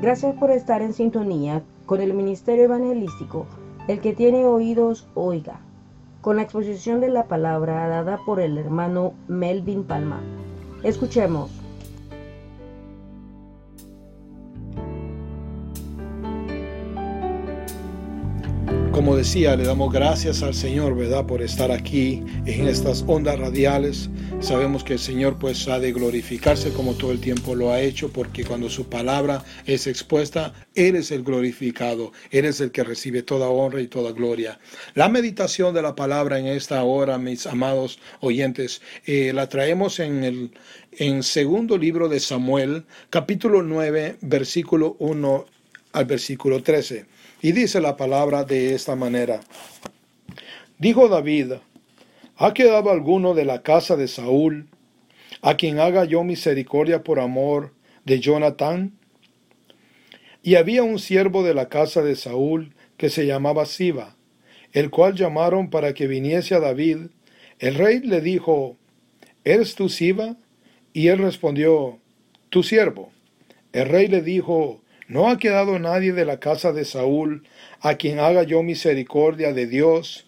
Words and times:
gracias 0.00 0.34
por 0.36 0.50
estar 0.50 0.82
en 0.82 0.92
sintonía 0.92 1.62
con 1.86 2.00
el 2.00 2.14
Ministerio 2.14 2.64
Evangelístico. 2.64 3.46
El 3.88 4.00
que 4.00 4.12
tiene 4.12 4.44
oídos, 4.44 5.06
oiga, 5.14 5.60
con 6.20 6.36
la 6.36 6.42
exposición 6.42 7.00
de 7.00 7.08
la 7.08 7.24
palabra 7.24 7.88
dada 7.88 8.18
por 8.26 8.40
el 8.40 8.58
hermano 8.58 9.14
Melvin 9.28 9.84
Palma. 9.84 10.20
Escuchemos. 10.82 11.65
Como 18.96 19.14
decía, 19.14 19.54
le 19.56 19.64
damos 19.64 19.92
gracias 19.92 20.42
al 20.42 20.54
Señor, 20.54 20.96
¿verdad?, 20.96 21.26
por 21.26 21.42
estar 21.42 21.70
aquí 21.70 22.22
en 22.46 22.66
estas 22.66 23.04
ondas 23.06 23.38
radiales. 23.38 24.08
Sabemos 24.40 24.84
que 24.84 24.94
el 24.94 24.98
Señor 24.98 25.38
pues 25.38 25.68
ha 25.68 25.78
de 25.78 25.92
glorificarse 25.92 26.72
como 26.72 26.94
todo 26.94 27.12
el 27.12 27.20
tiempo 27.20 27.54
lo 27.54 27.70
ha 27.70 27.82
hecho, 27.82 28.10
porque 28.10 28.42
cuando 28.42 28.70
su 28.70 28.88
palabra 28.88 29.44
es 29.66 29.86
expuesta, 29.86 30.54
Él 30.74 30.96
es 30.96 31.10
el 31.10 31.24
glorificado, 31.24 32.12
Él 32.30 32.46
es 32.46 32.62
el 32.62 32.70
que 32.72 32.84
recibe 32.84 33.22
toda 33.22 33.50
honra 33.50 33.82
y 33.82 33.86
toda 33.86 34.12
gloria. 34.12 34.58
La 34.94 35.10
meditación 35.10 35.74
de 35.74 35.82
la 35.82 35.94
palabra 35.94 36.38
en 36.38 36.46
esta 36.46 36.82
hora, 36.82 37.18
mis 37.18 37.46
amados 37.46 37.98
oyentes, 38.20 38.80
eh, 39.04 39.30
la 39.34 39.46
traemos 39.50 40.00
en 40.00 40.24
el 40.24 40.50
en 40.92 41.22
segundo 41.22 41.76
libro 41.76 42.08
de 42.08 42.18
Samuel, 42.18 42.86
capítulo 43.10 43.62
9, 43.62 44.16
versículo 44.22 44.96
1 45.00 45.44
al 45.92 46.04
versículo 46.06 46.62
13. 46.62 47.04
Y 47.42 47.52
dice 47.52 47.80
la 47.80 47.96
palabra 47.96 48.44
de 48.44 48.74
esta 48.74 48.96
manera. 48.96 49.40
Dijo 50.78 51.08
David, 51.08 51.52
¿ha 52.36 52.54
quedado 52.54 52.90
alguno 52.90 53.34
de 53.34 53.44
la 53.44 53.62
casa 53.62 53.96
de 53.96 54.08
Saúl 54.08 54.68
a 55.42 55.56
quien 55.56 55.78
haga 55.78 56.04
yo 56.04 56.24
misericordia 56.24 57.02
por 57.02 57.20
amor 57.20 57.72
de 58.04 58.20
Jonatán? 58.20 58.92
Y 60.42 60.54
había 60.54 60.82
un 60.82 60.98
siervo 60.98 61.42
de 61.42 61.54
la 61.54 61.68
casa 61.68 62.02
de 62.02 62.16
Saúl 62.16 62.74
que 62.96 63.10
se 63.10 63.26
llamaba 63.26 63.66
Siba, 63.66 64.16
el 64.72 64.90
cual 64.90 65.14
llamaron 65.14 65.70
para 65.70 65.92
que 65.92 66.06
viniese 66.06 66.54
a 66.54 66.60
David. 66.60 67.08
El 67.58 67.74
rey 67.74 68.00
le 68.00 68.20
dijo, 68.20 68.76
¿eres 69.44 69.74
tú 69.74 69.88
Siba? 69.88 70.36
Y 70.92 71.08
él 71.08 71.18
respondió, 71.18 71.98
tu 72.48 72.62
siervo. 72.62 73.12
El 73.72 73.88
rey 73.88 74.08
le 74.08 74.22
dijo, 74.22 74.80
no 75.08 75.28
ha 75.28 75.38
quedado 75.38 75.78
nadie 75.78 76.12
de 76.12 76.24
la 76.24 76.40
casa 76.40 76.72
de 76.72 76.84
Saúl 76.84 77.44
a 77.80 77.94
quien 77.94 78.18
haga 78.18 78.42
yo 78.42 78.62
misericordia 78.62 79.52
de 79.52 79.66
Dios. 79.66 80.26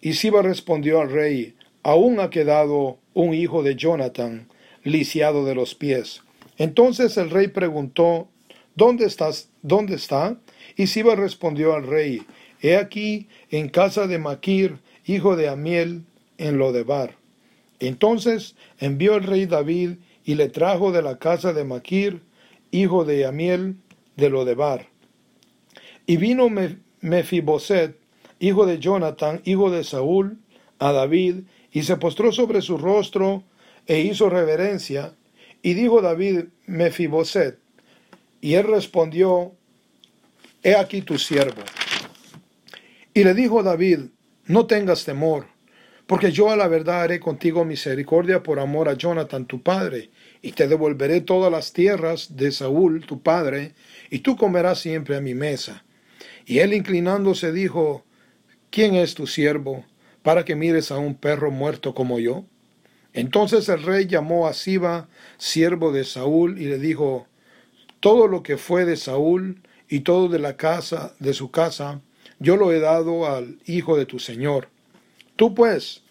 Y 0.00 0.14
Siba 0.14 0.42
respondió 0.42 1.00
al 1.00 1.10
rey, 1.10 1.54
aún 1.82 2.20
ha 2.20 2.30
quedado 2.30 2.98
un 3.14 3.32
hijo 3.32 3.62
de 3.62 3.76
Jonathan, 3.76 4.48
lisiado 4.82 5.44
de 5.44 5.54
los 5.54 5.74
pies. 5.74 6.22
Entonces 6.58 7.16
el 7.16 7.30
rey 7.30 7.48
preguntó, 7.48 8.28
¿dónde 8.74 9.06
estás? 9.06 9.48
¿Dónde 9.62 9.94
está? 9.94 10.36
Y 10.76 10.88
Siba 10.88 11.14
respondió 11.14 11.74
al 11.74 11.86
rey, 11.86 12.22
he 12.60 12.76
aquí 12.76 13.28
en 13.50 13.68
casa 13.68 14.06
de 14.06 14.18
Maquir, 14.18 14.78
hijo 15.06 15.36
de 15.36 15.48
Amiel, 15.48 16.02
en 16.38 16.58
Lodebar. 16.58 17.16
Entonces 17.80 18.56
envió 18.78 19.16
el 19.16 19.24
rey 19.24 19.46
David 19.46 19.92
y 20.24 20.34
le 20.34 20.48
trajo 20.48 20.92
de 20.92 21.02
la 21.02 21.18
casa 21.18 21.52
de 21.52 21.64
Maquir, 21.64 22.22
hijo 22.74 23.04
de 23.04 23.24
Amiel 23.24 23.76
de 24.16 24.30
Lodebar. 24.30 24.88
Y 26.06 26.16
vino 26.16 26.48
Mefiboset, 27.00 27.96
hijo 28.40 28.66
de 28.66 28.78
Jonathan, 28.80 29.40
hijo 29.44 29.70
de 29.70 29.84
Saúl, 29.84 30.38
a 30.80 30.92
David, 30.92 31.44
y 31.70 31.84
se 31.84 31.96
postró 31.96 32.32
sobre 32.32 32.62
su 32.62 32.76
rostro 32.76 33.44
e 33.86 34.00
hizo 34.00 34.28
reverencia. 34.28 35.14
Y 35.62 35.74
dijo 35.74 36.02
David, 36.02 36.46
Mefiboset, 36.66 37.58
y 38.40 38.54
él 38.54 38.66
respondió, 38.66 39.52
He 40.62 40.74
aquí 40.74 41.00
tu 41.00 41.18
siervo. 41.18 41.62
Y 43.14 43.22
le 43.22 43.34
dijo 43.34 43.62
David, 43.62 44.00
No 44.46 44.66
tengas 44.66 45.04
temor, 45.04 45.46
porque 46.06 46.32
yo 46.32 46.50
a 46.50 46.56
la 46.56 46.66
verdad 46.66 47.02
haré 47.02 47.20
contigo 47.20 47.64
misericordia 47.64 48.42
por 48.42 48.58
amor 48.58 48.88
a 48.88 48.94
Jonathan 48.94 49.46
tu 49.46 49.62
padre, 49.62 50.10
y 50.44 50.52
te 50.52 50.68
devolveré 50.68 51.22
todas 51.22 51.50
las 51.50 51.72
tierras 51.72 52.36
de 52.36 52.52
Saúl 52.52 53.06
tu 53.06 53.22
padre, 53.22 53.72
y 54.10 54.18
tú 54.18 54.36
comerás 54.36 54.78
siempre 54.78 55.16
a 55.16 55.22
mi 55.22 55.32
mesa. 55.32 55.86
Y 56.44 56.58
él 56.58 56.74
inclinándose 56.74 57.50
dijo, 57.50 58.04
¿quién 58.68 58.94
es 58.94 59.14
tu 59.14 59.26
siervo 59.26 59.86
para 60.22 60.44
que 60.44 60.54
mires 60.54 60.90
a 60.90 60.98
un 60.98 61.14
perro 61.14 61.50
muerto 61.50 61.94
como 61.94 62.20
yo? 62.20 62.44
Entonces 63.14 63.70
el 63.70 63.84
rey 63.84 64.06
llamó 64.06 64.46
a 64.46 64.52
Siba, 64.52 65.08
siervo 65.38 65.92
de 65.92 66.04
Saúl, 66.04 66.60
y 66.60 66.66
le 66.66 66.78
dijo, 66.78 67.26
todo 68.00 68.28
lo 68.28 68.42
que 68.42 68.58
fue 68.58 68.84
de 68.84 68.96
Saúl 68.96 69.62
y 69.88 70.00
todo 70.00 70.28
de 70.28 70.40
la 70.40 70.58
casa 70.58 71.14
de 71.20 71.32
su 71.32 71.50
casa, 71.50 72.02
yo 72.38 72.56
lo 72.58 72.70
he 72.70 72.80
dado 72.80 73.26
al 73.26 73.60
hijo 73.64 73.96
de 73.96 74.04
tu 74.04 74.18
señor. 74.18 74.68
Tú 75.36 75.54
pues, 75.54 76.02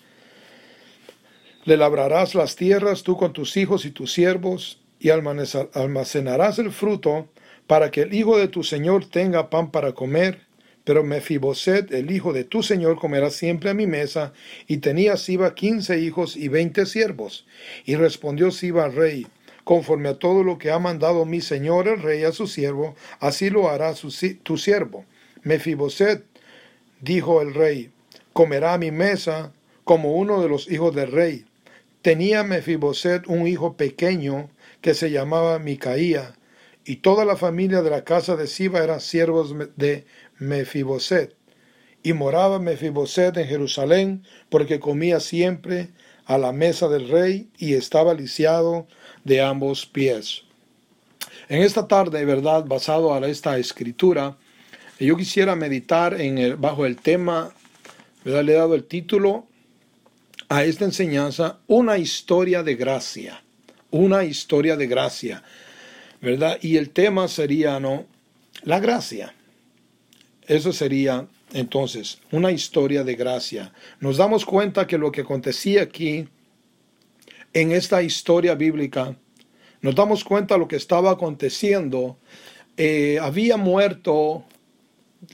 le 1.66 1.78
labrarás 1.78 2.35
las 2.35 2.56
tierras 2.56 3.03
tú 3.03 3.18
con 3.18 3.34
tus 3.34 3.56
hijos 3.57 3.85
y 3.85 3.91
tus 3.91 4.12
siervos, 4.12 4.79
y 5.00 5.09
almacenarás 5.09 6.59
el 6.59 6.72
fruto, 6.72 7.28
para 7.68 7.91
que 7.91 8.01
el 8.01 8.13
hijo 8.13 8.38
de 8.38 8.47
tu 8.47 8.63
señor 8.63 9.06
tenga 9.06 9.50
pan 9.50 9.72
para 9.72 9.94
comer. 9.94 10.41
Pero 10.84 11.03
Mefiboset, 11.03 11.91
el 11.94 12.12
hijo 12.12 12.34
de 12.34 12.44
tu 12.44 12.62
señor, 12.62 13.00
comerá 13.00 13.29
siempre 13.29 13.69
a 13.69 13.73
mi 13.73 13.88
mesa. 13.88 14.34
Y 14.68 14.78
tenía 14.78 15.16
Siba 15.16 15.56
quince 15.56 16.00
hijos 16.00 16.35
y 16.35 16.50
veinte 16.50 16.85
siervos. 16.85 17.46
Y 17.85 17.96
respondió 17.96 18.52
Siba 18.52 18.84
al 18.84 18.94
rey, 18.94 19.28
conforme 19.63 20.09
a 20.09 20.19
todo 20.19 20.44
lo 20.44 20.57
que 20.57 20.72
ha 20.72 20.79
mandado 20.79 21.25
mi 21.25 21.40
señor 21.40 21.88
el 21.88 22.02
rey 22.02 22.23
a 22.23 22.34
su 22.34 22.47
siervo, 22.47 22.96
así 23.19 23.50
lo 23.50 23.69
hará 23.69 23.94
tu 24.44 24.57
siervo. 24.57 25.06
Mefiboset, 25.44 26.25
dijo 27.00 27.41
el 27.41 27.53
rey, 27.53 27.91
comerá 28.34 28.73
a 28.73 28.78
mi 28.78 28.91
mesa 28.91 29.53
como 29.84 30.13
uno 30.13 30.41
de 30.41 30.50
los 30.50 30.69
hijos 30.69 30.94
del 30.94 31.12
rey. 31.12 31.46
Tenía 32.03 32.44
Mefiboset 32.44 33.28
un 33.28 33.47
hijo 33.47 33.78
pequeño 33.78 34.50
que 34.81 34.94
se 34.94 35.09
llamaba 35.09 35.58
Micaía, 35.58 36.36
y 36.84 36.97
toda 36.97 37.24
la 37.24 37.38
familia 37.38 37.81
de 37.81 37.90
la 37.90 38.03
casa 38.03 38.36
de 38.36 38.47
Siba 38.47 38.84
eran 38.84 39.00
siervos 39.00 39.56
de 39.78 40.06
Mefiboset. 40.38 41.34
Y 42.03 42.12
moraba 42.12 42.59
Mefiboset 42.59 43.38
en 43.38 43.47
Jerusalén, 43.47 44.24
porque 44.50 44.81
comía 44.81 45.22
siempre 45.22 45.91
a 46.25 46.38
la 46.38 46.52
mesa 46.52 46.90
del 46.90 47.08
rey 47.08 47.47
y 47.58 47.75
estaba 47.75 48.14
lisiado 48.14 48.85
de 49.24 49.41
ambos 49.41 49.85
pies. 49.85 50.44
En 51.47 51.62
esta 51.62 51.88
tarde, 51.88 52.25
verdad, 52.25 52.66
basado 52.66 53.14
a 53.14 53.25
esta 53.30 53.58
escritura, 53.58 54.35
yo 55.00 55.16
quisiera 55.16 55.56
meditar 55.56 56.20
en 56.20 56.38
el, 56.38 56.58
bajo 56.58 56.85
el 56.85 56.97
tema, 56.97 57.53
¿verdad? 58.25 58.44
le 58.44 58.52
he 58.52 58.56
dado 58.56 58.75
el 58.75 58.84
título 58.84 59.47
a 60.53 60.66
esta 60.66 60.86
enseñanza 60.86 61.58
una 61.66 61.97
historia 61.97 62.62
de 62.62 62.75
gracia, 62.75 63.41
una 63.90 64.24
historia 64.24 64.78
de 64.78 64.86
gracia, 64.86 65.41
¿verdad? 66.22 66.59
Y 66.62 66.78
el 66.78 66.91
tema 66.91 67.28
sería, 67.28 67.80
¿no? 67.80 68.06
La 68.62 68.80
gracia. 68.80 69.34
Eso 70.46 70.72
sería 70.72 71.25
entonces 71.53 72.19
una 72.31 72.52
historia 72.52 73.03
de 73.03 73.16
gracia. 73.16 73.74
Nos 74.00 74.18
damos 74.18 74.46
cuenta 74.46 74.86
que 74.86 75.00
lo 75.00 75.12
que 75.12 75.22
acontecía 75.22 75.82
aquí, 75.82 76.28
en 77.52 77.72
esta 77.72 78.03
historia 78.03 78.53
bíblica, 78.53 79.16
nos 79.82 79.96
damos 79.96 80.23
cuenta 80.23 80.59
lo 80.59 80.67
que 80.67 80.76
estaba 80.76 81.09
aconteciendo. 81.09 82.20
Eh, 82.78 83.17
había 83.20 83.58
muerto 83.58 84.46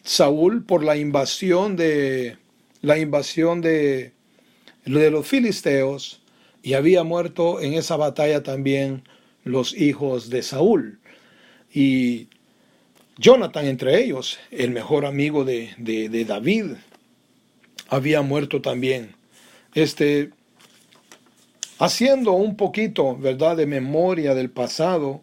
Saúl 0.01 0.63
por 0.63 0.81
la 0.81 0.95
invasión 0.95 1.75
de 1.75 2.37
la 2.81 2.97
invasión 2.97 3.59
de 3.59 4.13
de 4.97 5.11
los 5.11 5.27
filisteos 5.27 6.21
y 6.63 6.73
había 6.73 7.03
muerto 7.03 7.61
en 7.61 7.73
esa 7.73 7.95
batalla 7.95 8.43
también 8.43 9.03
los 9.43 9.75
hijos 9.75 10.29
de 10.29 10.41
Saúl. 10.41 10.99
Y 11.71 12.27
Jonathan 13.17 13.65
entre 13.65 14.01
ellos, 14.01 14.39
el 14.49 14.71
mejor 14.71 15.05
amigo 15.05 15.43
de, 15.43 15.73
de, 15.77 16.25
David, 16.25 16.73
había 17.87 18.21
muerto 18.21 18.61
también. 18.61 19.15
Este, 19.73 20.31
haciendo 21.77 22.31
un 22.31 22.55
poquito, 22.55 23.15
¿verdad?, 23.15 23.57
de 23.57 23.65
memoria 23.65 24.33
del 24.33 24.49
pasado 24.49 25.21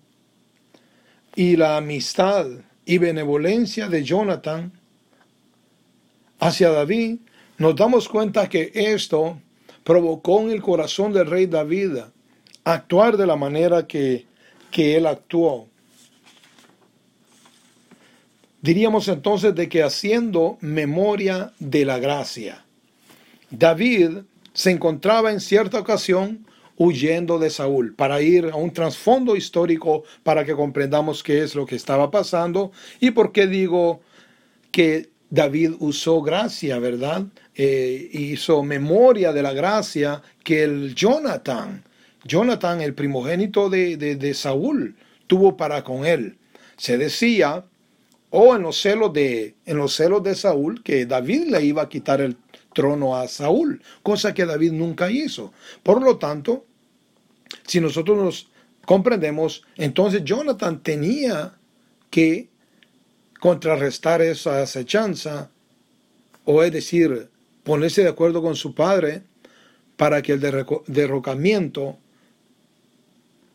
y 1.34 1.56
la 1.56 1.76
amistad 1.76 2.46
y 2.84 2.98
benevolencia 2.98 3.88
de 3.88 4.04
Jonathan 4.04 4.72
hacia 6.38 6.70
David, 6.70 7.16
nos 7.58 7.74
damos 7.74 8.08
cuenta 8.08 8.48
que 8.48 8.70
esto 8.74 9.40
provocó 9.86 10.40
en 10.40 10.50
el 10.50 10.60
corazón 10.60 11.12
del 11.12 11.28
rey 11.28 11.46
David 11.46 11.98
actuar 12.64 13.16
de 13.16 13.24
la 13.24 13.36
manera 13.36 13.86
que, 13.86 14.26
que 14.72 14.96
él 14.96 15.06
actuó. 15.06 15.68
Diríamos 18.60 19.06
entonces 19.06 19.54
de 19.54 19.68
que 19.68 19.84
haciendo 19.84 20.58
memoria 20.60 21.52
de 21.60 21.84
la 21.84 22.00
gracia, 22.00 22.64
David 23.48 24.22
se 24.52 24.72
encontraba 24.72 25.30
en 25.30 25.38
cierta 25.38 25.78
ocasión 25.78 26.44
huyendo 26.76 27.38
de 27.38 27.48
Saúl, 27.48 27.94
para 27.94 28.20
ir 28.20 28.50
a 28.52 28.56
un 28.56 28.72
trasfondo 28.72 29.36
histórico 29.36 30.02
para 30.24 30.44
que 30.44 30.54
comprendamos 30.54 31.22
qué 31.22 31.44
es 31.44 31.54
lo 31.54 31.64
que 31.64 31.76
estaba 31.76 32.10
pasando 32.10 32.72
y 32.98 33.12
por 33.12 33.30
qué 33.30 33.46
digo 33.46 34.00
que 34.72 35.10
David 35.30 35.74
usó 35.78 36.22
gracia, 36.22 36.80
¿verdad? 36.80 37.26
Eh, 37.58 38.10
hizo 38.12 38.62
memoria 38.62 39.32
de 39.32 39.42
la 39.42 39.54
gracia 39.54 40.22
que 40.44 40.62
el 40.62 40.94
Jonathan, 40.94 41.82
Jonathan, 42.24 42.82
el 42.82 42.92
primogénito 42.92 43.70
de, 43.70 43.96
de 43.96 44.34
Saúl, 44.34 44.94
tuvo 45.26 45.56
para 45.56 45.82
con 45.82 46.04
él. 46.04 46.36
Se 46.76 46.98
decía, 46.98 47.64
o 48.30 48.54
en 48.54 48.62
los 48.62 48.80
celos 48.80 49.12
de, 49.12 49.54
en 49.64 49.78
los 49.78 49.94
celos 49.94 50.22
de 50.22 50.34
Saúl, 50.34 50.82
que 50.82 51.06
David 51.06 51.48
le 51.48 51.64
iba 51.64 51.82
a 51.82 51.88
quitar 51.88 52.20
el 52.20 52.36
trono 52.74 53.16
a 53.16 53.26
Saúl, 53.28 53.80
cosa 54.02 54.34
que 54.34 54.44
David 54.44 54.72
nunca 54.72 55.10
hizo. 55.10 55.52
Por 55.82 56.02
lo 56.02 56.18
tanto, 56.18 56.66
si 57.66 57.80
nosotros 57.80 58.18
nos 58.18 58.50
comprendemos, 58.84 59.64
entonces 59.76 60.22
Jonathan 60.24 60.82
tenía 60.82 61.54
que 62.10 62.48
contrarrestar 63.40 64.20
esa 64.20 64.60
acechanza, 64.60 65.50
o 66.44 66.62
es 66.62 66.72
decir, 66.72 67.30
ponerse 67.66 68.02
de 68.02 68.08
acuerdo 68.08 68.40
con 68.40 68.54
su 68.54 68.74
padre 68.74 69.24
para 69.96 70.22
que 70.22 70.32
el 70.32 70.40
derrocamiento 70.86 71.98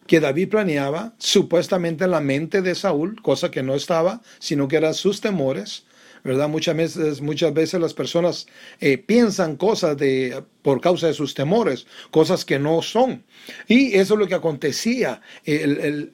que 0.05 0.19
David 0.19 0.49
planeaba, 0.49 1.13
supuestamente 1.17 2.03
en 2.03 2.11
la 2.11 2.19
mente 2.19 2.61
de 2.61 2.75
Saúl, 2.75 3.21
cosa 3.21 3.49
que 3.49 3.63
no 3.63 3.73
estaba, 3.73 4.21
sino 4.39 4.67
que 4.67 4.75
eran 4.75 4.93
sus 4.93 5.21
temores, 5.21 5.85
¿verdad? 6.25 6.49
Muchas 6.49 6.75
veces, 6.75 7.21
muchas 7.21 7.53
veces 7.53 7.79
las 7.79 7.93
personas 7.93 8.47
eh, 8.81 8.97
piensan 8.97 9.55
cosas 9.55 9.95
de, 9.97 10.43
por 10.61 10.81
causa 10.81 11.07
de 11.07 11.13
sus 11.13 11.33
temores, 11.33 11.87
cosas 12.11 12.43
que 12.43 12.59
no 12.59 12.81
son. 12.81 13.23
Y 13.69 13.95
eso 13.95 14.15
es 14.15 14.19
lo 14.19 14.27
que 14.27 14.35
acontecía. 14.35 15.21
El, 15.45 16.11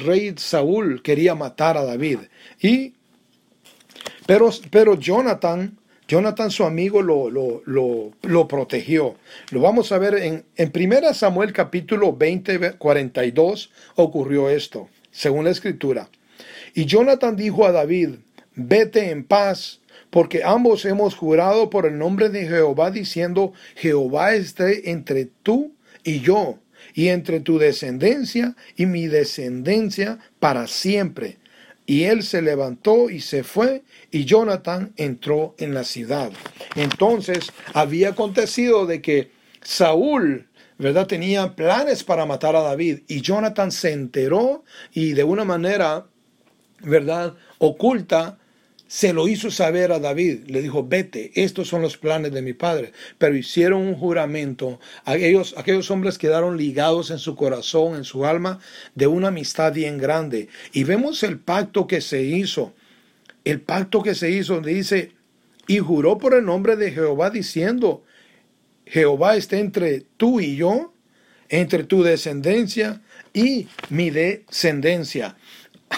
rey 0.00 0.34
Saúl 0.38 1.02
quería 1.02 1.36
matar 1.36 1.76
a 1.76 1.84
David. 1.84 2.18
Y, 2.60 2.94
pero, 4.26 4.50
pero 4.70 4.98
Jonathan 4.98 5.77
Jonathan, 6.08 6.50
su 6.50 6.64
amigo, 6.64 7.02
lo, 7.02 7.30
lo, 7.30 8.48
protegió. 8.48 9.16
Lo 9.50 9.60
vamos 9.60 9.92
a 9.92 9.98
ver 9.98 10.14
en, 10.14 10.44
en 10.56 10.72
1 10.74 11.12
Samuel 11.12 11.52
capítulo 11.52 12.16
20, 12.16 12.72
42, 12.72 13.70
ocurrió 13.94 14.48
esto, 14.48 14.88
según 15.10 15.44
la 15.44 15.50
escritura. 15.50 16.08
Y 16.74 16.86
Jonathan 16.86 17.36
dijo 17.36 17.66
a 17.66 17.72
David, 17.72 18.16
vete 18.54 19.10
en 19.10 19.22
paz, 19.22 19.80
porque 20.08 20.42
ambos 20.42 20.86
hemos 20.86 21.14
jurado 21.14 21.68
por 21.68 21.84
el 21.84 21.98
nombre 21.98 22.30
de 22.30 22.48
Jehová, 22.48 22.90
diciendo, 22.90 23.52
Jehová 23.76 24.34
esté 24.34 24.90
entre 24.90 25.26
tú 25.42 25.74
y 26.04 26.20
yo, 26.20 26.58
y 26.94 27.08
entre 27.08 27.40
tu 27.40 27.58
descendencia 27.58 28.56
y 28.76 28.86
mi 28.86 29.08
descendencia 29.08 30.18
para 30.40 30.66
siempre. 30.66 31.36
Y 31.86 32.04
él 32.04 32.22
se 32.22 32.42
levantó 32.42 33.08
y 33.08 33.20
se 33.20 33.44
fue, 33.44 33.82
y 34.10 34.24
Jonathan 34.24 34.92
entró 34.96 35.54
en 35.58 35.74
la 35.74 35.84
ciudad. 35.84 36.30
Entonces 36.76 37.52
había 37.74 38.10
acontecido 38.10 38.86
de 38.86 39.02
que 39.02 39.30
Saúl, 39.62 40.48
¿verdad? 40.78 41.06
Tenía 41.06 41.54
planes 41.54 42.04
para 42.04 42.26
matar 42.26 42.56
a 42.56 42.62
David, 42.62 43.00
y 43.08 43.20
Jonathan 43.20 43.72
se 43.72 43.92
enteró 43.92 44.64
y 44.92 45.12
de 45.12 45.24
una 45.24 45.44
manera, 45.44 46.06
¿verdad? 46.80 47.34
Oculta, 47.58 48.38
se 48.88 49.12
lo 49.12 49.28
hizo 49.28 49.50
saber 49.50 49.92
a 49.92 49.98
David. 49.98 50.44
Le 50.46 50.62
dijo, 50.62 50.82
vete, 50.82 51.30
estos 51.34 51.68
son 51.68 51.82
los 51.82 51.98
planes 51.98 52.32
de 52.32 52.42
mi 52.42 52.54
padre. 52.54 52.92
Pero 53.18 53.36
hicieron 53.36 53.82
un 53.82 53.94
juramento. 53.94 54.80
Aquellos, 55.04 55.54
aquellos 55.58 55.90
hombres 55.90 56.16
quedaron 56.16 56.56
ligados 56.56 57.10
en 57.10 57.18
su 57.18 57.36
corazón, 57.36 57.96
en 57.96 58.04
su 58.04 58.24
alma, 58.24 58.60
de 58.94 59.06
una 59.06 59.28
amistad 59.28 59.74
bien 59.74 59.98
grande. 59.98 60.48
Y 60.72 60.84
vemos 60.84 61.22
el 61.22 61.38
pacto 61.38 61.86
que 61.86 62.00
se 62.00 62.22
hizo. 62.22 62.72
El 63.44 63.60
pacto 63.60 64.02
que 64.02 64.14
se 64.14 64.30
hizo 64.30 64.60
dice, 64.60 65.12
y 65.66 65.78
juró 65.78 66.18
por 66.18 66.34
el 66.34 66.44
nombre 66.44 66.76
de 66.76 66.90
Jehová 66.90 67.30
diciendo, 67.30 68.04
Jehová 68.86 69.36
esté 69.36 69.58
entre 69.58 70.00
tú 70.16 70.40
y 70.40 70.56
yo, 70.56 70.94
entre 71.48 71.84
tu 71.84 72.02
descendencia 72.02 73.02
y 73.32 73.68
mi 73.90 74.10
descendencia. 74.10 75.36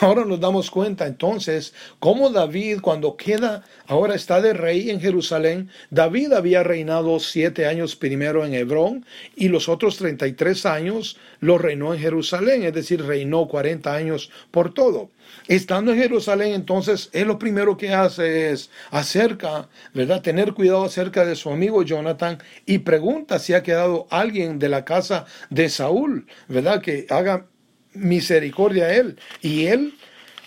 Ahora 0.00 0.24
nos 0.24 0.40
damos 0.40 0.70
cuenta 0.70 1.06
entonces 1.06 1.74
cómo 1.98 2.30
David 2.30 2.80
cuando 2.80 3.16
queda, 3.16 3.64
ahora 3.86 4.14
está 4.14 4.40
de 4.40 4.52
rey 4.52 4.88
en 4.90 5.00
Jerusalén, 5.00 5.68
David 5.90 6.32
había 6.32 6.62
reinado 6.62 7.18
siete 7.18 7.66
años 7.66 7.96
primero 7.96 8.44
en 8.44 8.54
Hebrón 8.54 9.04
y 9.36 9.48
los 9.48 9.68
otros 9.68 9.96
33 9.96 10.64
años 10.66 11.18
lo 11.40 11.58
reinó 11.58 11.92
en 11.92 12.00
Jerusalén, 12.00 12.62
es 12.62 12.72
decir, 12.72 13.04
reinó 13.04 13.48
40 13.48 13.92
años 13.92 14.30
por 14.50 14.72
todo. 14.72 15.10
Estando 15.48 15.92
en 15.92 15.98
Jerusalén, 15.98 16.54
entonces, 16.54 17.08
él 17.12 17.28
lo 17.28 17.38
primero 17.38 17.76
que 17.76 17.92
hace 17.92 18.50
es 18.50 18.70
acerca, 18.90 19.68
¿verdad? 19.94 20.22
Tener 20.22 20.54
cuidado 20.54 20.84
acerca 20.84 21.24
de 21.24 21.36
su 21.36 21.50
amigo 21.50 21.82
Jonathan 21.82 22.38
y 22.66 22.78
pregunta 22.78 23.38
si 23.38 23.54
ha 23.54 23.62
quedado 23.62 24.06
alguien 24.10 24.58
de 24.58 24.68
la 24.68 24.84
casa 24.84 25.26
de 25.50 25.68
Saúl, 25.68 26.26
¿verdad? 26.48 26.80
Que 26.82 27.06
haga 27.10 27.46
misericordia 27.92 28.86
a 28.86 28.94
él. 28.94 29.18
Y 29.42 29.66
él 29.66 29.94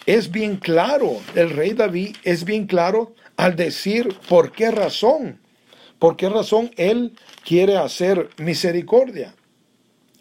es 0.05 0.31
bien 0.31 0.57
claro, 0.57 1.21
el 1.35 1.49
rey 1.49 1.73
David 1.73 2.15
es 2.23 2.43
bien 2.43 2.67
claro 2.67 3.15
al 3.37 3.55
decir 3.55 4.15
por 4.27 4.51
qué 4.51 4.71
razón, 4.71 5.39
por 5.99 6.17
qué 6.17 6.29
razón 6.29 6.71
él 6.77 7.13
quiere 7.45 7.77
hacer 7.77 8.29
misericordia. 8.37 9.33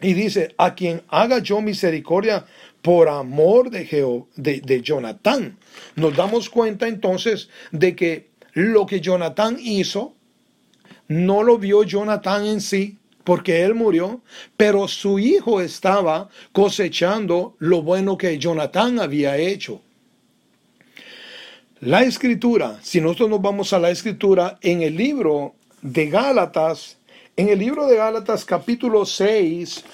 Y 0.00 0.14
dice, 0.14 0.54
a 0.58 0.74
quien 0.74 1.02
haga 1.08 1.38
yo 1.38 1.60
misericordia 1.60 2.44
por 2.82 3.08
amor 3.08 3.70
de, 3.70 3.84
de, 4.34 4.60
de 4.60 4.82
Jonatán. 4.82 5.58
Nos 5.94 6.16
damos 6.16 6.50
cuenta 6.50 6.88
entonces 6.88 7.48
de 7.70 7.94
que 7.94 8.30
lo 8.52 8.86
que 8.86 9.00
Jonatán 9.00 9.56
hizo, 9.60 10.16
no 11.06 11.42
lo 11.42 11.58
vio 11.58 11.84
Jonatán 11.84 12.44
en 12.46 12.60
sí, 12.60 12.98
porque 13.24 13.62
él 13.62 13.74
murió, 13.74 14.20
pero 14.56 14.88
su 14.88 15.18
hijo 15.18 15.60
estaba 15.60 16.28
cosechando 16.52 17.54
lo 17.58 17.82
bueno 17.82 18.16
que 18.18 18.38
Jonatán 18.38 18.98
había 18.98 19.36
hecho. 19.36 19.80
La 21.80 22.02
escritura, 22.02 22.78
si 22.82 23.00
nosotros 23.00 23.30
nos 23.30 23.42
vamos 23.42 23.72
a 23.72 23.78
la 23.78 23.90
escritura, 23.90 24.58
en 24.60 24.82
el 24.82 24.96
libro 24.96 25.54
de 25.80 26.08
Gálatas, 26.08 26.98
en 27.36 27.48
el 27.48 27.58
libro 27.58 27.86
de 27.86 27.96
Gálatas 27.96 28.44
capítulo 28.44 29.04
6, 29.04 29.84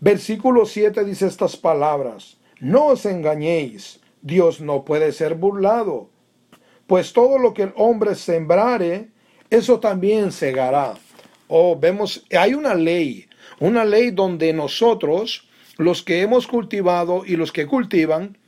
versículo 0.00 0.66
7 0.66 1.04
dice 1.04 1.26
estas 1.26 1.56
palabras, 1.56 2.36
no 2.60 2.86
os 2.88 3.06
engañéis, 3.06 4.00
Dios 4.20 4.60
no 4.60 4.84
puede 4.84 5.12
ser 5.12 5.36
burlado, 5.36 6.10
pues 6.86 7.12
todo 7.12 7.38
lo 7.38 7.54
que 7.54 7.62
el 7.62 7.72
hombre 7.76 8.14
sembrare, 8.14 9.08
eso 9.48 9.80
también 9.80 10.32
segará 10.32 10.94
o 11.48 11.78
vemos, 11.78 12.24
hay 12.36 12.54
una 12.54 12.74
ley, 12.74 13.26
una 13.60 13.84
ley 13.84 14.10
donde 14.10 14.52
nosotros, 14.52 15.48
los 15.76 16.02
que 16.02 16.22
hemos 16.22 16.46
cultivado 16.46 17.24
y 17.24 17.36
los 17.36 17.52
que 17.52 17.66
cultivan, 17.66 18.38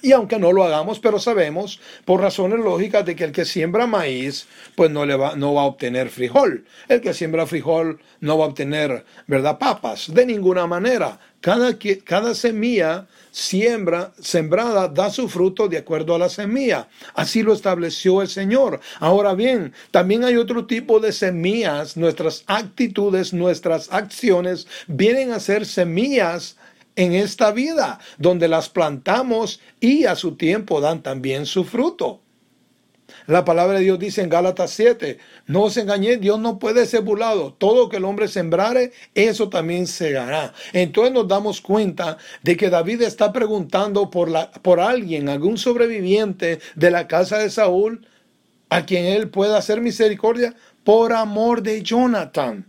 y 0.00 0.12
aunque 0.12 0.38
no 0.38 0.52
lo 0.52 0.64
hagamos, 0.64 0.98
pero 0.98 1.18
sabemos 1.18 1.80
por 2.04 2.20
razones 2.20 2.60
lógicas 2.60 3.04
de 3.04 3.14
que 3.14 3.24
el 3.24 3.32
que 3.32 3.44
siembra 3.44 3.86
maíz, 3.86 4.46
pues 4.74 4.90
no, 4.90 5.04
le 5.04 5.16
va, 5.16 5.36
no 5.36 5.54
va 5.54 5.62
a 5.62 5.66
obtener 5.66 6.08
frijol. 6.08 6.64
El 6.88 7.00
que 7.00 7.14
siembra 7.14 7.46
frijol 7.46 8.00
no 8.20 8.38
va 8.38 8.46
a 8.46 8.48
obtener, 8.48 9.04
¿verdad? 9.26 9.58
Papas, 9.58 10.12
de 10.12 10.26
ninguna 10.26 10.66
manera. 10.66 11.18
Cada, 11.40 11.76
cada 12.04 12.34
semilla 12.34 13.08
siembra, 13.32 14.12
sembrada 14.20 14.86
da 14.86 15.10
su 15.10 15.28
fruto 15.28 15.66
de 15.66 15.78
acuerdo 15.78 16.14
a 16.14 16.18
la 16.18 16.28
semilla. 16.28 16.88
Así 17.14 17.42
lo 17.42 17.52
estableció 17.52 18.22
el 18.22 18.28
Señor. 18.28 18.80
Ahora 19.00 19.34
bien, 19.34 19.72
también 19.90 20.22
hay 20.22 20.36
otro 20.36 20.66
tipo 20.66 21.00
de 21.00 21.10
semillas. 21.12 21.96
Nuestras 21.96 22.44
actitudes, 22.46 23.32
nuestras 23.32 23.92
acciones 23.92 24.68
vienen 24.86 25.32
a 25.32 25.40
ser 25.40 25.66
semillas 25.66 26.56
en 26.96 27.12
esta 27.14 27.52
vida, 27.52 27.98
donde 28.18 28.48
las 28.48 28.68
plantamos 28.68 29.60
y 29.80 30.04
a 30.04 30.14
su 30.14 30.36
tiempo 30.36 30.80
dan 30.80 31.02
también 31.02 31.46
su 31.46 31.64
fruto. 31.64 32.20
La 33.26 33.44
palabra 33.44 33.78
de 33.78 33.84
Dios 33.84 33.98
dice 33.98 34.22
en 34.22 34.28
Gálatas 34.28 34.70
7, 34.72 35.18
no 35.46 35.62
os 35.64 35.76
engañéis, 35.76 36.20
Dios 36.20 36.38
no 36.38 36.58
puede 36.58 36.86
ser 36.86 37.02
burlado. 37.02 37.52
Todo 37.54 37.88
que 37.88 37.98
el 37.98 38.04
hombre 38.04 38.28
sembrare, 38.28 38.92
eso 39.14 39.48
también 39.48 39.86
segará. 39.86 40.52
Entonces 40.72 41.12
nos 41.12 41.28
damos 41.28 41.60
cuenta 41.60 42.18
de 42.42 42.56
que 42.56 42.70
David 42.70 43.02
está 43.02 43.32
preguntando 43.32 44.10
por, 44.10 44.28
la, 44.28 44.50
por 44.50 44.80
alguien, 44.80 45.28
algún 45.28 45.58
sobreviviente 45.58 46.60
de 46.74 46.90
la 46.90 47.06
casa 47.06 47.38
de 47.38 47.50
Saúl, 47.50 48.06
a 48.70 48.86
quien 48.86 49.04
él 49.04 49.28
pueda 49.28 49.58
hacer 49.58 49.80
misericordia 49.80 50.54
por 50.82 51.12
amor 51.12 51.62
de 51.62 51.82
Jonathan. 51.82 52.66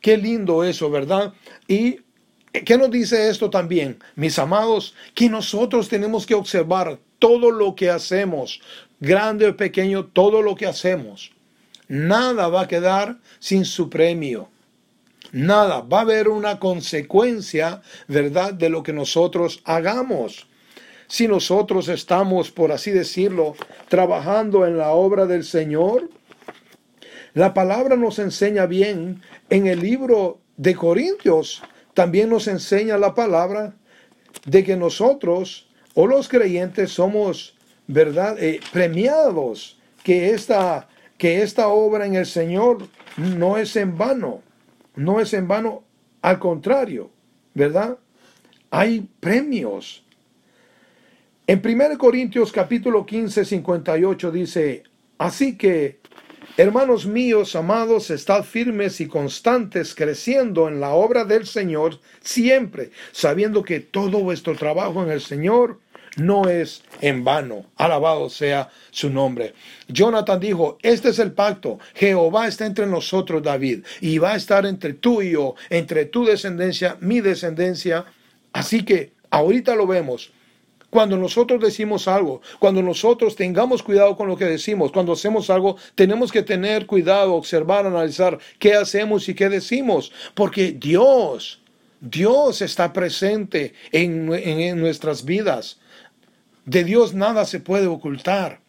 Qué 0.00 0.16
lindo 0.16 0.64
eso, 0.64 0.90
¿verdad? 0.90 1.34
Y 1.68 2.00
¿Qué 2.52 2.76
nos 2.76 2.90
dice 2.90 3.28
esto 3.28 3.48
también? 3.48 3.98
Mis 4.16 4.38
amados, 4.38 4.94
que 5.14 5.28
nosotros 5.28 5.88
tenemos 5.88 6.26
que 6.26 6.34
observar 6.34 6.98
todo 7.18 7.50
lo 7.50 7.76
que 7.76 7.90
hacemos, 7.90 8.60
grande 8.98 9.46
o 9.46 9.56
pequeño, 9.56 10.06
todo 10.06 10.42
lo 10.42 10.56
que 10.56 10.66
hacemos. 10.66 11.30
Nada 11.86 12.48
va 12.48 12.62
a 12.62 12.68
quedar 12.68 13.18
sin 13.38 13.64
su 13.64 13.88
premio. 13.88 14.48
Nada, 15.32 15.80
va 15.80 15.98
a 15.98 16.02
haber 16.02 16.28
una 16.28 16.58
consecuencia, 16.58 17.82
¿verdad?, 18.08 18.52
de 18.52 18.68
lo 18.68 18.82
que 18.82 18.92
nosotros 18.92 19.60
hagamos. 19.64 20.48
Si 21.06 21.28
nosotros 21.28 21.88
estamos, 21.88 22.50
por 22.50 22.72
así 22.72 22.90
decirlo, 22.90 23.54
trabajando 23.88 24.66
en 24.66 24.76
la 24.76 24.90
obra 24.90 25.26
del 25.26 25.44
Señor, 25.44 26.08
la 27.34 27.54
palabra 27.54 27.96
nos 27.96 28.18
enseña 28.18 28.66
bien 28.66 29.22
en 29.50 29.68
el 29.68 29.80
libro 29.80 30.38
de 30.56 30.74
Corintios, 30.74 31.62
también 32.00 32.30
nos 32.30 32.48
enseña 32.48 32.96
la 32.96 33.14
palabra 33.14 33.74
de 34.46 34.64
que 34.64 34.74
nosotros 34.74 35.68
o 35.92 36.06
los 36.06 36.30
creyentes 36.30 36.92
somos, 36.92 37.54
¿verdad?, 37.86 38.42
eh, 38.42 38.58
premiados, 38.72 39.78
que 40.02 40.30
esta, 40.30 40.88
que 41.18 41.42
esta 41.42 41.68
obra 41.68 42.06
en 42.06 42.14
el 42.14 42.24
Señor 42.24 42.88
no 43.18 43.58
es 43.58 43.76
en 43.76 43.98
vano 43.98 44.40
no 44.96 45.20
es 45.20 45.34
en 45.34 45.46
vano, 45.46 45.84
al 46.22 46.38
contrario, 46.38 47.10
¿verdad? 47.54 47.98
Hay 48.70 49.08
premios. 49.20 50.02
En 51.46 51.60
1 51.62 51.98
Corintios 51.98 52.50
capítulo 52.50 53.04
15, 53.04 53.44
58 53.44 54.30
dice, 54.30 54.84
así 55.18 55.58
que, 55.58 55.99
hermanos 56.56 57.06
míos, 57.06 57.56
amados, 57.56 58.10
estad 58.10 58.44
firmes 58.44 59.00
y 59.00 59.06
constantes, 59.06 59.94
creciendo 59.94 60.68
en 60.68 60.80
la 60.80 60.90
obra 60.90 61.24
del 61.24 61.46
Señor, 61.46 61.98
siempre, 62.20 62.90
sabiendo 63.12 63.62
que 63.62 63.80
todo 63.80 64.20
vuestro 64.20 64.56
trabajo 64.56 65.02
en 65.02 65.10
el 65.10 65.20
Señor 65.20 65.78
no 66.16 66.48
es 66.48 66.82
en 67.00 67.24
vano. 67.24 67.66
Alabado 67.76 68.28
sea 68.30 68.70
su 68.90 69.10
nombre. 69.10 69.54
Jonathan 69.88 70.40
dijo, 70.40 70.78
este 70.82 71.10
es 71.10 71.18
el 71.18 71.32
pacto. 71.32 71.78
Jehová 71.94 72.48
está 72.48 72.66
entre 72.66 72.86
nosotros, 72.86 73.42
David, 73.42 73.84
y 74.00 74.18
va 74.18 74.32
a 74.32 74.36
estar 74.36 74.66
entre 74.66 74.94
tú 74.94 75.22
y 75.22 75.32
yo, 75.32 75.54
entre 75.68 76.06
tu 76.06 76.24
descendencia, 76.24 76.96
mi 77.00 77.20
descendencia. 77.20 78.04
Así 78.52 78.84
que 78.84 79.12
ahorita 79.30 79.74
lo 79.74 79.86
vemos. 79.86 80.32
Cuando 80.90 81.16
nosotros 81.16 81.60
decimos 81.60 82.08
algo, 82.08 82.42
cuando 82.58 82.82
nosotros 82.82 83.36
tengamos 83.36 83.82
cuidado 83.82 84.16
con 84.16 84.26
lo 84.26 84.36
que 84.36 84.44
decimos, 84.44 84.90
cuando 84.90 85.12
hacemos 85.12 85.48
algo, 85.48 85.76
tenemos 85.94 86.32
que 86.32 86.42
tener 86.42 86.86
cuidado, 86.86 87.34
observar, 87.34 87.86
analizar 87.86 88.38
qué 88.58 88.74
hacemos 88.74 89.28
y 89.28 89.34
qué 89.34 89.48
decimos, 89.48 90.12
porque 90.34 90.72
Dios, 90.72 91.62
Dios 92.00 92.60
está 92.60 92.92
presente 92.92 93.72
en, 93.92 94.26
nuestras 94.80 95.24
vidas. 95.24 95.78
De 96.64 96.82
Dios 96.82 97.14
nada 97.14 97.44
se 97.44 97.60
puede 97.60 97.86
ocultar. 97.86 98.60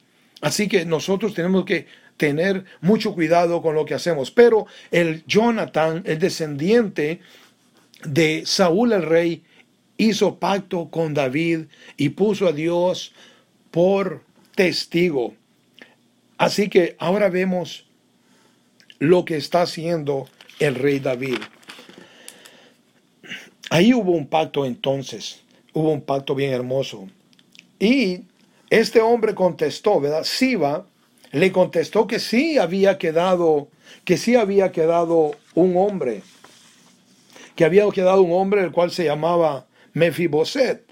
Así 0.42 0.68
que 0.68 0.86
nosotros 0.86 1.34
tenemos 1.34 1.66
que 1.66 1.88
tener 2.18 2.66
mucho 2.82 3.16
cuidado 3.16 3.64
con 3.64 3.74
lo 3.74 3.86
que 3.86 3.96
hacemos. 3.96 4.30
Pero 4.30 4.68
el 4.92 5.26
Jonathan, 5.26 6.04
el 6.06 6.20
descendiente 6.20 7.20
de 8.04 8.44
Saúl 8.46 8.94
el 8.94 9.04
rey, 9.04 9.44
hizo 10.06 10.40
pacto 10.40 10.90
con 10.90 11.14
David 11.14 11.66
y 11.98 12.10
puso 12.10 12.48
a 12.48 12.52
Dios 12.52 13.14
por 13.70 14.24
testigo. 14.56 15.34
Así 16.38 16.70
que 16.70 16.96
ahora 17.00 17.30
vemos 17.30 17.86
lo 19.00 19.26
que 19.26 19.38
está 19.38 19.62
haciendo 19.62 20.28
el 20.60 20.76
rey 20.76 21.00
David. 21.00 21.38
Ahí 23.70 23.94
hubo 23.94 24.12
un 24.12 24.28
pacto 24.28 24.66
entonces, 24.66 25.42
hubo 25.74 25.92
un 25.92 26.02
pacto 26.02 26.36
bien 26.36 26.52
hermoso. 26.52 27.08
Y 27.80 28.22
este 28.70 29.02
hombre 29.02 29.36
contestó, 29.36 30.00
¿verdad? 30.00 30.24
Siba 30.24 30.86
le 31.32 31.52
contestó 31.52 32.08
que 32.08 32.20
sí 32.20 32.58
había 32.58 32.98
quedado, 32.98 33.70
que 34.04 34.18
sí 34.18 34.36
había 34.36 34.72
quedado 34.72 35.36
un 35.54 35.78
hombre, 35.78 36.24
que 37.56 37.64
había 37.64 37.88
quedado 37.90 38.22
un 38.22 38.34
hombre 38.34 38.62
el 38.62 38.72
cual 38.72 38.92
se 38.92 39.06
llamaba 39.06 39.66
Mefiboset. 39.94 40.86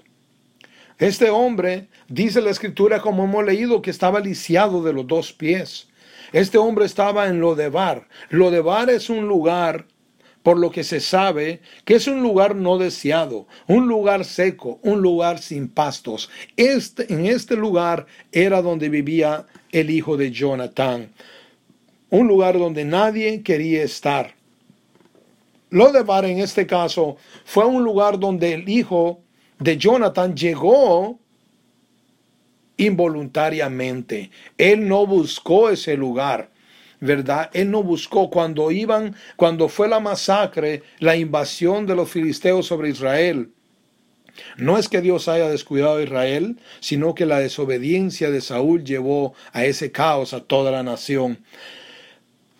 Este 0.98 1.30
hombre, 1.30 1.88
dice 2.08 2.40
la 2.40 2.50
escritura 2.50 3.00
como 3.00 3.24
hemos 3.24 3.44
leído, 3.44 3.80
que 3.80 3.90
estaba 3.90 4.20
lisiado 4.20 4.82
de 4.82 4.92
los 4.92 5.06
dos 5.06 5.32
pies. 5.32 5.88
Este 6.32 6.58
hombre 6.58 6.84
estaba 6.84 7.26
en 7.28 7.40
Lodebar. 7.40 8.06
Lodebar 8.28 8.90
es 8.90 9.08
un 9.08 9.26
lugar 9.26 9.86
por 10.42 10.58
lo 10.58 10.70
que 10.70 10.84
se 10.84 11.00
sabe 11.00 11.60
que 11.84 11.94
es 11.94 12.06
un 12.06 12.22
lugar 12.22 12.54
no 12.56 12.78
deseado, 12.78 13.46
un 13.66 13.88
lugar 13.88 14.24
seco, 14.24 14.78
un 14.82 15.02
lugar 15.02 15.38
sin 15.40 15.68
pastos. 15.68 16.30
Este, 16.56 17.12
en 17.12 17.26
este 17.26 17.56
lugar 17.56 18.06
era 18.32 18.62
donde 18.62 18.88
vivía 18.88 19.46
el 19.72 19.90
hijo 19.90 20.16
de 20.16 20.30
Jonathan, 20.30 21.10
un 22.10 22.26
lugar 22.26 22.58
donde 22.58 22.84
nadie 22.84 23.42
quería 23.42 23.82
estar. 23.82 24.34
Lo 25.70 25.92
de 25.92 26.02
Bar 26.02 26.24
en 26.24 26.40
este 26.40 26.66
caso 26.66 27.16
fue 27.44 27.64
un 27.64 27.82
lugar 27.82 28.18
donde 28.18 28.54
el 28.54 28.68
hijo 28.68 29.22
de 29.58 29.76
Jonathan 29.76 30.34
llegó 30.34 31.18
involuntariamente. 32.76 34.30
Él 34.58 34.86
no 34.88 35.06
buscó 35.06 35.70
ese 35.70 35.96
lugar. 35.96 36.50
¿verdad? 37.00 37.50
Él 37.54 37.70
no 37.70 37.82
buscó 37.82 38.28
cuando 38.28 38.70
iban, 38.70 39.16
cuando 39.36 39.68
fue 39.68 39.88
la 39.88 40.00
masacre, 40.00 40.82
la 40.98 41.16
invasión 41.16 41.86
de 41.86 41.96
los 41.96 42.10
filisteos 42.10 42.66
sobre 42.66 42.90
Israel. 42.90 43.50
No 44.56 44.78
es 44.78 44.88
que 44.88 45.00
Dios 45.00 45.28
haya 45.28 45.48
descuidado 45.48 45.96
a 45.96 46.02
Israel, 46.02 46.58
sino 46.80 47.14
que 47.14 47.26
la 47.26 47.38
desobediencia 47.38 48.30
de 48.30 48.40
Saúl 48.40 48.84
llevó 48.84 49.34
a 49.52 49.64
ese 49.64 49.90
caos 49.90 50.32
a 50.34 50.40
toda 50.40 50.70
la 50.70 50.82
nación. 50.82 51.38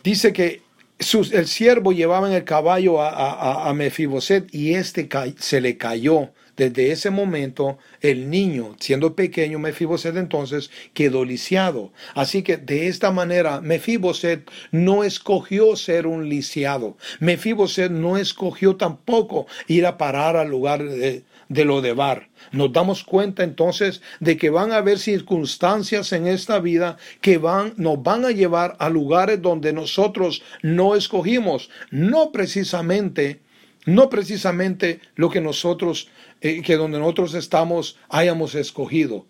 Dice 0.03 0.33
que 0.33 0.63
el 1.01 1.47
siervo 1.47 1.93
llevaba 1.93 2.29
en 2.29 2.35
el 2.35 2.45
caballo 2.45 3.01
a, 3.01 3.69
a 3.69 3.75
Mefiboset 3.75 4.55
y 4.55 4.75
este 4.75 5.09
se 5.39 5.61
le 5.61 5.77
cayó 5.77 6.31
desde 6.61 6.93
ese 6.93 7.09
momento, 7.09 7.79
el 8.03 8.29
niño, 8.29 8.77
siendo 8.79 9.17
pequeño, 9.17 9.59
Mefiboset 9.59 10.15
entonces 10.19 10.71
quedó 10.93 11.25
lisiado. 11.25 11.91
Así 12.15 12.43
que 12.43 12.59
de 12.59 12.89
esta 12.89 13.11
manera, 13.11 13.63
Mefiboset 13.63 14.47
no 14.71 15.03
escogió 15.03 15.75
ser 15.75 16.07
un 16.07 16.29
lisiado. 16.29 16.99
Mefiboset 17.19 17.91
no 17.91 18.19
escogió 18.19 18.77
tampoco 18.77 19.47
ir 19.69 19.87
a 19.87 19.97
parar 19.97 20.37
al 20.37 20.51
lugar 20.51 20.85
de, 20.85 21.25
de 21.51 21.67
lo 21.67 21.83
de 21.83 21.93
Bar. 21.93 22.31
Nos 22.53 22.73
damos 22.73 23.05
cuenta 23.05 23.43
entonces 23.43 24.01
de 24.21 24.39
que 24.39 24.49
van 24.49 24.73
a 24.73 24.77
haber 24.77 24.99
circunstancias 24.99 26.13
en 26.13 26.27
esta 26.27 26.61
vida 26.61 26.97
que 27.21 27.37
van, 27.37 27.75
nos 27.77 28.03
van 28.03 28.25
a 28.25 28.31
llevar 28.31 28.77
a 28.79 28.89
lugares 28.89 29.43
donde 29.43 29.75
nosotros 29.75 30.43
no 30.63 30.97
escogimos, 30.97 31.69
no 31.91 32.33
precisamente 32.33 33.43
no 33.87 34.11
precisamente 34.11 35.01
lo 35.15 35.31
que 35.31 35.41
nosotros, 35.41 36.11
eh, 36.43 36.61
que 36.61 36.77
donde 36.77 36.99
nosotros 36.99 37.33
estamos 37.33 37.97
hayamos 38.11 38.55
escogido. 38.55 39.27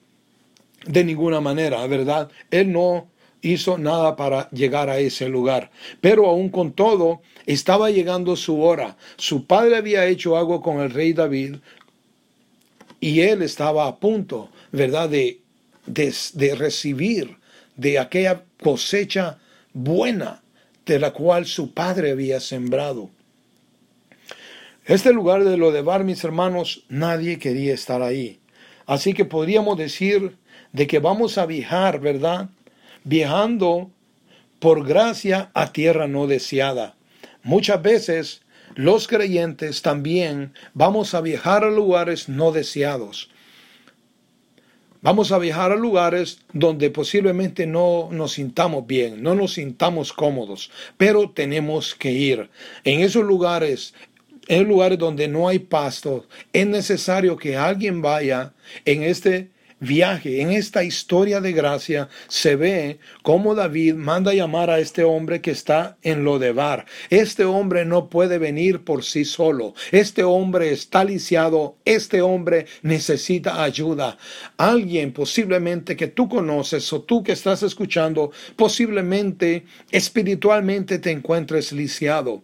De 0.87 1.05
ninguna 1.05 1.41
manera, 1.41 1.87
¿verdad? 1.87 2.31
Él 2.50 2.73
no 2.73 3.09
hizo 3.43 3.79
nada 3.79 4.17
para 4.17 4.50
llegar 4.50 4.89
a 4.91 4.99
ese 4.99 5.29
lugar. 5.29 5.71
Pero 6.00 6.27
aún 6.27 6.49
con 6.50 6.73
todo, 6.73 7.23
estaba 7.47 7.91
llegando 7.91 8.37
su 8.37 8.62
hora. 8.62 8.97
Su 9.17 9.47
padre 9.47 9.77
había 9.77 10.07
hecho 10.07 10.37
algo 10.37 10.61
con 10.61 10.81
el 10.81 10.91
rey 10.91 11.12
David 11.12 11.57
y 13.00 13.21
él 13.21 13.42
estaba 13.42 13.87
a 13.87 13.97
punto, 13.97 14.50
¿verdad?, 14.73 15.09
de, 15.09 15.40
de 15.87 16.54
recibir 16.54 17.37
de 17.76 17.99
aquella 17.99 18.45
cosecha 18.62 19.38
buena 19.73 20.42
de 20.87 20.99
la 20.99 21.12
cual 21.12 21.47
su 21.47 21.73
padre 21.73 22.11
había 22.11 22.40
sembrado. 22.40 23.11
Este 24.85 25.12
lugar 25.12 25.45
de 25.45 25.57
lo 25.57 25.71
de 25.71 25.83
Bar, 25.83 26.04
mis 26.04 26.25
hermanos, 26.25 26.85
nadie 26.88 27.38
quería 27.38 27.75
estar 27.75 28.02
ahí. 28.02 28.40
Así 28.87 29.14
que 29.14 29.25
podríamos 29.25 29.78
decir 29.78 30.37
de 30.73 30.87
que 30.87 30.99
vamos 30.99 31.38
a 31.38 31.47
viajar, 31.47 32.00
¿verdad? 32.00 32.49
Viajando 33.04 33.90
por 34.59 34.87
gracia 34.87 35.50
a 35.54 35.73
tierra 35.73 36.09
no 36.09 36.26
deseada. 36.26 36.97
Muchas 37.42 37.80
veces 37.83 38.42
los 38.75 39.09
creyentes 39.09 39.83
también 39.83 40.55
vamos 40.75 41.15
a 41.15 41.21
viajar 41.21 41.65
a 41.65 41.71
lugares 41.71 42.29
no 42.29 42.53
deseados. 42.53 43.31
Vamos 45.03 45.33
a 45.33 45.39
viajar 45.39 45.73
a 45.73 45.77
lugares 45.77 46.41
donde 46.53 46.91
posiblemente 46.91 47.67
no 47.67 48.11
nos 48.12 48.33
sintamos 48.33 48.87
bien, 48.87 49.23
no 49.23 49.35
nos 49.35 49.55
sintamos 49.55 50.12
cómodos, 50.12 50.71
pero 50.99 51.31
tenemos 51.31 51.95
que 51.95 52.12
ir. 52.12 52.50
En 52.85 53.00
esos 53.00 53.25
lugares 53.25 53.95
en 54.50 54.67
lugares 54.67 54.99
donde 54.99 55.29
no 55.29 55.47
hay 55.47 55.61
pasto, 55.61 56.27
es 56.53 56.67
necesario 56.67 57.37
que 57.37 57.57
alguien 57.57 58.03
vaya 58.03 58.53
en 58.85 59.05
este 59.05 59.50
viaje, 59.81 60.43
en 60.43 60.51
esta 60.51 60.85
historia 60.85 61.41
de 61.41 61.53
gracia, 61.53 62.09
se 62.29 62.55
ve 62.55 63.01
cómo 63.23 63.55
David 63.55 63.95
manda 63.95 64.35
llamar 64.35 64.71
a 64.71 64.79
este 64.79 65.03
hombre 65.03 65.41
que 65.41 65.51
está 65.51 65.97
en 66.03 66.25
Lodebar. 66.25 66.87
Este 67.09 67.45
hombre 67.45 67.85
no 67.85 68.09
puede 68.09 68.39
venir 68.39 68.85
por 68.85 69.03
sí 69.03 69.25
solo. 69.25 69.75
Este 69.91 70.23
hombre 70.23 70.73
está 70.73 71.03
lisiado. 71.03 71.77
Este 71.85 72.23
hombre 72.23 72.67
necesita 72.83 73.63
ayuda. 73.63 74.19
Alguien 74.59 75.13
posiblemente 75.13 75.97
que 75.97 76.09
tú 76.09 76.29
conoces 76.29 76.93
o 76.93 77.03
tú 77.03 77.23
que 77.23 77.33
estás 77.33 77.63
escuchando, 77.63 78.31
posiblemente 78.57 79.65
espiritualmente 79.91 80.99
te 80.99 81.11
encuentres 81.11 81.73
lisiado 81.73 82.43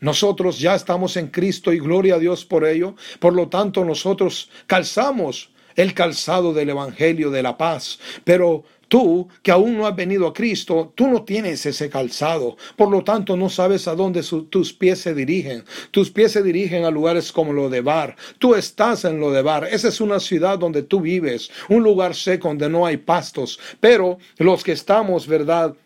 Nosotros 0.00 0.58
ya 0.58 0.74
estamos 0.74 1.16
en 1.16 1.28
Cristo 1.28 1.72
y 1.72 1.78
gloria 1.78 2.14
a 2.14 2.18
Dios 2.18 2.44
por 2.44 2.64
ello. 2.64 2.94
Por 3.18 3.34
lo 3.34 3.48
tanto, 3.48 3.84
nosotros 3.84 4.50
calzamos 4.66 5.50
el 5.76 5.94
calzado 5.94 6.52
del 6.52 6.70
Evangelio 6.70 7.30
de 7.30 7.42
la 7.42 7.56
paz. 7.56 7.98
Pero 8.24 8.64
Tú, 8.90 9.28
que 9.44 9.52
aún 9.52 9.78
no 9.78 9.86
has 9.86 9.94
venido 9.94 10.26
a 10.26 10.32
Cristo, 10.32 10.92
tú 10.96 11.06
no 11.06 11.22
tienes 11.22 11.64
ese 11.64 11.88
calzado. 11.88 12.56
Por 12.74 12.90
lo 12.90 13.04
tanto, 13.04 13.36
no 13.36 13.48
sabes 13.48 13.86
a 13.86 13.94
dónde 13.94 14.20
tus 14.50 14.72
pies 14.72 14.98
se 14.98 15.14
dirigen. 15.14 15.64
Tus 15.92 16.10
pies 16.10 16.32
se 16.32 16.42
dirigen 16.42 16.84
a 16.84 16.90
lugares 16.90 17.30
como 17.30 17.52
lo 17.52 17.70
de 17.70 17.82
Bar. 17.82 18.16
Tú 18.40 18.56
estás 18.56 19.04
en 19.04 19.20
lo 19.20 19.30
de 19.30 19.42
Bar. 19.42 19.68
Esa 19.70 19.86
es 19.86 20.00
una 20.00 20.18
ciudad 20.18 20.58
donde 20.58 20.82
tú 20.82 21.00
vives, 21.00 21.52
un 21.68 21.84
lugar 21.84 22.16
seco 22.16 22.48
donde 22.48 22.68
no 22.68 22.84
hay 22.84 22.96
pastos. 22.96 23.60
Pero 23.78 24.18
los 24.38 24.64
que 24.64 24.72
estamos, 24.72 25.28
¿verdad? 25.28 25.76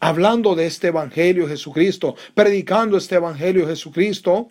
Hablando 0.00 0.54
de 0.54 0.64
este 0.64 0.88
Evangelio 0.88 1.46
Jesucristo, 1.46 2.16
predicando 2.32 2.96
este 2.96 3.16
Evangelio 3.16 3.66
Jesucristo, 3.66 4.48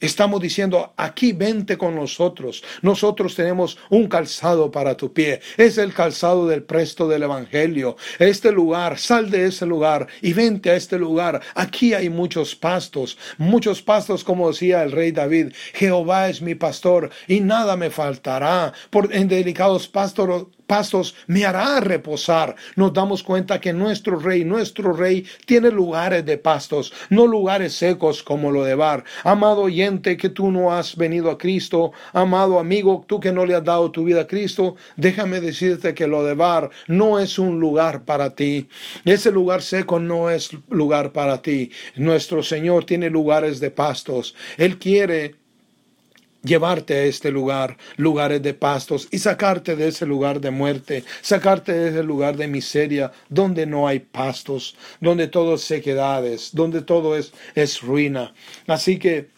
Estamos 0.00 0.40
diciendo, 0.40 0.92
aquí 0.96 1.32
vente 1.32 1.78
con 1.78 1.94
nosotros. 1.94 2.62
Nosotros 2.82 3.34
tenemos 3.34 3.78
un 3.90 4.08
calzado 4.08 4.70
para 4.70 4.96
tu 4.96 5.12
pie. 5.12 5.40
Es 5.56 5.78
el 5.78 5.94
calzado 5.94 6.46
del 6.46 6.62
presto 6.62 7.08
del 7.08 7.22
Evangelio. 7.22 7.96
Este 8.18 8.52
lugar, 8.52 8.98
sal 8.98 9.30
de 9.30 9.46
ese 9.46 9.66
lugar 9.66 10.06
y 10.20 10.32
vente 10.32 10.70
a 10.70 10.76
este 10.76 10.98
lugar. 10.98 11.40
Aquí 11.54 11.94
hay 11.94 12.10
muchos 12.10 12.54
pastos, 12.54 13.16
muchos 13.38 13.82
pastos 13.82 14.24
como 14.24 14.48
decía 14.48 14.82
el 14.82 14.92
rey 14.92 15.12
David. 15.12 15.52
Jehová 15.72 16.28
es 16.28 16.42
mi 16.42 16.54
pastor 16.54 17.10
y 17.26 17.40
nada 17.40 17.76
me 17.76 17.90
faltará. 17.90 18.72
Por 18.90 19.14
en 19.14 19.28
delicados 19.28 19.88
pastos 19.88 20.46
pastos 20.66 21.14
me 21.26 21.44
hará 21.44 21.80
reposar. 21.80 22.56
Nos 22.76 22.92
damos 22.92 23.22
cuenta 23.22 23.60
que 23.60 23.72
nuestro 23.72 24.18
rey, 24.18 24.44
nuestro 24.44 24.92
rey, 24.92 25.26
tiene 25.46 25.70
lugares 25.70 26.24
de 26.24 26.38
pastos, 26.38 26.92
no 27.10 27.26
lugares 27.26 27.74
secos 27.74 28.22
como 28.22 28.50
lo 28.50 28.64
de 28.64 28.74
Bar. 28.74 29.04
Amado 29.22 29.62
oyente 29.62 30.16
que 30.16 30.28
tú 30.28 30.50
no 30.50 30.72
has 30.72 30.96
venido 30.96 31.30
a 31.30 31.38
Cristo, 31.38 31.92
amado 32.12 32.58
amigo, 32.58 33.04
tú 33.06 33.20
que 33.20 33.32
no 33.32 33.46
le 33.46 33.54
has 33.54 33.64
dado 33.64 33.90
tu 33.90 34.04
vida 34.04 34.22
a 34.22 34.26
Cristo, 34.26 34.76
déjame 34.96 35.40
decirte 35.40 35.94
que 35.94 36.06
lo 36.06 36.24
de 36.24 36.34
Bar 36.34 36.70
no 36.86 37.18
es 37.18 37.38
un 37.38 37.60
lugar 37.60 38.04
para 38.04 38.34
ti. 38.34 38.68
Ese 39.04 39.30
lugar 39.30 39.62
seco 39.62 39.98
no 39.98 40.30
es 40.30 40.50
lugar 40.68 41.12
para 41.12 41.42
ti. 41.42 41.70
Nuestro 41.96 42.42
Señor 42.42 42.84
tiene 42.84 43.10
lugares 43.10 43.60
de 43.60 43.70
pastos. 43.70 44.34
Él 44.58 44.78
quiere 44.78 45.36
llevarte 46.44 46.94
a 46.94 47.04
este 47.04 47.30
lugar, 47.30 47.76
lugares 47.96 48.42
de 48.42 48.54
pastos, 48.54 49.08
y 49.10 49.18
sacarte 49.18 49.74
de 49.74 49.88
ese 49.88 50.06
lugar 50.06 50.40
de 50.40 50.50
muerte, 50.50 51.04
sacarte 51.22 51.72
de 51.72 51.88
ese 51.88 52.02
lugar 52.02 52.36
de 52.36 52.46
miseria, 52.46 53.12
donde 53.28 53.66
no 53.66 53.88
hay 53.88 53.98
pastos, 53.98 54.76
donde 55.00 55.26
todo 55.26 55.54
es 55.54 55.62
sequedades, 55.62 56.50
donde 56.52 56.82
todo 56.82 57.16
es, 57.16 57.32
es 57.54 57.80
ruina. 57.80 58.34
Así 58.66 58.98
que 58.98 59.28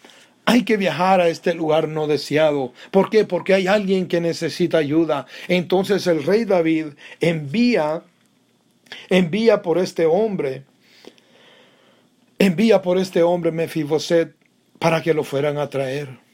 hay 0.44 0.62
que 0.62 0.76
viajar 0.76 1.20
a 1.20 1.28
este 1.28 1.54
lugar 1.54 1.88
no 1.88 2.06
deseado. 2.06 2.72
¿Por 2.90 3.10
qué? 3.10 3.25
Porque 3.25 3.54
hay 3.54 3.66
alguien 3.66 4.06
que 4.06 4.20
necesita 4.20 4.78
ayuda. 4.78 5.26
Entonces 5.48 6.06
el 6.06 6.25
rey 6.25 6.44
David 6.44 6.86
envía, 7.20 8.02
envía 9.10 9.60
por 9.60 9.78
este 9.78 10.06
hombre, 10.06 10.62
envía 12.38 12.80
por 12.80 12.98
este 12.98 13.25
hombre 13.25 13.50
Mefiboset 13.50 14.34
para 14.78 15.02
que 15.02 15.14
lo 15.14 15.25
fueran 15.25 15.58
a 15.58 15.68
traer. 15.68 16.25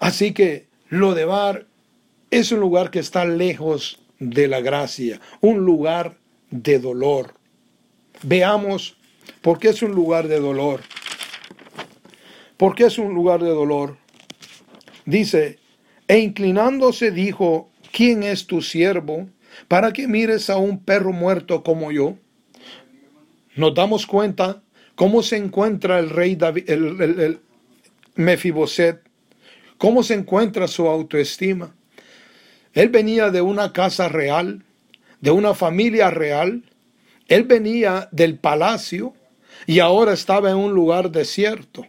Así 0.00 0.32
que 0.32 0.66
lo 0.88 1.14
de 1.14 1.24
Bar 1.24 1.66
es 2.30 2.50
un 2.50 2.60
lugar 2.60 2.90
que 2.90 2.98
está 2.98 3.24
lejos 3.24 4.02
de 4.18 4.48
la 4.48 4.60
gracia, 4.60 5.20
un 5.40 5.64
lugar 5.64 6.16
de 6.50 6.78
dolor. 6.78 7.34
Veamos 8.22 8.96
por 9.42 9.58
qué 9.58 9.68
es 9.68 9.82
un 9.82 9.92
lugar 9.92 10.26
de 10.28 10.40
dolor. 10.40 10.80
¿Por 12.56 12.74
qué 12.74 12.84
es 12.84 12.98
un 12.98 13.14
lugar 13.14 13.42
de 13.42 13.48
dolor? 13.50 13.96
Dice, 15.06 15.58
e 16.08 16.18
inclinándose 16.18 17.10
dijo, 17.10 17.70
¿quién 17.92 18.22
es 18.22 18.46
tu 18.46 18.62
siervo 18.62 19.28
para 19.68 19.92
que 19.92 20.06
mires 20.06 20.50
a 20.50 20.56
un 20.56 20.84
perro 20.84 21.12
muerto 21.12 21.62
como 21.62 21.90
yo? 21.92 22.16
Nos 23.56 23.74
damos 23.74 24.06
cuenta 24.06 24.62
cómo 24.94 25.22
se 25.22 25.36
encuentra 25.36 25.98
el 25.98 26.10
rey 26.10 26.36
David, 26.36 26.68
el, 26.68 27.40
Mefiboset 28.14 29.09
¿Cómo 29.80 30.02
se 30.02 30.12
encuentra 30.12 30.68
su 30.68 30.86
autoestima? 30.86 31.74
Él 32.74 32.90
venía 32.90 33.30
de 33.30 33.40
una 33.40 33.72
casa 33.72 34.10
real, 34.10 34.62
de 35.22 35.30
una 35.30 35.54
familia 35.54 36.10
real. 36.10 36.64
Él 37.28 37.44
venía 37.44 38.06
del 38.12 38.38
palacio 38.38 39.14
y 39.66 39.78
ahora 39.78 40.12
estaba 40.12 40.50
en 40.50 40.58
un 40.58 40.74
lugar 40.74 41.10
desierto. 41.10 41.86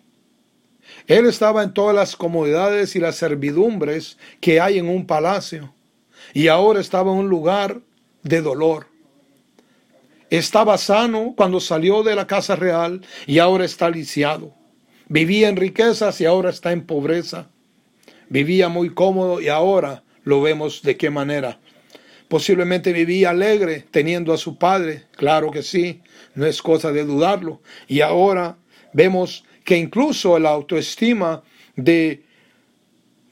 Él 1.06 1.25
estaba 1.25 1.63
en 1.63 1.73
todas 1.73 1.93
las 1.93 2.15
comodidades 2.15 2.95
y 2.95 2.99
las 2.99 3.17
servidumbres 3.17 4.17
que 4.39 4.62
hay 4.62 4.80
en 4.80 4.88
un 4.88 5.06
palacio. 5.06 5.73
Y 6.34 6.47
ahora 6.47 6.80
estaba 6.80 7.12
en 7.12 7.17
un 7.17 7.27
lugar 7.27 7.82
de 8.23 8.41
dolor. 8.41 8.88
Estaba 10.30 10.77
sano 10.77 11.34
cuando 11.36 11.60
salió 11.60 12.04
de 12.04 12.15
la 12.15 12.25
casa 12.25 12.56
real 12.56 13.01
y 13.27 13.39
ahora 13.39 13.65
está 13.65 13.89
lisiado. 13.89 14.54
Vivía 15.10 15.49
en 15.49 15.58
riquezas 15.58 16.21
y 16.21 16.25
ahora 16.25 16.51
está 16.51 16.71
en 16.71 16.86
pobreza 16.86 17.50
vivía 18.32 18.70
muy 18.70 18.89
cómodo 18.91 19.41
y 19.41 19.50
ahora 19.50 20.04
lo 20.24 20.41
vemos 20.41 20.82
de 20.82 20.96
qué 20.96 21.10
manera. 21.10 21.60
Posiblemente 22.30 22.94
vivía 22.94 23.32
alegre 23.32 23.86
teniendo 23.91 24.34
a 24.34 24.38
su 24.38 24.58
padre, 24.58 25.04
claro 25.17 25.52
que 25.52 25.62
sí, 25.62 26.02
no 26.34 26.46
es 26.46 26.62
cosa 26.62 26.94
de 26.94 27.04
dudarlo. 27.04 27.62
Y 27.89 28.00
ahora 28.00 28.58
vemos 28.94 29.44
que 29.65 29.78
incluso 29.78 30.39
la 30.39 30.52
autoestima 30.52 31.44
de, 31.76 32.24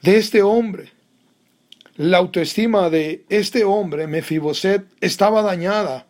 de 0.02 0.16
este 0.18 0.42
hombre, 0.42 0.92
la 1.96 2.18
autoestima 2.18 2.90
de 2.90 3.24
este 3.30 3.64
hombre, 3.64 4.06
Mefiboset, 4.06 4.84
estaba 5.00 5.40
dañada. 5.40 6.06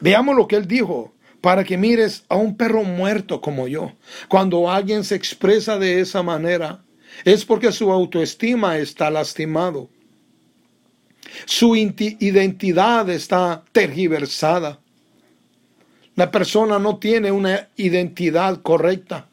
Veamos 0.00 0.34
lo 0.34 0.48
que 0.48 0.56
él 0.56 0.66
dijo, 0.66 1.14
para 1.40 1.62
que 1.62 1.78
mires 1.78 2.24
a 2.28 2.34
un 2.34 2.56
perro 2.56 2.82
muerto 2.82 3.40
como 3.40 3.68
yo. 3.68 3.92
Cuando 4.28 4.68
alguien 4.68 5.04
se 5.04 5.14
expresa 5.14 5.78
de 5.78 6.00
esa 6.00 6.24
manera, 6.24 6.83
es 7.24 7.44
porque 7.44 7.72
su 7.72 7.92
autoestima 7.92 8.78
está 8.78 9.10
lastimado. 9.10 9.88
Su 11.46 11.76
identidad 11.76 13.08
está 13.10 13.64
tergiversada. 13.72 14.80
La 16.16 16.30
persona 16.30 16.78
no 16.78 16.98
tiene 16.98 17.32
una 17.32 17.68
identidad 17.76 18.62
correcta. 18.62 19.28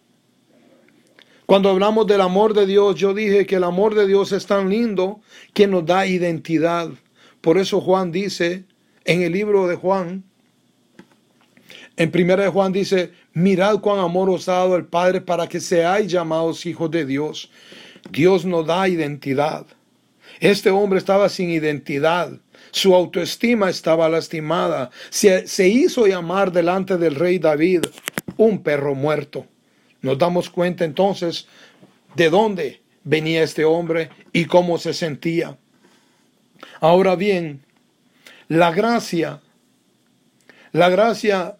Cuando 1.46 1.70
hablamos 1.70 2.08
del 2.08 2.22
amor 2.22 2.54
de 2.54 2.66
Dios, 2.66 2.96
yo 2.96 3.14
dije 3.14 3.46
que 3.46 3.56
el 3.56 3.66
amor 3.66 3.94
de 3.94 4.08
Dios 4.08 4.32
es 4.32 4.46
tan 4.46 4.70
lindo 4.70 5.20
que 5.54 5.68
nos 5.68 5.86
da 5.86 6.08
identidad. 6.08 6.90
Por 7.42 7.58
eso 7.58 7.82
Juan 7.82 8.12
dice 8.12 8.64
en 9.04 9.22
el 9.22 9.34
libro 9.34 9.68
de 9.68 9.76
Juan, 9.76 10.24
en 12.02 12.10
primera 12.10 12.44
de 12.44 12.50
Juan 12.50 12.72
dice, 12.72 13.12
mirad 13.34 13.80
cuán 13.80 14.00
amor 14.00 14.28
os 14.32 14.50
ha 14.50 14.54
dado 14.54 14.76
el 14.76 14.86
Padre 14.86 15.22
para 15.22 15.48
que 15.48 15.60
seáis 15.60 16.12
llamados 16.12 16.66
hijos 16.66 16.90
de 16.90 17.06
Dios. 17.06 17.52
Dios 18.10 18.44
nos 18.44 18.66
da 18.66 18.88
identidad. 18.88 19.68
Este 20.40 20.72
hombre 20.72 20.98
estaba 20.98 21.30
sin 21.30 21.52
identidad. 21.52 22.32
Su 22.72 22.96
autoestima 22.96 23.70
estaba 23.70 24.10
lastimada. 24.10 24.90
Se, 25.12 25.46
se, 25.46 25.68
hizo 25.68 26.08
llamar 26.08 26.52
delante 26.52 26.98
del 26.98 27.14
rey 27.14 27.38
David 27.38 27.82
un 28.36 28.64
perro 28.64 28.96
muerto. 28.96 29.46
Nos 30.02 30.18
damos 30.18 30.50
cuenta 30.50 30.86
entonces 30.86 31.48
de 32.16 32.32
dónde 32.32 32.82
venía 33.04 33.44
este 33.44 33.64
hombre 33.64 34.10
y 34.34 34.46
cómo 34.46 34.80
se 34.80 34.96
sentía. 34.96 35.56
Ahora 36.80 37.16
bien, 37.16 37.64
la 38.48 38.72
gracia, 38.72 39.40
la 40.72 40.90
gracia 40.90 41.58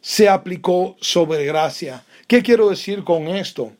se 0.00 0.28
aplicó 0.28 0.96
sobre 1.00 1.44
gracia. 1.44 2.04
¿Qué 2.26 2.42
quiero 2.42 2.70
decir 2.70 3.04
con 3.04 3.28
esto? 3.28 3.72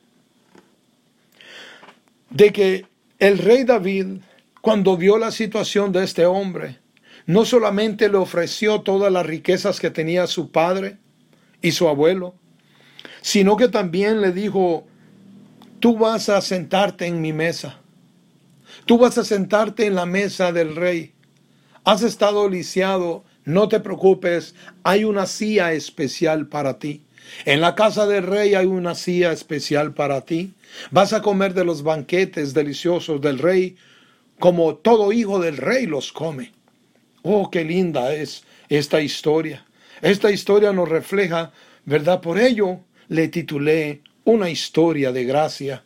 De 2.29 2.51
que 2.51 2.85
el 3.19 3.37
rey 3.37 3.63
David, 3.63 4.19
cuando 4.61 4.97
vio 4.97 5.17
la 5.17 5.31
situación 5.31 5.91
de 5.91 6.03
este 6.03 6.25
hombre, 6.25 6.79
no 7.25 7.45
solamente 7.45 8.09
le 8.09 8.17
ofreció 8.17 8.81
todas 8.81 9.11
las 9.11 9.25
riquezas 9.25 9.79
que 9.79 9.91
tenía 9.91 10.25
su 10.25 10.51
padre 10.51 10.97
y 11.61 11.71
su 11.71 11.87
abuelo, 11.87 12.35
sino 13.21 13.57
que 13.57 13.67
también 13.67 14.21
le 14.21 14.31
dijo, 14.31 14.87
tú 15.79 15.97
vas 15.97 16.29
a 16.29 16.41
sentarte 16.41 17.05
en 17.05 17.21
mi 17.21 17.33
mesa, 17.33 17.79
tú 18.85 18.97
vas 18.97 19.17
a 19.17 19.23
sentarte 19.23 19.85
en 19.85 19.95
la 19.95 20.05
mesa 20.05 20.51
del 20.51 20.75
rey, 20.75 21.13
has 21.83 22.01
estado 22.01 22.49
lisiado 22.49 23.23
no 23.45 23.67
te 23.67 23.79
preocupes, 23.79 24.55
hay 24.83 25.03
una 25.03 25.25
silla 25.25 25.73
especial 25.73 26.47
para 26.47 26.79
ti. 26.79 27.01
En 27.45 27.61
la 27.61 27.75
casa 27.75 28.05
del 28.07 28.23
rey 28.23 28.55
hay 28.55 28.65
una 28.65 28.95
silla 28.95 29.31
especial 29.31 29.93
para 29.93 30.21
ti. 30.21 30.53
Vas 30.91 31.13
a 31.13 31.21
comer 31.21 31.53
de 31.53 31.65
los 31.65 31.83
banquetes 31.83 32.53
deliciosos 32.53 33.21
del 33.21 33.39
rey, 33.39 33.75
como 34.39 34.75
todo 34.75 35.11
hijo 35.11 35.39
del 35.39 35.57
rey 35.57 35.85
los 35.85 36.11
come. 36.11 36.51
Oh, 37.23 37.49
qué 37.51 37.63
linda 37.63 38.13
es 38.13 38.43
esta 38.69 39.01
historia. 39.01 39.65
Esta 40.01 40.31
historia 40.31 40.71
nos 40.71 40.87
refleja, 40.87 41.51
¿verdad? 41.85 42.21
Por 42.21 42.39
ello, 42.39 42.79
le 43.09 43.27
titulé 43.27 44.01
Una 44.23 44.49
historia 44.49 45.11
de 45.11 45.25
gracia. 45.25 45.83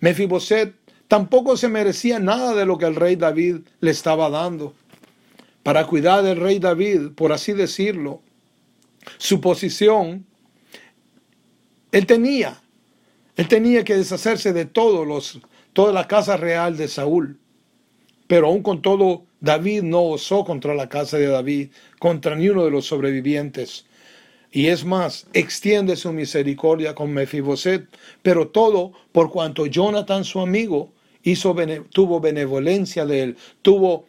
Mefiboset 0.00 0.74
tampoco 1.08 1.56
se 1.56 1.68
merecía 1.68 2.18
nada 2.18 2.54
de 2.54 2.64
lo 2.64 2.78
que 2.78 2.86
el 2.86 2.96
rey 2.96 3.16
David 3.16 3.58
le 3.80 3.90
estaba 3.90 4.30
dando. 4.30 4.74
Para 5.62 5.86
cuidar 5.86 6.22
del 6.22 6.38
rey 6.38 6.58
David, 6.58 7.12
por 7.14 7.32
así 7.32 7.52
decirlo, 7.52 8.20
su 9.18 9.40
posición, 9.40 10.26
él 11.92 12.06
tenía, 12.06 12.62
él 13.36 13.48
tenía 13.48 13.84
que 13.84 13.96
deshacerse 13.96 14.52
de 14.52 14.64
todos 14.64 15.06
los, 15.06 15.40
toda 15.72 15.92
la 15.92 16.08
casa 16.08 16.36
real 16.36 16.76
de 16.76 16.88
Saúl. 16.88 17.38
Pero 18.26 18.46
aún 18.46 18.62
con 18.62 18.82
todo, 18.82 19.24
David 19.40 19.82
no 19.82 20.04
osó 20.04 20.44
contra 20.44 20.74
la 20.74 20.88
casa 20.88 21.18
de 21.18 21.26
David, 21.26 21.70
contra 21.98 22.34
ni 22.34 22.46
de 22.46 22.70
los 22.70 22.86
sobrevivientes. 22.86 23.86
Y 24.50 24.66
es 24.66 24.84
más, 24.84 25.26
extiende 25.32 25.96
su 25.96 26.12
misericordia 26.12 26.94
con 26.94 27.12
Mefiboset, 27.12 27.88
pero 28.22 28.48
todo 28.48 28.92
por 29.10 29.30
cuanto 29.30 29.66
Jonathan, 29.66 30.24
su 30.24 30.40
amigo, 30.40 30.92
tuvo 31.90 32.20
benevolencia 32.20 33.06
de 33.06 33.22
él, 33.22 33.36
tuvo, 33.62 34.06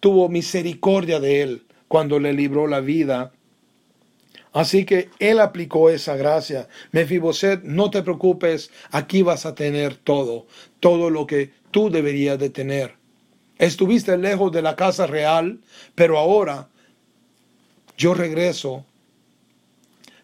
tuvo 0.00 0.28
misericordia 0.28 1.20
de 1.20 1.42
él 1.42 1.62
cuando 1.88 2.18
le 2.18 2.32
libró 2.32 2.66
la 2.66 2.80
vida. 2.80 3.32
Así 4.52 4.84
que 4.84 5.10
él 5.18 5.38
aplicó 5.38 5.90
esa 5.90 6.16
gracia. 6.16 6.68
Mefiboset, 6.92 7.62
no 7.62 7.90
te 7.90 8.02
preocupes, 8.02 8.70
aquí 8.90 9.22
vas 9.22 9.46
a 9.46 9.54
tener 9.54 9.94
todo, 9.94 10.46
todo 10.80 11.10
lo 11.10 11.26
que 11.26 11.52
tú 11.70 11.90
deberías 11.90 12.38
de 12.38 12.50
tener. 12.50 12.94
Estuviste 13.58 14.16
lejos 14.16 14.50
de 14.50 14.62
la 14.62 14.74
casa 14.74 15.06
real, 15.06 15.60
pero 15.94 16.18
ahora 16.18 16.68
yo 17.96 18.14
regreso 18.14 18.84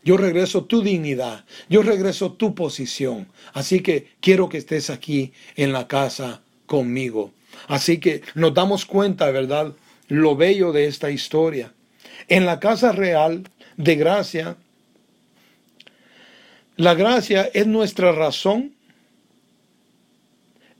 yo 0.07 0.17
regreso 0.17 0.67
tu 0.67 0.83
dignidad, 0.83 1.45
yo 1.69 1.83
regreso 1.83 2.33
tu 2.33 2.55
posición. 2.55 3.27
Así 3.53 3.81
que 3.81 4.07
quiero 4.21 4.49
que 4.49 4.59
estés 4.59 4.89
aquí 4.89 5.33
en 5.57 5.73
la 5.73 5.89
casa 5.89 6.43
conmigo. 6.67 7.33
Así 7.67 7.99
que 7.99 8.23
nos 8.35 8.55
damos 8.55 8.87
cuenta, 8.87 9.31
¿verdad? 9.31 9.75
Lo 10.09 10.37
bello 10.37 10.73
de 10.73 10.87
esta 10.87 11.11
historia. 11.11 11.73
En 12.29 12.47
la 12.47 12.61
casa 12.61 12.93
real 12.93 13.49
de 13.77 13.97
gracia, 13.97 14.57
la 16.77 16.95
gracia 16.95 17.51
es 17.53 17.67
nuestra 17.67 18.13
razón, 18.13 18.75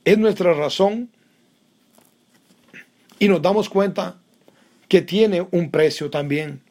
es 0.05 0.19
nuestra 0.19 0.53
razón 0.53 1.11
y 3.19 3.29
nos 3.29 3.43
damos 3.43 3.69
cuenta 3.69 4.19
que 4.89 5.03
tiene 5.03 5.47
un 5.51 5.71
precio 5.71 6.11
también. 6.11 6.63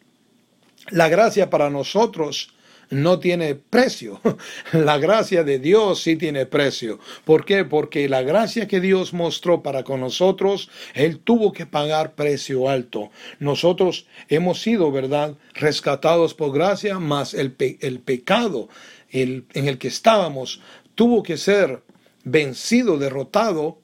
La 0.89 1.09
gracia 1.09 1.49
para 1.49 1.69
nosotros 1.69 2.54
no 2.89 3.19
tiene 3.19 3.55
precio. 3.55 4.21
La 4.73 4.97
gracia 4.97 5.43
de 5.43 5.59
Dios 5.59 6.01
sí 6.01 6.15
tiene 6.15 6.45
precio. 6.45 6.99
¿Por 7.23 7.45
qué? 7.45 7.65
Porque 7.65 8.07
la 8.09 8.21
gracia 8.21 8.67
que 8.67 8.79
Dios 8.79 9.13
mostró 9.13 9.63
para 9.63 9.83
con 9.83 9.99
nosotros, 9.99 10.69
Él 10.93 11.19
tuvo 11.19 11.51
que 11.51 11.65
pagar 11.65 12.15
precio 12.15 12.69
alto. 12.69 13.11
Nosotros 13.39 14.07
hemos 14.29 14.61
sido, 14.61 14.91
¿verdad?, 14.91 15.35
rescatados 15.53 16.33
por 16.33 16.53
gracia, 16.53 16.99
más 16.99 17.33
el, 17.33 17.55
el 17.79 17.99
pecado 17.99 18.69
el, 19.09 19.45
en 19.53 19.67
el 19.67 19.77
que 19.77 19.87
estábamos 19.87 20.61
tuvo 20.95 21.23
que 21.23 21.37
ser 21.37 21.83
vencido, 22.23 22.97
derrotado 22.97 23.79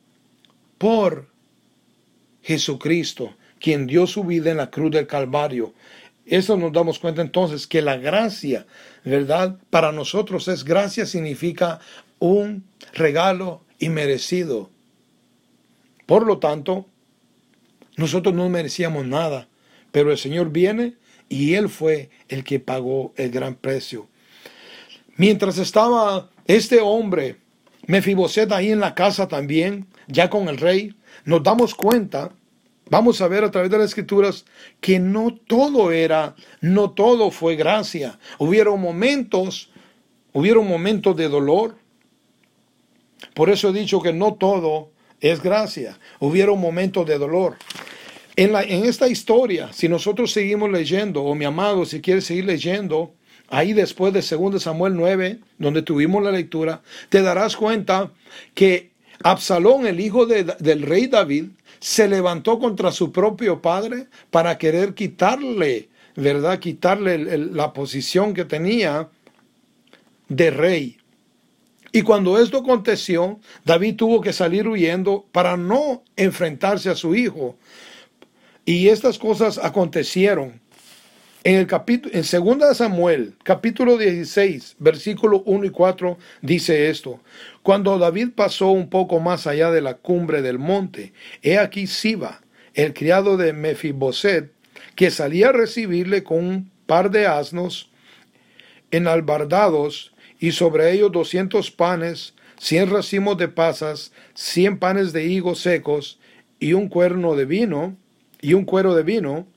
por 0.77 1.29
Jesucristo, 2.41 3.35
quien 3.59 3.85
dio 3.85 4.07
su 4.07 4.23
vida 4.23 4.51
en 4.51 4.57
la 4.57 4.71
cruz 4.71 4.91
del 4.91 5.07
Calvario. 5.07 5.73
Eso 6.31 6.55
nos 6.55 6.71
damos 6.71 6.97
cuenta 6.97 7.21
entonces 7.21 7.67
que 7.67 7.81
la 7.81 7.97
gracia, 7.97 8.65
¿verdad? 9.03 9.57
Para 9.69 9.91
nosotros 9.91 10.47
es 10.47 10.63
gracia 10.63 11.05
significa 11.05 11.81
un 12.19 12.63
regalo 12.93 13.65
inmerecido. 13.79 14.69
Por 16.05 16.25
lo 16.25 16.39
tanto, 16.39 16.85
nosotros 17.97 18.33
no 18.33 18.47
merecíamos 18.47 19.05
nada, 19.05 19.49
pero 19.91 20.09
el 20.09 20.17
Señor 20.17 20.51
viene 20.51 20.95
y 21.27 21.55
Él 21.55 21.67
fue 21.67 22.09
el 22.29 22.45
que 22.45 22.61
pagó 22.61 23.11
el 23.17 23.29
gran 23.29 23.55
precio. 23.55 24.07
Mientras 25.17 25.57
estaba 25.57 26.29
este 26.45 26.79
hombre, 26.79 27.41
Mefiboset, 27.87 28.49
ahí 28.53 28.71
en 28.71 28.79
la 28.79 28.95
casa 28.95 29.27
también, 29.27 29.85
ya 30.07 30.29
con 30.29 30.47
el 30.47 30.57
rey, 30.57 30.95
nos 31.25 31.43
damos 31.43 31.75
cuenta 31.75 32.31
Vamos 32.91 33.21
a 33.21 33.29
ver 33.29 33.45
a 33.45 33.51
través 33.51 33.71
de 33.71 33.77
las 33.77 33.87
escrituras 33.87 34.43
que 34.81 34.99
no 34.99 35.33
todo 35.33 35.93
era, 35.93 36.35
no 36.59 36.91
todo 36.91 37.31
fue 37.31 37.55
gracia. 37.55 38.19
Hubieron 38.37 38.81
momentos, 38.81 39.69
hubieron 40.33 40.67
momentos 40.67 41.15
de 41.15 41.29
dolor. 41.29 41.77
Por 43.33 43.49
eso 43.49 43.69
he 43.69 43.73
dicho 43.73 44.01
que 44.01 44.11
no 44.11 44.33
todo 44.33 44.91
es 45.21 45.41
gracia. 45.41 45.99
Hubieron 46.19 46.59
momentos 46.59 47.05
de 47.05 47.17
dolor. 47.17 47.55
En, 48.35 48.51
la, 48.51 48.61
en 48.61 48.83
esta 48.83 49.07
historia, 49.07 49.71
si 49.71 49.87
nosotros 49.87 50.33
seguimos 50.33 50.69
leyendo, 50.69 51.23
o 51.23 51.33
mi 51.33 51.45
amado, 51.45 51.85
si 51.85 52.01
quieres 52.01 52.25
seguir 52.25 52.43
leyendo, 52.43 53.13
ahí 53.47 53.71
después 53.71 54.11
de 54.11 54.19
2 54.19 54.61
Samuel 54.61 54.97
9, 54.97 55.39
donde 55.59 55.81
tuvimos 55.81 56.21
la 56.21 56.31
lectura, 56.31 56.81
te 57.07 57.21
darás 57.21 57.55
cuenta 57.55 58.11
que 58.53 58.91
Absalón, 59.23 59.87
el 59.87 60.01
hijo 60.01 60.25
del 60.25 60.81
rey 60.81 61.07
David, 61.07 61.45
se 61.81 62.07
levantó 62.07 62.59
contra 62.59 62.91
su 62.91 63.11
propio 63.11 63.61
padre 63.61 64.07
para 64.29 64.57
querer 64.57 64.93
quitarle, 64.93 65.89
¿verdad? 66.15 66.59
Quitarle 66.59 67.37
la 67.37 67.73
posición 67.73 68.33
que 68.33 68.45
tenía 68.45 69.09
de 70.29 70.51
rey. 70.51 70.97
Y 71.91 72.03
cuando 72.03 72.39
esto 72.39 72.59
aconteció, 72.59 73.39
David 73.65 73.95
tuvo 73.97 74.21
que 74.21 74.31
salir 74.31 74.67
huyendo 74.67 75.25
para 75.31 75.57
no 75.57 76.03
enfrentarse 76.15 76.89
a 76.89 76.95
su 76.95 77.15
hijo. 77.15 77.57
Y 78.63 78.87
estas 78.87 79.17
cosas 79.17 79.57
acontecieron. 79.57 80.61
En 81.43 81.55
el 81.55 81.65
capítulo 81.65 82.13
en 82.13 82.21
2 82.21 82.77
Samuel, 82.77 83.33
capítulo 83.41 83.97
16, 83.97 84.75
versículo 84.77 85.41
1 85.47 85.65
y 85.65 85.69
4 85.71 86.19
dice 86.43 86.91
esto: 86.91 87.19
Cuando 87.63 87.97
David 87.97 88.29
pasó 88.35 88.67
un 88.67 88.91
poco 88.91 89.19
más 89.19 89.47
allá 89.47 89.71
de 89.71 89.81
la 89.81 89.95
cumbre 89.95 90.43
del 90.43 90.59
monte, 90.59 91.13
he 91.41 91.57
aquí 91.57 91.87
Siba, 91.87 92.41
el 92.75 92.93
criado 92.93 93.37
de 93.37 93.53
Mefiboset, 93.53 94.51
que 94.93 95.09
salía 95.09 95.49
a 95.49 95.51
recibirle 95.51 96.23
con 96.23 96.45
un 96.45 96.71
par 96.85 97.09
de 97.09 97.25
asnos 97.25 97.89
enalbardados 98.91 100.13
y 100.39 100.51
sobre 100.51 100.91
ellos 100.91 101.11
doscientos 101.11 101.71
panes, 101.71 102.35
cien 102.59 102.87
racimos 102.87 103.39
de 103.39 103.47
pasas, 103.47 104.11
cien 104.35 104.77
panes 104.77 105.11
de 105.11 105.25
higos 105.25 105.59
secos 105.59 106.19
y 106.59 106.73
un 106.73 106.87
cuerno 106.87 107.35
de 107.35 107.45
vino 107.45 107.97
y 108.41 108.53
un 108.53 108.63
cuero 108.65 108.93
de 108.93 109.01
vino 109.01 109.47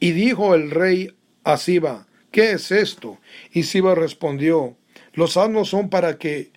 y 0.00 0.12
dijo 0.12 0.54
el 0.54 0.70
rey 0.70 1.10
a 1.44 1.56
Siba, 1.56 2.06
¿qué 2.30 2.52
es 2.52 2.70
esto? 2.70 3.18
Y 3.52 3.64
Siba 3.64 3.94
respondió, 3.94 4.76
los 5.12 5.36
asnos 5.36 5.68
son 5.68 5.88
para 5.88 6.18
que 6.18 6.52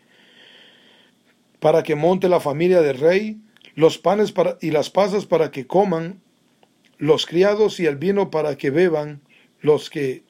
para 1.60 1.84
que 1.84 1.96
monte 1.96 2.30
la 2.30 2.40
familia 2.40 2.82
del 2.82 2.98
rey, 2.98 3.42
los 3.76 3.98
panes 3.98 4.32
para, 4.32 4.58
y 4.62 4.72
las 4.72 4.90
pasas 4.90 5.26
para 5.26 5.52
que 5.52 5.68
coman, 5.68 6.22
los 6.98 7.26
criados 7.26 7.82
y 7.82 7.86
el 7.86 7.98
vino 7.98 8.30
para 8.32 8.58
que 8.58 8.70
beban, 8.70 9.22
los 9.60 9.90
que 9.90 10.24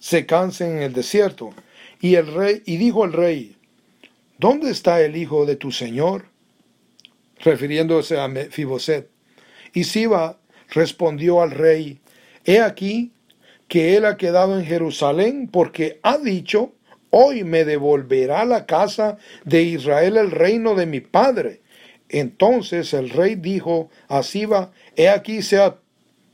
se 0.00 0.24
cansen 0.24 0.78
en 0.78 0.82
el 0.82 0.94
desierto. 0.94 1.50
Y 2.00 2.14
el 2.14 2.32
rey, 2.32 2.62
y 2.64 2.78
dijo 2.78 3.04
el 3.04 3.12
rey, 3.12 3.56
¿dónde 4.38 4.70
está 4.70 5.02
el 5.02 5.16
hijo 5.16 5.44
de 5.44 5.56
tu 5.56 5.70
señor? 5.70 6.30
refiriéndose 7.40 8.18
a 8.18 8.28
Fiboset. 8.50 9.08
Y 9.72 9.84
Siba 9.84 10.38
respondió 10.70 11.42
al 11.42 11.50
rey, 11.50 12.00
He 12.48 12.62
aquí 12.62 13.12
que 13.68 13.98
él 13.98 14.06
ha 14.06 14.16
quedado 14.16 14.58
en 14.58 14.64
Jerusalén 14.64 15.50
porque 15.52 16.00
ha 16.02 16.16
dicho, 16.16 16.72
hoy 17.10 17.44
me 17.44 17.66
devolverá 17.66 18.46
la 18.46 18.64
casa 18.64 19.18
de 19.44 19.64
Israel 19.64 20.16
el 20.16 20.30
reino 20.30 20.74
de 20.74 20.86
mi 20.86 21.02
padre. 21.02 21.60
Entonces 22.08 22.94
el 22.94 23.10
rey 23.10 23.34
dijo 23.34 23.90
a 24.08 24.22
Siba, 24.22 24.72
he 24.96 25.10
aquí 25.10 25.42
sea 25.42 25.76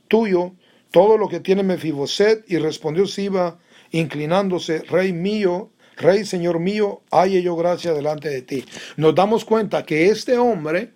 tuyo 0.07 0.53
todo 0.89 1.17
lo 1.17 1.27
que 1.27 1.41
tiene 1.41 1.63
Mefiboset. 1.63 2.45
Y 2.47 2.59
respondió 2.59 3.07
Siba, 3.07 3.59
inclinándose, 3.91 4.83
rey 4.83 5.11
mío, 5.11 5.71
rey 5.97 6.23
señor 6.23 6.59
mío, 6.59 7.01
haya 7.11 7.41
yo 7.41 7.57
gracia 7.57 7.91
delante 7.91 8.29
de 8.29 8.41
ti. 8.41 8.63
Nos 8.95 9.15
damos 9.15 9.43
cuenta 9.43 9.83
que 9.83 10.05
este 10.05 10.37
hombre 10.37 10.93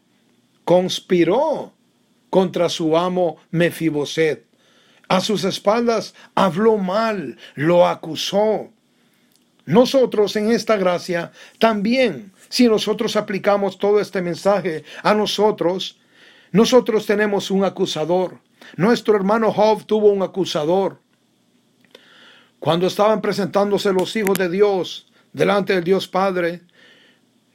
conspiró 0.64 1.74
contra 2.30 2.70
su 2.70 2.96
amo 2.96 3.36
Mefiboset 3.52 4.49
a 5.10 5.20
sus 5.20 5.44
espaldas 5.44 6.14
habló 6.36 6.78
mal, 6.78 7.38
lo 7.56 7.88
acusó. 7.88 8.70
Nosotros 9.66 10.36
en 10.36 10.52
esta 10.52 10.78
gracia 10.78 11.32
también, 11.58 12.32
si 12.48 12.68
nosotros 12.68 13.16
aplicamos 13.16 13.78
todo 13.78 14.00
este 14.00 14.22
mensaje 14.22 14.84
a 15.04 15.14
nosotros, 15.14 16.00
nosotros 16.52 17.06
tenemos 17.06 17.52
un 17.52 17.64
acusador. 17.64 18.40
Nuestro 18.78 19.16
hermano 19.16 19.52
Job 19.52 19.86
tuvo 19.86 20.12
un 20.12 20.22
acusador. 20.22 21.00
Cuando 22.60 22.88
estaban 22.88 23.22
presentándose 23.22 23.92
los 23.94 24.16
hijos 24.16 24.38
de 24.38 24.50
Dios 24.50 25.08
delante 25.34 25.74
del 25.74 25.84
Dios 25.84 26.08
Padre, 26.08 26.62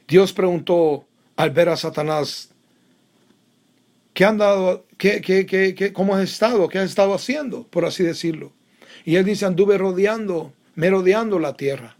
Dios 0.07 0.33
preguntó 0.33 1.07
al 1.35 1.51
ver 1.51 1.69
a 1.69 1.77
Satanás, 1.77 2.54
¿qué 4.15 4.25
han 4.25 4.39
dado, 4.39 4.85
qué, 4.97 5.21
qué, 5.21 5.45
qué, 5.45 5.93
cómo 5.93 6.15
has 6.15 6.23
estado, 6.23 6.67
qué 6.69 6.79
has 6.79 6.89
estado 6.89 7.13
haciendo, 7.13 7.67
por 7.67 7.85
así 7.85 8.01
decirlo? 8.01 8.53
Y 9.03 9.17
él 9.17 9.25
dice, 9.25 9.45
anduve 9.45 9.77
rodeando, 9.77 10.53
merodeando 10.73 11.37
la 11.37 11.55
tierra. 11.55 11.97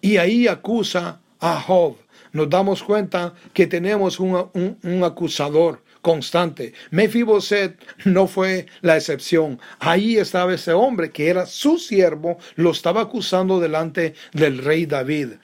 Y 0.00 0.16
ahí 0.16 0.48
acusa 0.48 1.20
a 1.40 1.60
Job. 1.60 1.96
Nos 2.32 2.48
damos 2.48 2.82
cuenta 2.82 3.34
que 3.52 3.66
tenemos 3.66 4.18
un, 4.18 4.78
un 4.82 5.04
acusador 5.04 5.82
constante. 6.00 6.72
Mefiboset 6.90 7.76
no 8.04 8.26
fue 8.26 8.66
la 8.80 8.96
excepción. 8.96 9.60
Ahí 9.80 10.16
estaba 10.16 10.54
ese 10.54 10.72
hombre 10.72 11.10
que 11.10 11.28
era 11.28 11.44
su 11.44 11.76
siervo, 11.76 12.38
lo 12.54 12.70
estaba 12.70 13.02
acusando 13.02 13.60
delante 13.60 14.14
del 14.32 14.58
rey 14.58 14.86
David. 14.86 15.34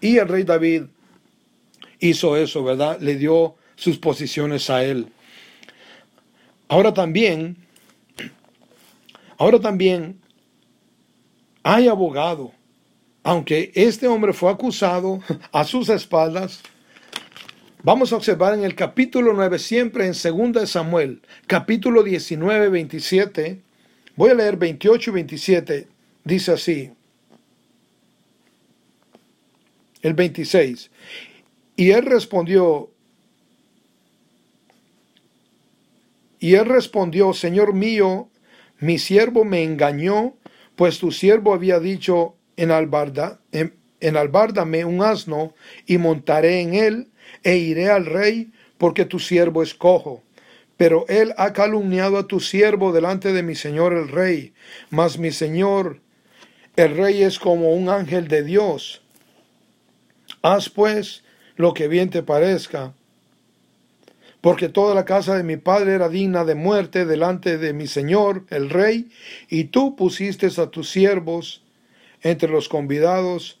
Y 0.00 0.18
el 0.18 0.28
rey 0.28 0.42
David 0.42 0.82
hizo 2.00 2.36
eso, 2.36 2.64
¿verdad? 2.64 2.98
Le 3.00 3.16
dio 3.16 3.54
sus 3.76 3.98
posiciones 3.98 4.68
a 4.68 4.84
él. 4.84 5.08
Ahora 6.74 6.92
también, 6.92 7.56
ahora 9.38 9.60
también 9.60 10.20
hay 11.62 11.86
abogado. 11.86 12.50
Aunque 13.22 13.70
este 13.76 14.08
hombre 14.08 14.32
fue 14.32 14.50
acusado 14.50 15.20
a 15.52 15.62
sus 15.62 15.88
espaldas, 15.88 16.62
vamos 17.84 18.12
a 18.12 18.16
observar 18.16 18.54
en 18.54 18.64
el 18.64 18.74
capítulo 18.74 19.34
9, 19.34 19.60
siempre 19.60 20.04
en 20.04 20.14
2 20.52 20.68
Samuel, 20.68 21.22
capítulo 21.46 22.02
19, 22.02 22.68
27, 22.68 23.62
voy 24.16 24.30
a 24.30 24.34
leer 24.34 24.56
28 24.56 25.10
y 25.10 25.14
27, 25.14 25.88
dice 26.24 26.50
así, 26.50 26.90
el 30.02 30.14
26, 30.14 30.90
y 31.76 31.90
él 31.92 32.04
respondió, 32.04 32.90
y 36.38 36.54
él 36.54 36.66
respondió, 36.66 37.32
Señor 37.32 37.74
mío, 37.74 38.28
mi 38.78 38.98
siervo 38.98 39.44
me 39.44 39.62
engañó, 39.62 40.34
pues 40.76 40.98
tu 40.98 41.12
siervo 41.12 41.54
había 41.54 41.80
dicho, 41.80 42.36
en 42.56 42.70
albarda, 42.70 43.40
en, 43.52 44.16
albárdame 44.16 44.84
un 44.84 45.02
asno, 45.02 45.54
y 45.86 45.98
montaré 45.98 46.60
en 46.60 46.74
él, 46.74 47.08
e 47.42 47.56
iré 47.56 47.90
al 47.90 48.06
rey, 48.06 48.52
porque 48.78 49.04
tu 49.04 49.18
siervo 49.18 49.62
es 49.62 49.74
cojo. 49.74 50.22
Pero 50.76 51.06
él 51.08 51.32
ha 51.38 51.52
calumniado 51.52 52.18
a 52.18 52.26
tu 52.26 52.40
siervo 52.40 52.92
delante 52.92 53.32
de 53.32 53.42
mi 53.42 53.54
señor 53.54 53.92
el 53.92 54.08
rey, 54.08 54.52
mas 54.90 55.18
mi 55.18 55.30
señor 55.30 56.00
el 56.76 56.96
rey 56.96 57.22
es 57.22 57.38
como 57.38 57.72
un 57.72 57.88
ángel 57.88 58.26
de 58.26 58.42
Dios. 58.42 59.02
Haz 60.42 60.68
pues 60.68 61.22
lo 61.56 61.72
que 61.72 61.86
bien 61.86 62.10
te 62.10 62.22
parezca. 62.22 62.94
Porque 64.44 64.68
toda 64.68 64.94
la 64.94 65.06
casa 65.06 65.38
de 65.38 65.42
mi 65.42 65.56
padre 65.56 65.94
era 65.94 66.10
digna 66.10 66.44
de 66.44 66.54
muerte 66.54 67.06
delante 67.06 67.56
de 67.56 67.72
mi 67.72 67.86
señor, 67.86 68.44
el 68.50 68.68
rey, 68.68 69.08
y 69.48 69.64
tú 69.64 69.96
pusiste 69.96 70.48
a 70.60 70.66
tus 70.66 70.90
siervos 70.90 71.62
entre 72.20 72.50
los 72.50 72.68
convidados 72.68 73.58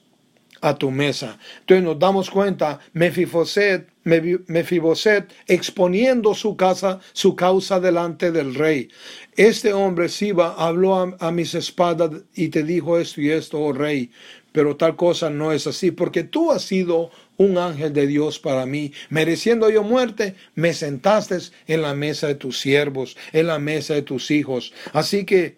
a 0.60 0.74
tu 0.76 0.90
mesa. 0.90 1.38
Entonces 1.60 1.84
nos 1.84 1.98
damos 1.98 2.28
cuenta, 2.28 2.80
Mefiboset, 2.92 3.88
Mefiboset 4.04 5.32
exponiendo 5.46 6.34
su 6.34 6.54
casa, 6.54 7.00
su 7.14 7.34
causa 7.34 7.80
delante 7.80 8.30
del 8.30 8.54
rey. 8.54 8.90
Este 9.36 9.72
hombre 9.72 10.10
Siba 10.10 10.54
habló 10.58 10.96
a, 10.96 11.16
a, 11.18 11.30
mis 11.30 11.54
espadas 11.54 12.10
y 12.34 12.48
te 12.48 12.62
dijo 12.62 12.98
esto 12.98 13.22
y 13.22 13.30
esto, 13.30 13.58
oh 13.58 13.72
rey, 13.72 14.10
pero 14.52 14.76
tal 14.76 14.96
cosa 14.96 15.30
no 15.30 15.50
es 15.50 15.66
así, 15.66 15.92
porque 15.92 16.24
tú 16.24 16.52
has 16.52 16.60
sido 16.60 17.10
un 17.36 17.58
ángel 17.58 17.92
de 17.92 18.06
Dios 18.06 18.38
para 18.38 18.66
mí. 18.66 18.92
Mereciendo 19.10 19.70
yo 19.70 19.82
muerte, 19.82 20.34
me 20.54 20.72
sentaste 20.72 21.38
en 21.66 21.82
la 21.82 21.94
mesa 21.94 22.28
de 22.28 22.34
tus 22.34 22.60
siervos, 22.60 23.16
en 23.32 23.46
la 23.46 23.58
mesa 23.58 23.94
de 23.94 24.02
tus 24.02 24.30
hijos. 24.30 24.72
Así 24.92 25.24
que 25.24 25.56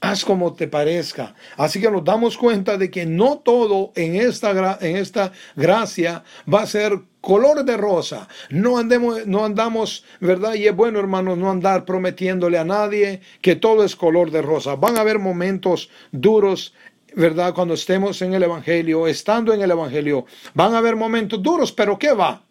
haz 0.00 0.24
como 0.24 0.54
te 0.54 0.66
parezca. 0.66 1.34
Así 1.56 1.80
que 1.80 1.90
nos 1.90 2.04
damos 2.04 2.36
cuenta 2.36 2.76
de 2.76 2.90
que 2.90 3.06
no 3.06 3.38
todo 3.38 3.92
en 3.94 4.16
esta, 4.16 4.78
en 4.80 4.96
esta 4.96 5.32
gracia 5.56 6.24
va 6.52 6.62
a 6.62 6.66
ser 6.66 7.00
color 7.20 7.64
de 7.64 7.76
rosa. 7.76 8.28
No, 8.48 8.78
andemos, 8.78 9.26
no 9.26 9.44
andamos, 9.44 10.04
¿verdad? 10.20 10.54
Y 10.54 10.66
es 10.66 10.74
bueno, 10.74 10.98
hermanos, 10.98 11.36
no 11.36 11.50
andar 11.50 11.84
prometiéndole 11.84 12.58
a 12.58 12.64
nadie 12.64 13.20
que 13.42 13.56
todo 13.56 13.84
es 13.84 13.94
color 13.94 14.30
de 14.30 14.42
rosa. 14.42 14.74
Van 14.74 14.96
a 14.96 15.02
haber 15.02 15.18
momentos 15.18 15.90
duros 16.12 16.74
¿verdad? 17.14 17.54
Cuando 17.54 17.74
estemos 17.74 18.20
en 18.22 18.34
el 18.34 18.42
Evangelio, 18.42 19.06
estando 19.06 19.52
en 19.52 19.62
el 19.62 19.70
Evangelio, 19.70 20.26
van 20.54 20.74
a 20.74 20.78
haber 20.78 20.96
momentos 20.96 21.42
duros, 21.42 21.72
pero 21.72 21.98
¿qué 21.98 22.12
va? 22.12 22.42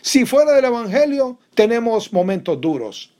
Si 0.00 0.24
fuera 0.24 0.52
del 0.52 0.64
Evangelio, 0.64 1.38
tenemos 1.54 2.12
momentos 2.12 2.60
duros. 2.60 3.12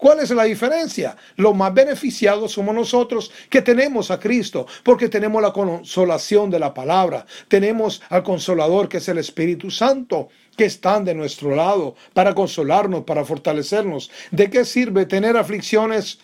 ¿Cuál 0.00 0.20
es 0.20 0.30
la 0.30 0.44
diferencia? 0.44 1.14
Los 1.36 1.54
más 1.54 1.74
beneficiados 1.74 2.52
somos 2.52 2.74
nosotros 2.74 3.30
que 3.50 3.60
tenemos 3.60 4.10
a 4.10 4.18
Cristo, 4.18 4.66
porque 4.82 5.10
tenemos 5.10 5.42
la 5.42 5.52
consolación 5.52 6.48
de 6.48 6.58
la 6.58 6.72
palabra, 6.72 7.26
tenemos 7.48 8.00
al 8.08 8.22
consolador 8.22 8.88
que 8.88 8.96
es 8.96 9.08
el 9.10 9.18
Espíritu 9.18 9.70
Santo, 9.70 10.30
que 10.56 10.64
están 10.64 11.04
de 11.04 11.14
nuestro 11.14 11.54
lado 11.54 11.96
para 12.14 12.34
consolarnos, 12.34 13.04
para 13.04 13.26
fortalecernos. 13.26 14.10
¿De 14.30 14.48
qué 14.48 14.64
sirve 14.64 15.04
tener 15.04 15.36
aflicciones 15.36 16.18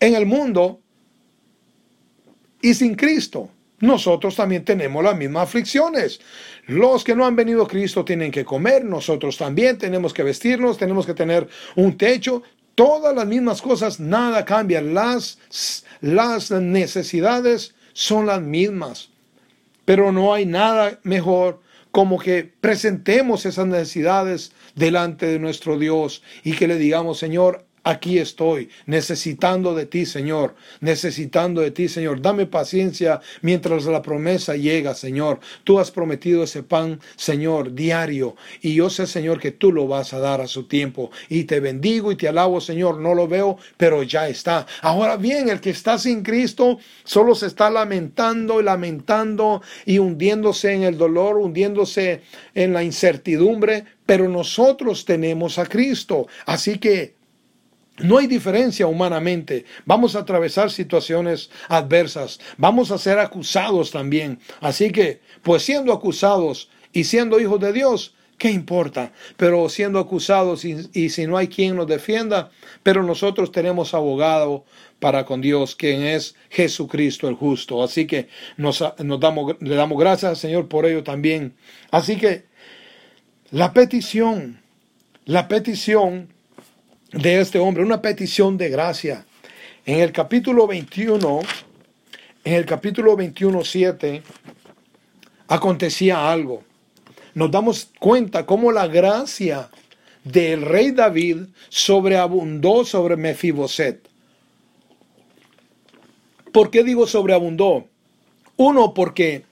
en 0.00 0.16
el 0.16 0.26
mundo 0.26 0.80
y 2.60 2.74
sin 2.74 2.94
Cristo? 2.94 3.50
Nosotros 3.80 4.34
también 4.36 4.64
tenemos 4.64 5.04
las 5.04 5.16
mismas 5.16 5.44
aflicciones. 5.44 6.20
Los 6.66 7.04
que 7.04 7.14
no 7.14 7.26
han 7.26 7.36
venido 7.36 7.62
a 7.62 7.68
Cristo 7.68 8.04
tienen 8.04 8.30
que 8.30 8.44
comer, 8.44 8.84
nosotros 8.84 9.36
también 9.36 9.76
tenemos 9.76 10.14
que 10.14 10.22
vestirnos, 10.22 10.78
tenemos 10.78 11.04
que 11.04 11.14
tener 11.14 11.46
un 11.74 11.96
techo, 11.98 12.42
todas 12.74 13.14
las 13.14 13.26
mismas 13.26 13.60
cosas, 13.60 14.00
nada 14.00 14.44
cambia. 14.44 14.80
Las, 14.80 15.38
las 16.00 16.50
necesidades 16.50 17.74
son 17.92 18.26
las 18.26 18.40
mismas. 18.40 19.10
Pero 19.84 20.10
no 20.10 20.32
hay 20.32 20.46
nada 20.46 20.98
mejor 21.02 21.60
como 21.90 22.18
que 22.18 22.44
presentemos 22.60 23.46
esas 23.46 23.66
necesidades 23.66 24.52
delante 24.74 25.26
de 25.26 25.38
nuestro 25.38 25.78
Dios 25.78 26.22
y 26.44 26.52
que 26.52 26.68
le 26.68 26.76
digamos, 26.76 27.18
Señor, 27.18 27.64
aquí 27.86 28.18
estoy, 28.18 28.68
necesitando 28.86 29.72
de 29.72 29.86
ti, 29.86 30.06
Señor, 30.06 30.56
necesitando 30.80 31.60
de 31.60 31.70
ti, 31.70 31.88
Señor. 31.88 32.20
Dame 32.20 32.46
paciencia 32.46 33.20
mientras 33.42 33.84
la 33.84 34.02
promesa 34.02 34.56
llega, 34.56 34.92
Señor. 34.92 35.38
Tú 35.62 35.78
has 35.78 35.92
prometido 35.92 36.42
ese 36.42 36.64
pan, 36.64 36.98
Señor, 37.14 37.74
diario. 37.74 38.34
Y 38.60 38.74
yo 38.74 38.90
sé, 38.90 39.06
Señor, 39.06 39.38
que 39.38 39.52
tú 39.52 39.70
lo 39.70 39.86
vas 39.86 40.12
a 40.12 40.18
dar 40.18 40.40
a 40.40 40.48
su 40.48 40.64
tiempo. 40.64 41.12
Y 41.28 41.44
te 41.44 41.60
bendigo 41.60 42.10
y 42.10 42.16
te 42.16 42.26
alabo, 42.26 42.60
Señor. 42.60 42.98
No 42.98 43.14
lo 43.14 43.28
veo, 43.28 43.56
pero 43.76 44.02
ya 44.02 44.28
está. 44.28 44.66
Ahora 44.82 45.16
bien, 45.16 45.48
el 45.48 45.60
que 45.60 45.70
está 45.70 45.96
sin 45.96 46.24
Cristo 46.24 46.80
solo 47.04 47.36
se 47.36 47.46
está 47.46 47.70
lamentando 47.70 48.60
y 48.60 48.64
lamentando 48.64 49.62
y 49.84 49.98
hundiéndose 49.98 50.72
en 50.72 50.82
el 50.82 50.98
dolor, 50.98 51.36
hundiéndose 51.36 52.22
en 52.52 52.72
la 52.72 52.82
incertidumbre. 52.82 53.84
Pero 54.04 54.28
nosotros 54.28 55.04
tenemos 55.04 55.58
a 55.58 55.66
Cristo. 55.66 56.26
Así 56.46 56.78
que 56.78 57.15
no 57.98 58.18
hay 58.18 58.26
diferencia 58.26 58.86
humanamente. 58.86 59.64
Vamos 59.84 60.16
a 60.16 60.20
atravesar 60.20 60.70
situaciones 60.70 61.50
adversas. 61.68 62.40
Vamos 62.58 62.90
a 62.90 62.98
ser 62.98 63.18
acusados 63.18 63.90
también. 63.90 64.38
Así 64.60 64.90
que, 64.90 65.20
pues 65.42 65.62
siendo 65.62 65.92
acusados 65.92 66.70
y 66.92 67.04
siendo 67.04 67.40
hijos 67.40 67.60
de 67.60 67.72
Dios, 67.72 68.14
¿qué 68.38 68.50
importa? 68.50 69.12
Pero 69.36 69.68
siendo 69.68 69.98
acusados 69.98 70.64
y, 70.64 71.08
si 71.08 71.26
no 71.26 71.36
hay 71.36 71.48
quien 71.48 71.76
nos 71.76 71.86
defienda, 71.86 72.50
pero 72.82 73.02
nosotros 73.02 73.50
tenemos 73.50 73.94
abogado 73.94 74.64
para 74.98 75.24
con 75.24 75.40
Dios, 75.40 75.74
quien 75.74 76.02
es 76.02 76.34
Jesucristo 76.50 77.28
el 77.28 77.34
justo. 77.34 77.82
Así 77.82 78.06
que 78.06 78.28
nos, 78.56 78.82
nos 78.98 79.20
damos, 79.20 79.56
le 79.60 79.74
damos 79.74 79.98
gracias 79.98 80.30
al 80.30 80.36
Señor 80.36 80.68
por 80.68 80.86
ello 80.86 81.02
también. 81.02 81.54
Así 81.90 82.16
que 82.16 82.44
la 83.50 83.72
petición, 83.72 84.60
la 85.24 85.48
petición 85.48 86.35
de 87.16 87.40
este 87.40 87.58
hombre, 87.58 87.82
una 87.82 88.02
petición 88.02 88.58
de 88.58 88.68
gracia. 88.68 89.24
En 89.84 90.00
el 90.00 90.12
capítulo 90.12 90.66
21, 90.66 91.40
en 92.44 92.52
el 92.54 92.66
capítulo 92.66 93.16
21, 93.16 93.64
7, 93.64 94.22
acontecía 95.48 96.30
algo. 96.30 96.62
Nos 97.34 97.50
damos 97.50 97.90
cuenta 97.98 98.44
cómo 98.44 98.70
la 98.70 98.86
gracia 98.86 99.70
del 100.24 100.62
rey 100.62 100.90
David 100.90 101.38
sobreabundó 101.68 102.84
sobre 102.84 103.16
Mefiboset. 103.16 104.08
¿Por 106.52 106.70
qué 106.70 106.82
digo 106.82 107.06
sobreabundó? 107.06 107.86
Uno, 108.56 108.94
porque 108.94 109.44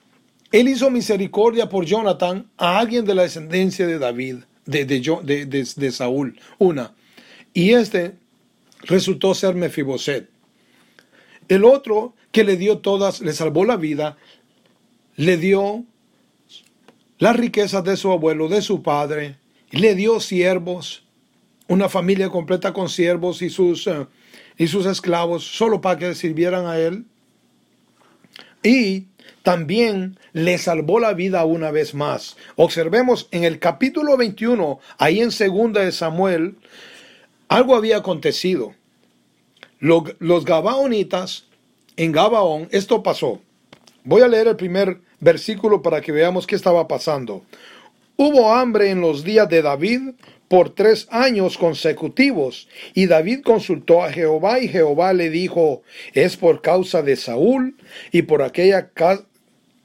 él 0.52 0.68
hizo 0.68 0.90
misericordia 0.90 1.68
por 1.68 1.84
Jonathan 1.84 2.46
a 2.56 2.78
alguien 2.78 3.04
de 3.04 3.14
la 3.14 3.22
descendencia 3.22 3.86
de 3.86 3.98
David, 3.98 4.36
de, 4.66 4.84
de, 4.84 5.68
de 5.76 5.92
Saúl. 5.92 6.38
Una. 6.58 6.94
Y 7.54 7.72
este 7.72 8.16
resultó 8.82 9.32
ser 9.32 9.54
Mefiboset. 9.54 10.28
El 11.48 11.64
otro 11.64 12.14
que 12.32 12.44
le 12.44 12.56
dio 12.56 12.78
todas, 12.78 13.20
le 13.20 13.32
salvó 13.32 13.64
la 13.64 13.76
vida, 13.76 14.18
le 15.16 15.36
dio 15.36 15.84
las 17.18 17.36
riquezas 17.36 17.84
de 17.84 17.96
su 17.96 18.10
abuelo, 18.10 18.48
de 18.48 18.60
su 18.60 18.82
padre, 18.82 19.38
le 19.70 19.94
dio 19.94 20.18
siervos, 20.20 21.04
una 21.68 21.88
familia 21.88 22.28
completa 22.28 22.72
con 22.72 22.88
siervos 22.88 23.40
y 23.40 23.50
sus, 23.50 23.86
eh, 23.86 24.06
y 24.58 24.66
sus 24.66 24.86
esclavos, 24.86 25.44
solo 25.44 25.80
para 25.80 25.98
que 25.98 26.14
sirvieran 26.14 26.66
a 26.66 26.78
él. 26.78 27.04
Y 28.62 29.06
también 29.42 30.18
le 30.32 30.58
salvó 30.58 30.98
la 30.98 31.12
vida 31.12 31.44
una 31.44 31.70
vez 31.70 31.94
más. 31.94 32.36
Observemos 32.56 33.28
en 33.30 33.44
el 33.44 33.58
capítulo 33.58 34.16
21, 34.16 34.80
ahí 34.98 35.20
en 35.20 35.30
segunda 35.30 35.82
de 35.82 35.92
Samuel, 35.92 36.56
algo 37.54 37.76
había 37.76 37.98
acontecido. 37.98 38.74
Los, 39.78 40.44
Gabaonitas 40.44 41.44
en 41.96 42.10
Gabaón, 42.10 42.68
esto 42.72 43.02
pasó. 43.02 43.40
Voy 44.02 44.22
a 44.22 44.28
leer 44.28 44.48
el 44.48 44.56
primer 44.56 45.00
versículo 45.20 45.80
para 45.82 46.00
que 46.00 46.10
veamos 46.10 46.46
qué 46.46 46.56
estaba 46.56 46.88
pasando. 46.88 47.44
Hubo 48.16 48.52
hambre 48.52 48.90
en 48.90 49.00
los 49.00 49.24
días 49.24 49.48
de 49.48 49.62
David 49.62 50.00
por 50.48 50.74
tres 50.74 51.06
años 51.10 51.56
consecutivos, 51.56 52.68
y 52.92 53.06
David 53.06 53.42
consultó 53.42 54.02
a 54.02 54.12
Jehová, 54.12 54.60
y 54.60 54.68
Jehová 54.68 55.12
le 55.12 55.30
dijo, 55.30 55.82
es 56.12 56.36
por 56.36 56.60
causa 56.60 57.02
de 57.02 57.16
Saúl 57.16 57.76
y 58.12 58.22
por 58.22 58.42
aquella 58.42 58.90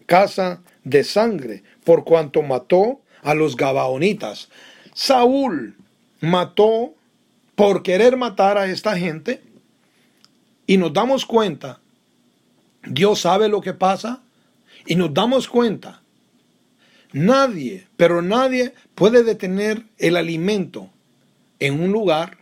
casa 0.05 0.61
de 0.83 1.03
sangre, 1.03 1.63
por 1.83 2.03
cuanto 2.03 2.41
mató 2.41 3.01
a 3.21 3.33
los 3.33 3.55
Gabaonitas. 3.55 4.49
Saúl 4.93 5.77
mató 6.19 6.93
por 7.59 7.83
querer 7.83 8.15
matar 8.15 8.57
a 8.57 8.67
esta 8.67 8.97
gente, 8.97 9.41
y 10.65 10.77
nos 10.77 10.93
damos 10.93 11.25
cuenta, 11.25 11.81
Dios 12.87 13.19
sabe 13.19 13.49
lo 13.49 13.59
que 13.59 13.73
pasa, 13.73 14.23
y 14.85 14.95
nos 14.95 15.13
damos 15.13 15.49
cuenta, 15.49 16.01
nadie, 17.11 17.85
pero 17.97 18.21
nadie 18.21 18.73
puede 18.95 19.25
detener 19.25 19.83
el 19.97 20.15
alimento 20.15 20.89
en 21.59 21.81
un 21.81 21.91
lugar, 21.91 22.37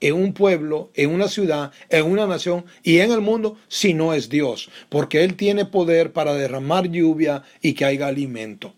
en 0.00 0.16
un 0.16 0.34
pueblo, 0.34 0.90
en 0.92 1.08
una 1.08 1.28
ciudad, 1.28 1.72
en 1.88 2.04
una 2.04 2.26
nación 2.26 2.66
y 2.82 2.98
en 2.98 3.10
el 3.10 3.22
mundo 3.22 3.56
si 3.68 3.94
no 3.94 4.12
es 4.12 4.28
Dios, 4.28 4.68
porque 4.90 5.24
Él 5.24 5.34
tiene 5.34 5.64
poder 5.64 6.12
para 6.12 6.34
derramar 6.34 6.90
lluvia 6.90 7.42
y 7.62 7.72
que 7.72 7.86
haya 7.86 8.08
alimento. 8.08 8.74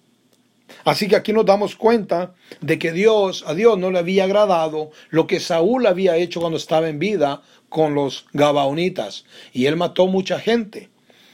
Así 0.84 1.08
que 1.08 1.16
aquí 1.16 1.32
nos 1.32 1.46
damos 1.46 1.76
cuenta 1.76 2.34
de 2.60 2.78
que 2.78 2.92
Dios, 2.92 3.44
a 3.46 3.54
Dios 3.54 3.78
no 3.78 3.90
le 3.90 3.98
había 3.98 4.24
agradado 4.24 4.90
lo 5.10 5.26
que 5.26 5.40
Saúl 5.40 5.86
había 5.86 6.16
hecho 6.16 6.40
cuando 6.40 6.58
estaba 6.58 6.88
en 6.88 6.98
vida 6.98 7.42
con 7.68 7.94
los 7.94 8.26
Gabaonitas 8.32 9.24
y 9.52 9.66
él 9.66 9.76
mató 9.76 10.06
mucha 10.06 10.38
gente. 10.38 10.90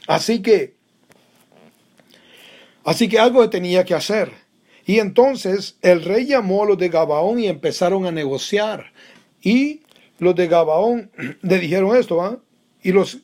Así 0.07 0.41
que 0.41 0.75
Así 2.83 3.07
que 3.09 3.19
algo 3.19 3.47
tenía 3.49 3.85
que 3.85 3.93
hacer. 3.93 4.31
Y 4.85 4.99
entonces 4.99 5.77
el 5.81 6.03
rey 6.03 6.25
llamó 6.25 6.63
a 6.63 6.67
los 6.67 6.77
de 6.77 6.89
Gabaón 6.89 7.39
y 7.39 7.47
empezaron 7.47 8.05
a 8.05 8.11
negociar. 8.11 8.91
Y 9.41 9.81
los 10.17 10.35
de 10.35 10.47
Gabaón 10.47 11.11
le 11.41 11.59
dijeron 11.59 11.95
esto, 11.95 12.21
¿ah? 12.21 12.39
Y 12.81 12.91
los 12.91 13.19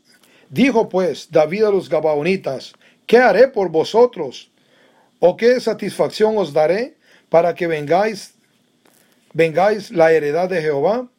dijo 0.50 0.88
pues 0.88 1.30
David 1.32 1.64
a 1.64 1.72
los 1.72 1.90
Gabaonitas, 1.90 2.74
¿qué 3.08 3.18
haré 3.18 3.48
por 3.48 3.70
vosotros? 3.70 4.52
¿O 5.20 5.36
qué 5.36 5.60
satisfacción 5.60 6.38
os 6.38 6.54
daré 6.54 6.98
para 7.30 7.56
que 7.56 7.68
vengáis, 7.68 8.36
vengáis 9.34 9.92
la 9.92 10.12
heredad 10.12 10.50
de 10.50 10.62
Jehová? 10.62 11.10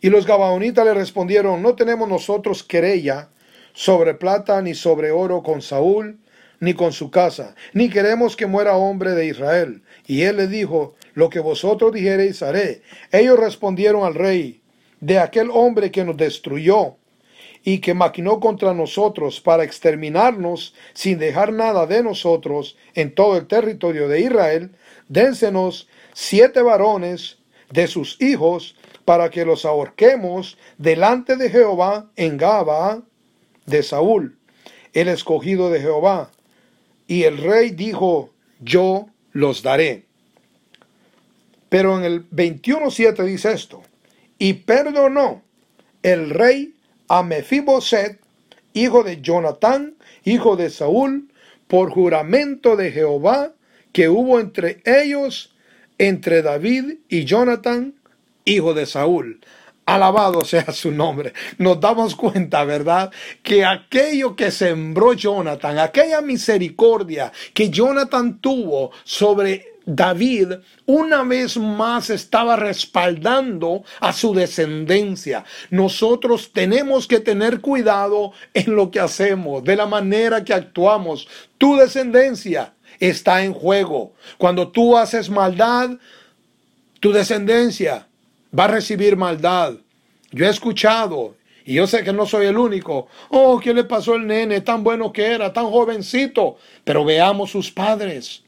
Y 0.00 0.10
los 0.10 0.26
Gabaonitas 0.26 0.84
le 0.84 0.94
respondieron, 0.94 1.62
no 1.62 1.76
tenemos 1.76 2.08
nosotros 2.08 2.64
querella 2.64 3.28
sobre 3.72 4.14
plata 4.14 4.60
ni 4.60 4.74
sobre 4.74 5.12
oro 5.12 5.42
con 5.42 5.62
Saúl, 5.62 6.18
ni 6.58 6.74
con 6.74 6.92
su 6.92 7.10
casa, 7.10 7.54
ni 7.72 7.88
queremos 7.88 8.36
que 8.36 8.46
muera 8.46 8.76
hombre 8.76 9.12
de 9.12 9.26
Israel. 9.26 9.82
Y 10.06 10.22
él 10.22 10.36
le 10.36 10.46
dijo, 10.46 10.94
lo 11.14 11.28
que 11.28 11.40
vosotros 11.40 11.92
dijereis 11.92 12.42
haré. 12.42 12.82
Ellos 13.10 13.38
respondieron 13.38 14.04
al 14.04 14.14
rey, 14.14 14.62
de 15.00 15.18
aquel 15.18 15.50
hombre 15.52 15.90
que 15.90 16.04
nos 16.04 16.16
destruyó 16.16 16.96
y 17.64 17.78
que 17.78 17.94
maquinó 17.94 18.40
contra 18.40 18.74
nosotros 18.74 19.40
para 19.40 19.64
exterminarnos 19.64 20.74
sin 20.94 21.18
dejar 21.18 21.52
nada 21.52 21.86
de 21.86 22.02
nosotros 22.02 22.76
en 22.94 23.14
todo 23.14 23.36
el 23.36 23.46
territorio 23.46 24.08
de 24.08 24.20
Israel, 24.20 24.72
dénsenos 25.08 25.88
siete 26.12 26.62
varones 26.62 27.38
de 27.70 27.86
sus 27.86 28.20
hijos 28.20 28.76
para 29.04 29.30
que 29.30 29.44
los 29.44 29.64
ahorquemos 29.64 30.58
delante 30.78 31.36
de 31.36 31.50
Jehová 31.50 32.10
en 32.16 32.36
Gaba 32.36 33.02
de 33.66 33.82
Saúl, 33.82 34.38
el 34.92 35.08
escogido 35.08 35.70
de 35.70 35.80
Jehová. 35.80 36.30
Y 37.06 37.24
el 37.24 37.38
rey 37.38 37.70
dijo, 37.70 38.30
yo 38.60 39.06
los 39.32 39.62
daré. 39.62 40.06
Pero 41.68 41.98
en 41.98 42.04
el 42.04 42.28
21.7 42.30 43.24
dice 43.24 43.52
esto, 43.52 43.82
y 44.38 44.54
perdonó 44.54 45.42
el 46.02 46.30
rey 46.30 46.71
a 47.12 47.22
Mefiboset, 47.22 48.18
hijo 48.72 49.02
de 49.02 49.20
Jonatán, 49.20 49.96
hijo 50.24 50.56
de 50.56 50.70
Saúl, 50.70 51.28
por 51.68 51.90
juramento 51.90 52.74
de 52.74 52.90
Jehová 52.90 53.52
que 53.92 54.08
hubo 54.08 54.40
entre 54.40 54.80
ellos, 54.86 55.54
entre 55.98 56.40
David 56.40 57.00
y 57.10 57.26
Jonatán, 57.26 57.92
hijo 58.46 58.72
de 58.72 58.86
Saúl. 58.86 59.42
Alabado 59.84 60.42
sea 60.46 60.72
su 60.72 60.90
nombre. 60.90 61.34
Nos 61.58 61.78
damos 61.80 62.16
cuenta, 62.16 62.64
¿verdad? 62.64 63.12
Que 63.42 63.66
aquello 63.66 64.34
que 64.34 64.50
sembró 64.50 65.12
Jonathan, 65.12 65.80
aquella 65.80 66.22
misericordia 66.22 67.30
que 67.52 67.68
Jonathan 67.68 68.40
tuvo 68.40 68.90
sobre 69.04 69.71
David, 69.84 70.52
una 70.86 71.22
vez 71.22 71.56
más 71.56 72.10
estaba 72.10 72.56
respaldando 72.56 73.84
a 74.00 74.12
su 74.12 74.34
descendencia. 74.34 75.44
Nosotros 75.70 76.52
tenemos 76.52 77.06
que 77.06 77.20
tener 77.20 77.60
cuidado 77.60 78.32
en 78.54 78.74
lo 78.74 78.90
que 78.90 79.00
hacemos, 79.00 79.64
de 79.64 79.76
la 79.76 79.86
manera 79.86 80.44
que 80.44 80.54
actuamos. 80.54 81.28
Tu 81.58 81.76
descendencia 81.76 82.74
está 83.00 83.44
en 83.44 83.52
juego. 83.52 84.14
Cuando 84.38 84.68
tú 84.68 84.96
haces 84.96 85.28
maldad, 85.28 85.90
tu 87.00 87.12
descendencia 87.12 88.06
va 88.56 88.64
a 88.64 88.68
recibir 88.68 89.16
maldad. 89.16 89.74
Yo 90.30 90.46
he 90.46 90.48
escuchado, 90.48 91.36
y 91.64 91.74
yo 91.74 91.86
sé 91.86 92.02
que 92.02 92.12
no 92.12 92.26
soy 92.26 92.46
el 92.46 92.56
único, 92.56 93.08
oh, 93.30 93.60
¿qué 93.60 93.74
le 93.74 93.84
pasó 93.84 94.14
al 94.14 94.26
nene? 94.26 94.60
Tan 94.60 94.82
bueno 94.82 95.12
que 95.12 95.26
era, 95.26 95.52
tan 95.52 95.66
jovencito. 95.66 96.56
Pero 96.84 97.04
veamos 97.04 97.50
sus 97.50 97.70
padres. 97.70 98.42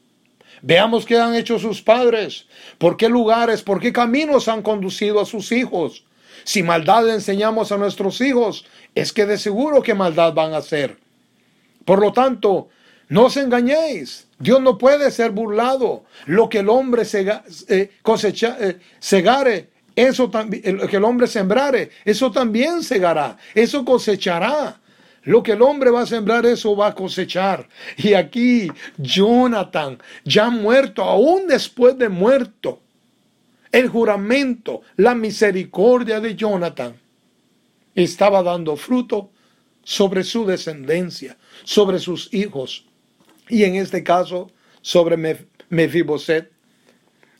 Veamos 0.66 1.04
qué 1.04 1.18
han 1.18 1.34
hecho 1.34 1.58
sus 1.58 1.82
padres, 1.82 2.46
por 2.78 2.96
qué 2.96 3.10
lugares, 3.10 3.62
por 3.62 3.80
qué 3.80 3.92
caminos 3.92 4.48
han 4.48 4.62
conducido 4.62 5.20
a 5.20 5.26
sus 5.26 5.52
hijos. 5.52 6.04
Si 6.42 6.62
maldad 6.62 7.04
le 7.04 7.12
enseñamos 7.12 7.70
a 7.70 7.76
nuestros 7.76 8.18
hijos, 8.22 8.64
es 8.94 9.12
que 9.12 9.26
de 9.26 9.36
seguro 9.36 9.82
que 9.82 9.92
maldad 9.92 10.32
van 10.32 10.54
a 10.54 10.58
hacer. 10.58 10.96
Por 11.84 12.00
lo 12.00 12.14
tanto, 12.14 12.70
no 13.10 13.26
os 13.26 13.36
engañéis. 13.36 14.26
Dios 14.38 14.62
no 14.62 14.78
puede 14.78 15.10
ser 15.10 15.32
burlado. 15.32 16.04
Lo 16.24 16.48
que 16.48 16.60
el 16.60 16.70
hombre 16.70 17.02
eh, 17.68 17.90
cosecha, 18.00 18.56
eh, 18.58 18.78
segare, 18.98 19.68
eso 19.94 20.30
también, 20.30 20.78
lo 20.78 20.88
que 20.88 20.96
el 20.96 21.04
hombre 21.04 21.26
sembrare, 21.26 21.90
eso 22.06 22.32
también 22.32 22.82
segará, 22.82 23.36
eso 23.54 23.84
cosechará. 23.84 24.80
Lo 25.24 25.42
que 25.42 25.52
el 25.52 25.62
hombre 25.62 25.90
va 25.90 26.02
a 26.02 26.06
sembrar, 26.06 26.44
eso 26.46 26.76
va 26.76 26.88
a 26.88 26.94
cosechar. 26.94 27.68
Y 27.96 28.14
aquí 28.14 28.68
Jonathan, 28.98 29.98
ya 30.24 30.50
muerto, 30.50 31.02
aún 31.02 31.46
después 31.46 31.96
de 31.98 32.08
muerto, 32.08 32.80
el 33.72 33.88
juramento, 33.88 34.82
la 34.96 35.14
misericordia 35.14 36.20
de 36.20 36.36
Jonathan 36.36 36.94
estaba 37.94 38.42
dando 38.42 38.76
fruto 38.76 39.30
sobre 39.82 40.24
su 40.24 40.46
descendencia, 40.46 41.36
sobre 41.64 41.98
sus 41.98 42.32
hijos, 42.32 42.86
y 43.48 43.64
en 43.64 43.76
este 43.76 44.02
caso 44.02 44.50
sobre 44.80 45.16
Mefiboset. 45.68 46.50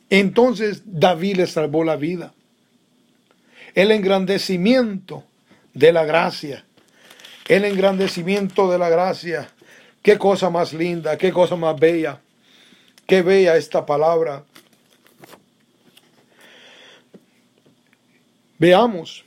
Entonces 0.09 0.83
David 0.85 1.37
le 1.37 1.47
salvó 1.47 1.83
la 1.83 1.95
vida 1.95 2.33
el 3.75 3.91
engrandecimiento 3.91 5.25
de 5.73 5.91
la 5.91 6.05
gracia. 6.05 6.65
El 7.47 7.63
engrandecimiento 7.65 8.71
de 8.71 8.79
la 8.79 8.89
gracia. 8.89 9.49
Qué 10.01 10.17
cosa 10.17 10.49
más 10.49 10.73
linda, 10.73 11.17
qué 11.17 11.31
cosa 11.31 11.55
más 11.55 11.79
bella. 11.79 12.21
Qué 13.05 13.21
bella 13.21 13.55
esta 13.55 13.85
palabra. 13.85 14.43
Veamos. 18.57 19.25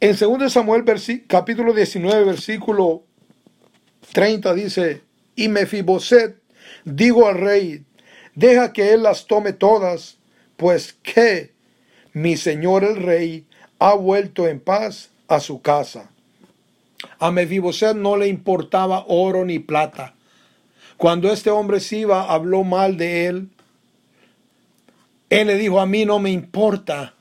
En 0.00 0.16
2 0.16 0.52
Samuel 0.52 0.84
capítulo 1.26 1.72
19 1.72 2.24
versículo 2.24 3.04
30 4.12 4.54
dice, 4.54 5.02
y 5.34 5.48
Mefiboset 5.48 6.36
digo 6.84 7.28
al 7.28 7.38
rey, 7.38 7.84
deja 8.34 8.72
que 8.72 8.92
él 8.92 9.02
las 9.02 9.26
tome 9.26 9.52
todas, 9.52 10.18
pues 10.56 10.94
que 11.02 11.52
mi 12.12 12.36
señor 12.36 12.84
el 12.84 12.96
rey 12.96 13.46
ha 13.78 13.94
vuelto 13.94 14.48
en 14.48 14.60
paz 14.60 15.10
a 15.28 15.40
su 15.40 15.62
casa. 15.62 16.10
A 17.18 17.30
Mefiboset 17.30 17.96
no 17.96 18.16
le 18.16 18.28
importaba 18.28 19.04
oro 19.08 19.44
ni 19.44 19.58
plata. 19.58 20.14
Cuando 20.96 21.30
este 21.30 21.50
hombre 21.50 21.80
Siba 21.80 22.32
habló 22.32 22.64
mal 22.64 22.96
de 22.96 23.26
él, 23.26 23.48
él 25.28 25.48
le 25.48 25.56
dijo, 25.56 25.80
a 25.80 25.86
mí 25.86 26.04
no 26.04 26.18
me 26.18 26.30
importa 26.30 27.14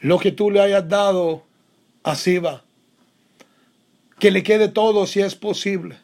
lo 0.00 0.18
que 0.18 0.30
tú 0.30 0.50
le 0.50 0.60
hayas 0.60 0.88
dado 0.88 1.44
a 2.02 2.14
Siba. 2.14 2.62
Que 4.18 4.30
le 4.30 4.42
quede 4.42 4.68
todo 4.68 5.06
si 5.06 5.20
es 5.20 5.34
posible. 5.34 5.98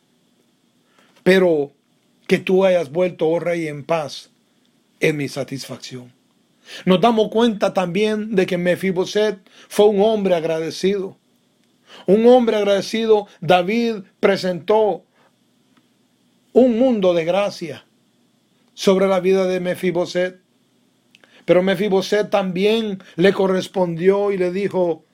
Pero 1.22 1.72
que 2.26 2.38
tú 2.38 2.64
hayas 2.64 2.90
vuelto, 2.90 3.28
oh 3.28 3.38
rey, 3.38 3.68
en 3.68 3.84
paz, 3.84 4.30
es 5.00 5.14
mi 5.14 5.28
satisfacción. 5.28 6.12
Nos 6.84 7.00
damos 7.00 7.28
cuenta 7.28 7.74
también 7.74 8.34
de 8.34 8.46
que 8.46 8.58
Mefiboset 8.58 9.38
fue 9.68 9.86
un 9.86 10.00
hombre 10.00 10.34
agradecido. 10.34 11.16
Un 12.06 12.26
hombre 12.26 12.56
agradecido, 12.56 13.26
David 13.40 14.02
presentó 14.20 15.04
un 16.52 16.78
mundo 16.78 17.14
de 17.14 17.24
gracia 17.24 17.86
sobre 18.74 19.06
la 19.08 19.20
vida 19.20 19.46
de 19.46 19.60
Mefiboset. 19.60 20.40
Pero 21.44 21.62
Mefiboset 21.62 22.30
también 22.30 23.02
le 23.16 23.32
correspondió 23.32 24.30
y 24.30 24.38
le 24.38 24.52
dijo, 24.52 25.04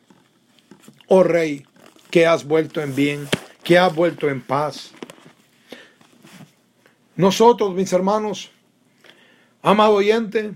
oh 1.06 1.22
rey, 1.22 1.64
que 2.10 2.26
has 2.26 2.44
vuelto 2.44 2.80
en 2.80 2.94
bien, 2.94 3.28
que 3.62 3.78
has 3.78 3.94
vuelto 3.94 4.28
en 4.28 4.42
paz. 4.42 4.92
Nosotros, 7.16 7.74
mis 7.74 7.92
hermanos, 7.92 8.50
amado 9.62 9.94
oyente, 9.94 10.52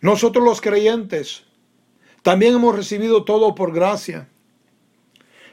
nosotros 0.00 0.44
los 0.44 0.60
creyentes, 0.60 1.44
también 2.22 2.54
hemos 2.54 2.74
recibido 2.74 3.24
todo 3.24 3.54
por 3.54 3.72
gracia. 3.72 4.28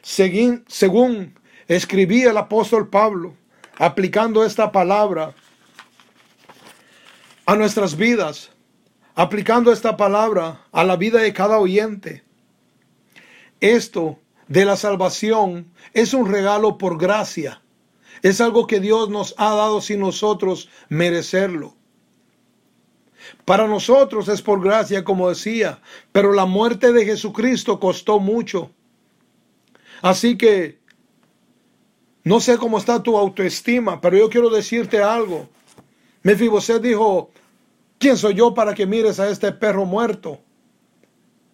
Según, 0.04 0.66
según 0.68 1.39
escribía 1.68 2.32
el 2.32 2.38
apóstol 2.38 2.89
Pablo, 2.89 3.36
aplicando 3.78 4.43
esta 4.43 4.72
palabra 4.72 5.34
a 7.45 7.56
nuestras 7.56 7.95
vidas, 7.95 8.51
aplicando 9.16 9.72
esta 9.72 9.95
palabra 9.95 10.62
a 10.74 10.84
la 10.84 10.97
vida 10.97 11.20
de 11.20 11.32
cada 11.32 11.58
oyente. 11.58 12.24
Esto 13.62 14.20
de 14.49 14.66
la 14.66 14.76
salvación 14.76 15.72
es 15.93 16.14
un 16.14 16.30
regalo 16.30 16.78
por 16.78 16.97
gracia. 16.97 17.62
Es 18.22 18.41
algo 18.41 18.68
que 18.68 18.82
Dios 18.82 19.10
nos 19.10 19.34
ha 19.38 19.56
dado 19.56 19.80
sin 19.80 20.01
nosotros 20.01 20.70
merecerlo. 20.89 21.78
Para 23.45 23.70
nosotros 23.70 24.28
es 24.28 24.41
por 24.41 24.62
gracia, 24.62 25.06
como 25.06 25.30
decía, 25.30 25.82
pero 26.12 26.34
la 26.34 26.45
muerte 26.45 26.91
de 26.91 27.06
Jesucristo 27.06 27.80
costó 27.80 28.20
mucho. 28.20 28.72
Así 30.01 30.37
que 30.37 30.79
no 32.23 32.39
sé 32.39 32.57
cómo 32.57 32.77
está 32.77 33.03
tu 33.03 33.17
autoestima, 33.17 33.99
pero 33.99 34.17
yo 34.17 34.29
quiero 34.29 34.49
decirte 34.49 35.01
algo. 35.01 35.49
Mefiboset 36.21 36.81
dijo, 36.81 37.31
¿quién 37.97 38.17
soy 38.17 38.35
yo 38.35 38.53
para 38.53 38.73
que 38.73 38.85
mires 38.85 39.19
a 39.19 39.29
este 39.29 39.51
perro 39.51 39.85
muerto? 39.85 40.39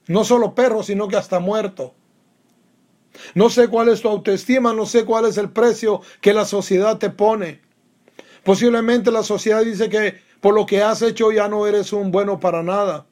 No 0.07 0.23
solo 0.23 0.53
perro, 0.53 0.83
sino 0.83 1.07
que 1.07 1.15
hasta 1.15 1.39
muerto. 1.39 1.93
No 3.33 3.49
sé 3.49 3.67
cuál 3.67 3.89
es 3.89 4.01
tu 4.01 4.09
autoestima, 4.09 4.73
no 4.73 4.85
sé 4.85 5.05
cuál 5.05 5.25
es 5.25 5.37
el 5.37 5.49
precio 5.49 6.01
que 6.21 6.33
la 6.33 6.45
sociedad 6.45 6.97
te 6.97 7.09
pone. 7.09 7.61
Posiblemente 8.43 9.11
la 9.11 9.23
sociedad 9.23 9.63
dice 9.63 9.89
que 9.89 10.21
por 10.39 10.53
lo 10.53 10.65
que 10.65 10.81
has 10.81 11.01
hecho 11.01 11.31
ya 11.31 11.47
no 11.47 11.67
eres 11.67 11.91
un 11.93 12.11
bueno 12.11 12.39
para 12.39 12.63
nada. 12.63 13.07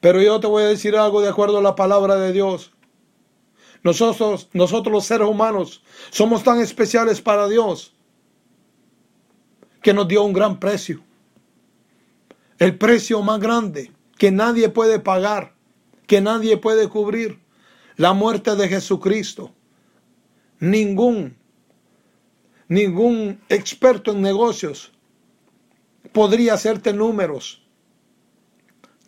Pero 0.00 0.20
yo 0.20 0.38
te 0.40 0.46
voy 0.46 0.64
a 0.64 0.68
decir 0.68 0.96
algo 0.96 1.20
de 1.20 1.28
acuerdo 1.28 1.58
a 1.58 1.62
la 1.62 1.74
palabra 1.74 2.16
de 2.16 2.32
Dios. 2.32 2.72
Nosotros, 3.82 4.48
nosotros 4.52 4.92
los 4.92 5.04
seres 5.04 5.28
humanos 5.28 5.82
somos 6.10 6.42
tan 6.42 6.60
especiales 6.60 7.20
para 7.20 7.48
Dios 7.48 7.94
que 9.82 9.92
nos 9.92 10.06
dio 10.06 10.22
un 10.22 10.32
gran 10.32 10.60
precio. 10.60 11.02
El 12.58 12.78
precio 12.78 13.22
más 13.22 13.40
grande 13.40 13.90
que 14.16 14.30
nadie 14.30 14.68
puede 14.68 15.00
pagar, 15.00 15.54
que 16.06 16.20
nadie 16.20 16.56
puede 16.56 16.88
cubrir. 16.88 17.40
La 17.96 18.14
muerte 18.14 18.56
de 18.56 18.68
Jesucristo. 18.68 19.52
Ningún, 20.60 21.36
ningún 22.68 23.40
experto 23.48 24.12
en 24.12 24.22
negocios 24.22 24.92
podría 26.12 26.54
hacerte 26.54 26.92
números 26.92 27.62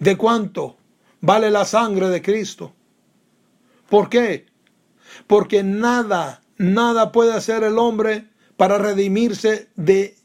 de 0.01 0.17
cuánto 0.17 0.77
vale 1.21 1.51
la 1.51 1.65
sangre 1.65 2.09
de 2.09 2.21
Cristo. 2.21 2.73
¿Por 3.89 4.09
qué? 4.09 4.47
Porque 5.27 5.63
nada, 5.63 6.43
nada 6.57 7.13
puede 7.13 7.33
hacer 7.33 7.63
el 7.63 7.79
hombre 7.79 8.29
para 8.57 8.79
redimirse 8.79 9.69
de 9.77 10.17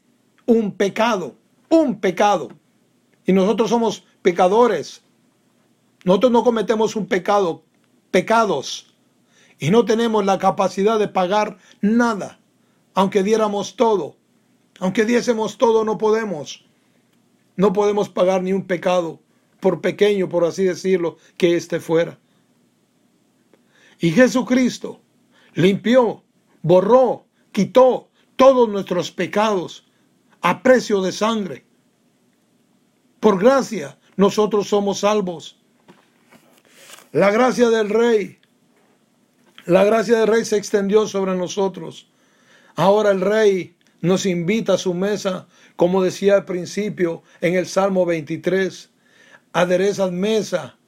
un 0.46 0.72
pecado, 0.72 1.36
un 1.68 2.00
pecado. 2.00 2.48
Y 3.24 3.32
nosotros 3.32 3.70
somos 3.70 4.04
pecadores. 4.22 5.02
Nosotros 6.04 6.32
no 6.32 6.44
cometemos 6.44 6.96
un 6.96 7.06
pecado, 7.06 7.62
pecados. 8.10 8.94
Y 9.58 9.70
no 9.70 9.84
tenemos 9.84 10.24
la 10.24 10.38
capacidad 10.38 10.98
de 10.98 11.08
pagar 11.08 11.58
nada. 11.80 12.40
Aunque 12.94 13.22
diéramos 13.22 13.76
todo. 13.76 14.16
Aunque 14.80 15.04
diésemos 15.04 15.58
todo, 15.58 15.84
no 15.84 15.98
podemos. 15.98 16.64
No 17.56 17.72
podemos 17.72 18.08
pagar 18.08 18.42
ni 18.42 18.54
un 18.54 18.66
pecado, 18.66 19.20
por 19.60 19.82
pequeño, 19.82 20.30
por 20.30 20.44
así 20.44 20.64
decirlo, 20.64 21.18
que 21.36 21.56
éste 21.56 21.78
fuera. 21.78 22.18
Y 24.00 24.12
Jesucristo 24.12 25.02
limpió, 25.52 26.24
borró, 26.62 27.26
quitó 27.52 28.08
todos 28.34 28.68
nuestros 28.68 29.12
pecados 29.12 29.86
a 30.40 30.62
precio 30.62 31.02
de 31.02 31.12
sangre. 31.12 31.66
Por 33.20 33.38
gracia, 33.38 33.98
nosotros 34.16 34.68
somos 34.68 35.00
salvos. 35.00 35.60
La 37.12 37.30
gracia 37.30 37.68
del 37.68 37.90
Rey, 37.90 38.38
la 39.66 39.84
gracia 39.84 40.18
del 40.18 40.28
Rey 40.28 40.44
se 40.46 40.56
extendió 40.56 41.06
sobre 41.06 41.36
nosotros. 41.36 42.10
Ahora 42.76 43.10
el 43.10 43.20
Rey 43.20 43.76
nos 44.00 44.24
invita 44.24 44.74
a 44.74 44.78
su 44.78 44.94
mesa, 44.94 45.46
como 45.76 46.02
decía 46.02 46.36
al 46.36 46.44
principio 46.46 47.22
en 47.42 47.54
el 47.54 47.66
Salmo 47.66 48.06
23, 48.06 48.88
aderezas 49.52 50.10
mesa 50.10 50.78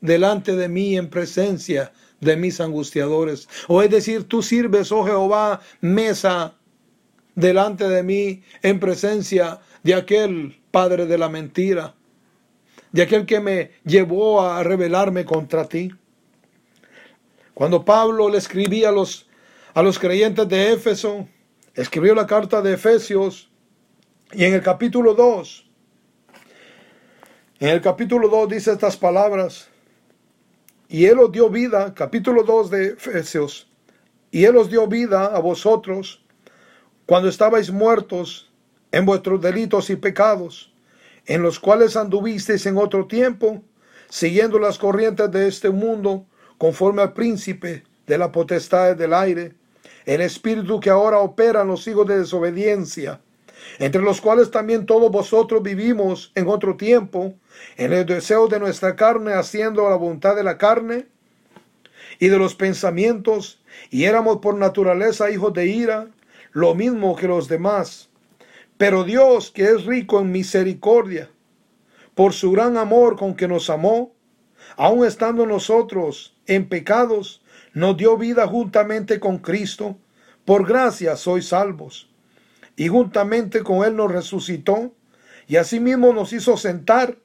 delante 0.00 0.56
de 0.56 0.68
mí 0.68 0.96
en 0.96 1.10
presencia 1.10 1.92
de 2.20 2.36
mis 2.36 2.60
angustiadores. 2.60 3.48
O 3.68 3.82
es 3.82 3.90
decir, 3.90 4.24
tú 4.24 4.42
sirves, 4.42 4.92
oh 4.92 5.04
Jehová, 5.04 5.60
mesa 5.80 6.54
delante 7.34 7.88
de 7.88 8.02
mí 8.02 8.42
en 8.62 8.80
presencia 8.80 9.60
de 9.82 9.94
aquel 9.94 10.60
padre 10.70 11.06
de 11.06 11.18
la 11.18 11.28
mentira, 11.28 11.94
de 12.92 13.02
aquel 13.02 13.26
que 13.26 13.40
me 13.40 13.70
llevó 13.84 14.40
a 14.40 14.62
rebelarme 14.62 15.24
contra 15.24 15.68
ti. 15.68 15.90
Cuando 17.54 17.84
Pablo 17.84 18.28
le 18.28 18.38
escribía 18.38 18.88
a 18.88 18.92
los, 18.92 19.28
a 19.74 19.82
los 19.82 19.98
creyentes 19.98 20.48
de 20.48 20.72
Éfeso, 20.72 21.28
escribió 21.74 22.14
la 22.14 22.26
carta 22.26 22.60
de 22.60 22.74
Efesios 22.74 23.50
y 24.32 24.44
en 24.44 24.54
el 24.54 24.62
capítulo 24.62 25.14
2, 25.14 25.68
en 27.60 27.68
el 27.70 27.80
capítulo 27.80 28.28
2 28.28 28.48
dice 28.50 28.72
estas 28.72 28.96
palabras, 28.96 29.68
y 30.88 31.04
Él 31.04 31.18
os 31.18 31.30
dio 31.30 31.50
vida, 31.50 31.94
capítulo 31.94 32.42
2 32.42 32.70
de 32.70 32.86
Efesios, 32.88 33.70
y 34.30 34.44
Él 34.44 34.56
os 34.56 34.70
dio 34.70 34.86
vida 34.86 35.26
a 35.26 35.38
vosotros 35.38 36.24
cuando 37.04 37.28
estabais 37.28 37.70
muertos 37.70 38.50
en 38.90 39.04
vuestros 39.04 39.40
delitos 39.40 39.90
y 39.90 39.96
pecados, 39.96 40.72
en 41.26 41.42
los 41.42 41.60
cuales 41.60 41.94
anduvisteis 41.94 42.64
en 42.64 42.78
otro 42.78 43.06
tiempo, 43.06 43.62
siguiendo 44.08 44.58
las 44.58 44.78
corrientes 44.78 45.30
de 45.30 45.48
este 45.48 45.68
mundo, 45.68 46.24
conforme 46.56 47.02
al 47.02 47.12
príncipe 47.12 47.84
de 48.06 48.18
la 48.18 48.32
potestad 48.32 48.96
del 48.96 49.12
aire, 49.12 49.54
el 50.06 50.22
espíritu 50.22 50.80
que 50.80 50.88
ahora 50.88 51.18
opera 51.18 51.60
en 51.62 51.68
los 51.68 51.86
hijos 51.86 52.06
de 52.06 52.18
desobediencia, 52.18 53.20
entre 53.78 54.00
los 54.00 54.22
cuales 54.22 54.50
también 54.50 54.86
todos 54.86 55.10
vosotros 55.10 55.62
vivimos 55.62 56.32
en 56.34 56.48
otro 56.48 56.76
tiempo, 56.78 57.34
en 57.76 57.92
el 57.92 58.06
deseo 58.06 58.48
de 58.48 58.58
nuestra 58.58 58.96
carne, 58.96 59.34
haciendo 59.34 59.88
la 59.88 59.96
voluntad 59.96 60.36
de 60.36 60.44
la 60.44 60.58
carne 60.58 61.06
y 62.18 62.28
de 62.28 62.38
los 62.38 62.54
pensamientos, 62.54 63.62
y 63.90 64.04
éramos 64.04 64.38
por 64.38 64.56
naturaleza 64.56 65.30
hijos 65.30 65.52
de 65.52 65.66
ira, 65.66 66.08
lo 66.52 66.74
mismo 66.74 67.14
que 67.16 67.28
los 67.28 67.48
demás. 67.48 68.08
Pero 68.76 69.04
Dios, 69.04 69.50
que 69.50 69.64
es 69.64 69.84
rico 69.84 70.20
en 70.20 70.32
misericordia, 70.32 71.30
por 72.14 72.32
su 72.32 72.50
gran 72.50 72.76
amor 72.76 73.16
con 73.16 73.34
que 73.34 73.46
nos 73.46 73.70
amó, 73.70 74.12
aun 74.76 75.06
estando 75.06 75.46
nosotros 75.46 76.36
en 76.46 76.68
pecados, 76.68 77.42
nos 77.74 77.96
dio 77.96 78.16
vida 78.16 78.46
juntamente 78.46 79.20
con 79.20 79.38
Cristo. 79.38 79.96
Por 80.44 80.66
gracia 80.66 81.16
sois 81.16 81.48
salvos. 81.48 82.10
Y 82.74 82.88
juntamente 82.88 83.62
con 83.62 83.84
Él 83.84 83.94
nos 83.96 84.10
resucitó, 84.10 84.92
y 85.46 85.56
asimismo 85.56 86.12
nos 86.12 86.32
hizo 86.32 86.56
sentar 86.56 87.16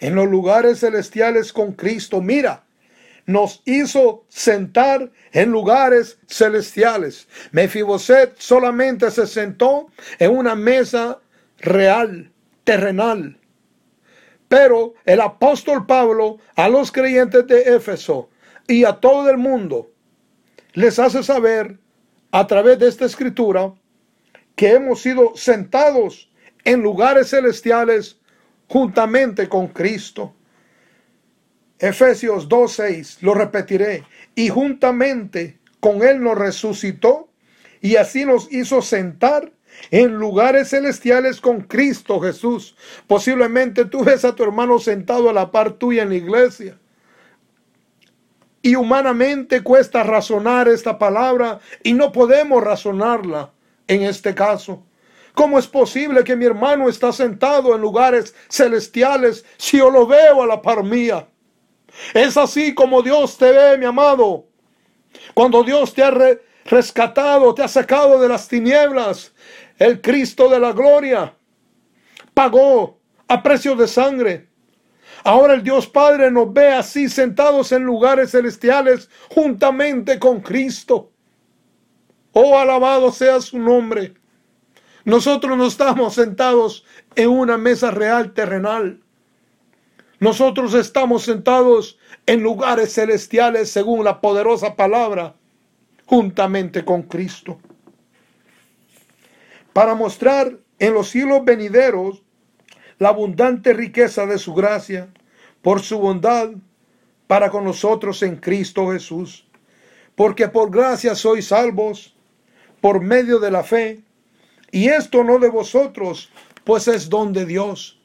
en 0.00 0.14
los 0.14 0.28
lugares 0.28 0.80
celestiales 0.80 1.52
con 1.52 1.72
Cristo. 1.72 2.20
Mira, 2.20 2.64
nos 3.26 3.62
hizo 3.66 4.24
sentar 4.28 5.12
en 5.32 5.50
lugares 5.50 6.18
celestiales. 6.26 7.28
Mefiboset 7.52 8.34
solamente 8.38 9.10
se 9.10 9.26
sentó 9.26 9.88
en 10.18 10.36
una 10.36 10.54
mesa 10.54 11.20
real, 11.58 12.32
terrenal. 12.64 13.38
Pero 14.48 14.94
el 15.04 15.20
apóstol 15.20 15.84
Pablo 15.86 16.38
a 16.56 16.68
los 16.68 16.90
creyentes 16.90 17.46
de 17.46 17.76
Éfeso 17.76 18.30
y 18.66 18.84
a 18.84 18.94
todo 18.94 19.28
el 19.28 19.36
mundo 19.36 19.90
les 20.72 20.98
hace 20.98 21.22
saber 21.22 21.78
a 22.30 22.46
través 22.46 22.78
de 22.78 22.88
esta 22.88 23.04
escritura 23.04 23.74
que 24.56 24.72
hemos 24.72 25.02
sido 25.02 25.32
sentados 25.36 26.30
en 26.64 26.80
lugares 26.80 27.30
celestiales 27.30 28.17
juntamente 28.68 29.48
con 29.48 29.68
Cristo. 29.68 30.34
Efesios 31.78 32.48
2.6, 32.48 33.18
lo 33.20 33.34
repetiré, 33.34 34.04
y 34.34 34.48
juntamente 34.48 35.58
con 35.80 36.02
Él 36.02 36.22
nos 36.22 36.36
resucitó 36.36 37.28
y 37.80 37.96
así 37.96 38.24
nos 38.24 38.52
hizo 38.52 38.82
sentar 38.82 39.52
en 39.90 40.14
lugares 40.14 40.70
celestiales 40.70 41.40
con 41.40 41.60
Cristo 41.60 42.20
Jesús. 42.20 42.76
Posiblemente 43.06 43.84
tú 43.84 44.02
ves 44.02 44.24
a 44.24 44.34
tu 44.34 44.42
hermano 44.42 44.78
sentado 44.78 45.30
a 45.30 45.32
la 45.32 45.52
par 45.52 45.72
tuya 45.72 46.02
en 46.02 46.08
la 46.08 46.16
iglesia. 46.16 46.78
Y 48.60 48.74
humanamente 48.74 49.62
cuesta 49.62 50.02
razonar 50.02 50.66
esta 50.68 50.98
palabra 50.98 51.60
y 51.84 51.92
no 51.92 52.10
podemos 52.10 52.62
razonarla 52.62 53.52
en 53.86 54.02
este 54.02 54.34
caso. 54.34 54.84
¿Cómo 55.38 55.56
es 55.56 55.68
posible 55.68 56.24
que 56.24 56.34
mi 56.34 56.46
hermano 56.46 56.88
está 56.88 57.12
sentado 57.12 57.72
en 57.72 57.80
lugares 57.80 58.34
celestiales 58.48 59.46
si 59.56 59.78
yo 59.78 59.88
lo 59.88 60.04
veo 60.04 60.42
a 60.42 60.46
la 60.48 60.60
par 60.60 60.82
mía? 60.82 61.28
Es 62.12 62.36
así 62.36 62.74
como 62.74 63.02
Dios 63.02 63.38
te 63.38 63.52
ve, 63.52 63.78
mi 63.78 63.84
amado. 63.84 64.48
Cuando 65.34 65.62
Dios 65.62 65.94
te 65.94 66.02
ha 66.02 66.12
rescatado, 66.64 67.54
te 67.54 67.62
ha 67.62 67.68
sacado 67.68 68.20
de 68.20 68.28
las 68.28 68.48
tinieblas, 68.48 69.32
el 69.78 70.00
Cristo 70.00 70.48
de 70.48 70.58
la 70.58 70.72
gloria 70.72 71.36
pagó 72.34 72.98
a 73.28 73.40
precio 73.40 73.76
de 73.76 73.86
sangre. 73.86 74.48
Ahora 75.22 75.54
el 75.54 75.62
Dios 75.62 75.86
Padre 75.86 76.32
nos 76.32 76.52
ve 76.52 76.74
así 76.74 77.08
sentados 77.08 77.70
en 77.70 77.84
lugares 77.84 78.32
celestiales 78.32 79.08
juntamente 79.30 80.18
con 80.18 80.40
Cristo. 80.40 81.12
Oh, 82.32 82.58
alabado 82.58 83.12
sea 83.12 83.40
su 83.40 83.56
nombre. 83.60 84.17
Nosotros 85.08 85.56
no 85.56 85.66
estamos 85.66 86.12
sentados 86.12 86.84
en 87.14 87.30
una 87.30 87.56
mesa 87.56 87.90
real 87.90 88.34
terrenal. 88.34 89.00
Nosotros 90.20 90.74
estamos 90.74 91.22
sentados 91.22 91.98
en 92.26 92.42
lugares 92.42 92.92
celestiales 92.92 93.70
según 93.70 94.04
la 94.04 94.20
poderosa 94.20 94.76
palabra, 94.76 95.34
juntamente 96.04 96.84
con 96.84 97.04
Cristo. 97.04 97.58
Para 99.72 99.94
mostrar 99.94 100.58
en 100.78 100.92
los 100.92 101.08
siglos 101.08 101.42
venideros 101.42 102.22
la 102.98 103.08
abundante 103.08 103.72
riqueza 103.72 104.26
de 104.26 104.36
su 104.36 104.52
gracia, 104.52 105.08
por 105.62 105.80
su 105.80 105.98
bondad 105.98 106.50
para 107.26 107.48
con 107.48 107.64
nosotros 107.64 108.22
en 108.22 108.36
Cristo 108.36 108.92
Jesús. 108.92 109.48
Porque 110.14 110.48
por 110.48 110.70
gracia 110.70 111.14
sois 111.14 111.46
salvos 111.46 112.14
por 112.82 113.00
medio 113.00 113.38
de 113.38 113.50
la 113.50 113.64
fe, 113.64 114.02
y 114.70 114.88
esto 114.88 115.24
no 115.24 115.38
de 115.38 115.48
vosotros, 115.48 116.30
pues 116.64 116.88
es 116.88 117.08
don 117.08 117.32
de 117.32 117.46
Dios 117.46 117.98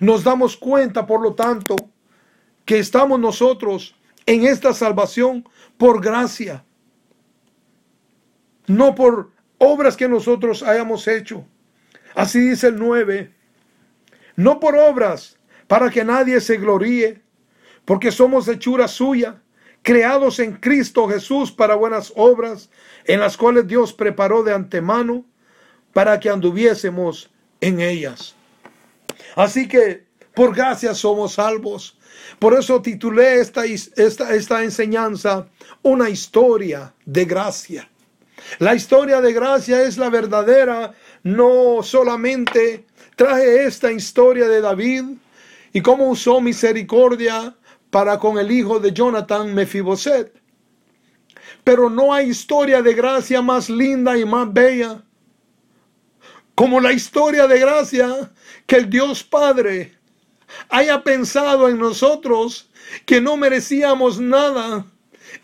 nos 0.00 0.24
damos 0.24 0.56
cuenta, 0.56 1.06
por 1.06 1.20
lo 1.20 1.34
tanto, 1.34 1.76
que 2.64 2.78
estamos 2.78 3.18
nosotros 3.18 3.94
en 4.26 4.44
esta 4.46 4.72
salvación 4.74 5.48
por 5.76 6.02
gracia, 6.02 6.64
no 8.66 8.94
por 8.94 9.30
obras 9.58 9.96
que 9.96 10.08
nosotros 10.08 10.62
hayamos 10.62 11.08
hecho. 11.08 11.44
Así 12.14 12.40
dice 12.40 12.68
el 12.68 12.78
9, 12.78 13.32
no 14.36 14.60
por 14.60 14.76
obras 14.76 15.38
para 15.66 15.90
que 15.90 16.04
nadie 16.04 16.40
se 16.40 16.56
gloríe, 16.56 17.22
porque 17.84 18.12
somos 18.12 18.46
hechura 18.48 18.86
suya, 18.86 19.42
creados 19.82 20.38
en 20.38 20.52
Cristo 20.54 21.08
Jesús 21.08 21.50
para 21.50 21.74
buenas 21.74 22.12
obras, 22.16 22.70
en 23.04 23.20
las 23.20 23.36
cuales 23.36 23.66
Dios 23.66 23.92
preparó 23.92 24.42
de 24.42 24.52
antemano 24.52 25.24
para 25.98 26.20
que 26.20 26.30
anduviésemos 26.30 27.28
en 27.60 27.80
ellas. 27.80 28.36
Así 29.34 29.66
que 29.66 30.04
por 30.32 30.54
gracia 30.54 30.94
somos 30.94 31.32
salvos. 31.32 31.98
Por 32.38 32.54
eso 32.54 32.80
titulé 32.80 33.40
esta, 33.40 33.64
esta, 33.64 34.32
esta 34.32 34.62
enseñanza 34.62 35.48
una 35.82 36.08
historia 36.08 36.94
de 37.04 37.24
gracia. 37.24 37.90
La 38.60 38.76
historia 38.76 39.20
de 39.20 39.32
gracia 39.32 39.82
es 39.82 39.98
la 39.98 40.08
verdadera, 40.08 40.94
no 41.24 41.82
solamente 41.82 42.86
traje 43.16 43.64
esta 43.64 43.90
historia 43.90 44.46
de 44.46 44.60
David 44.60 45.02
y 45.72 45.80
cómo 45.80 46.10
usó 46.10 46.40
misericordia 46.40 47.56
para 47.90 48.20
con 48.20 48.38
el 48.38 48.52
hijo 48.52 48.78
de 48.78 48.92
Jonathan 48.92 49.52
Mefiboset. 49.52 50.32
Pero 51.64 51.90
no 51.90 52.14
hay 52.14 52.28
historia 52.28 52.82
de 52.82 52.94
gracia 52.94 53.42
más 53.42 53.68
linda 53.68 54.16
y 54.16 54.24
más 54.24 54.52
bella 54.52 55.02
como 56.58 56.80
la 56.80 56.92
historia 56.92 57.46
de 57.46 57.60
gracia 57.60 58.32
que 58.66 58.74
el 58.74 58.90
Dios 58.90 59.22
Padre 59.22 59.94
haya 60.70 61.04
pensado 61.04 61.68
en 61.68 61.78
nosotros 61.78 62.68
que 63.06 63.20
no 63.20 63.36
merecíamos 63.36 64.18
nada 64.18 64.84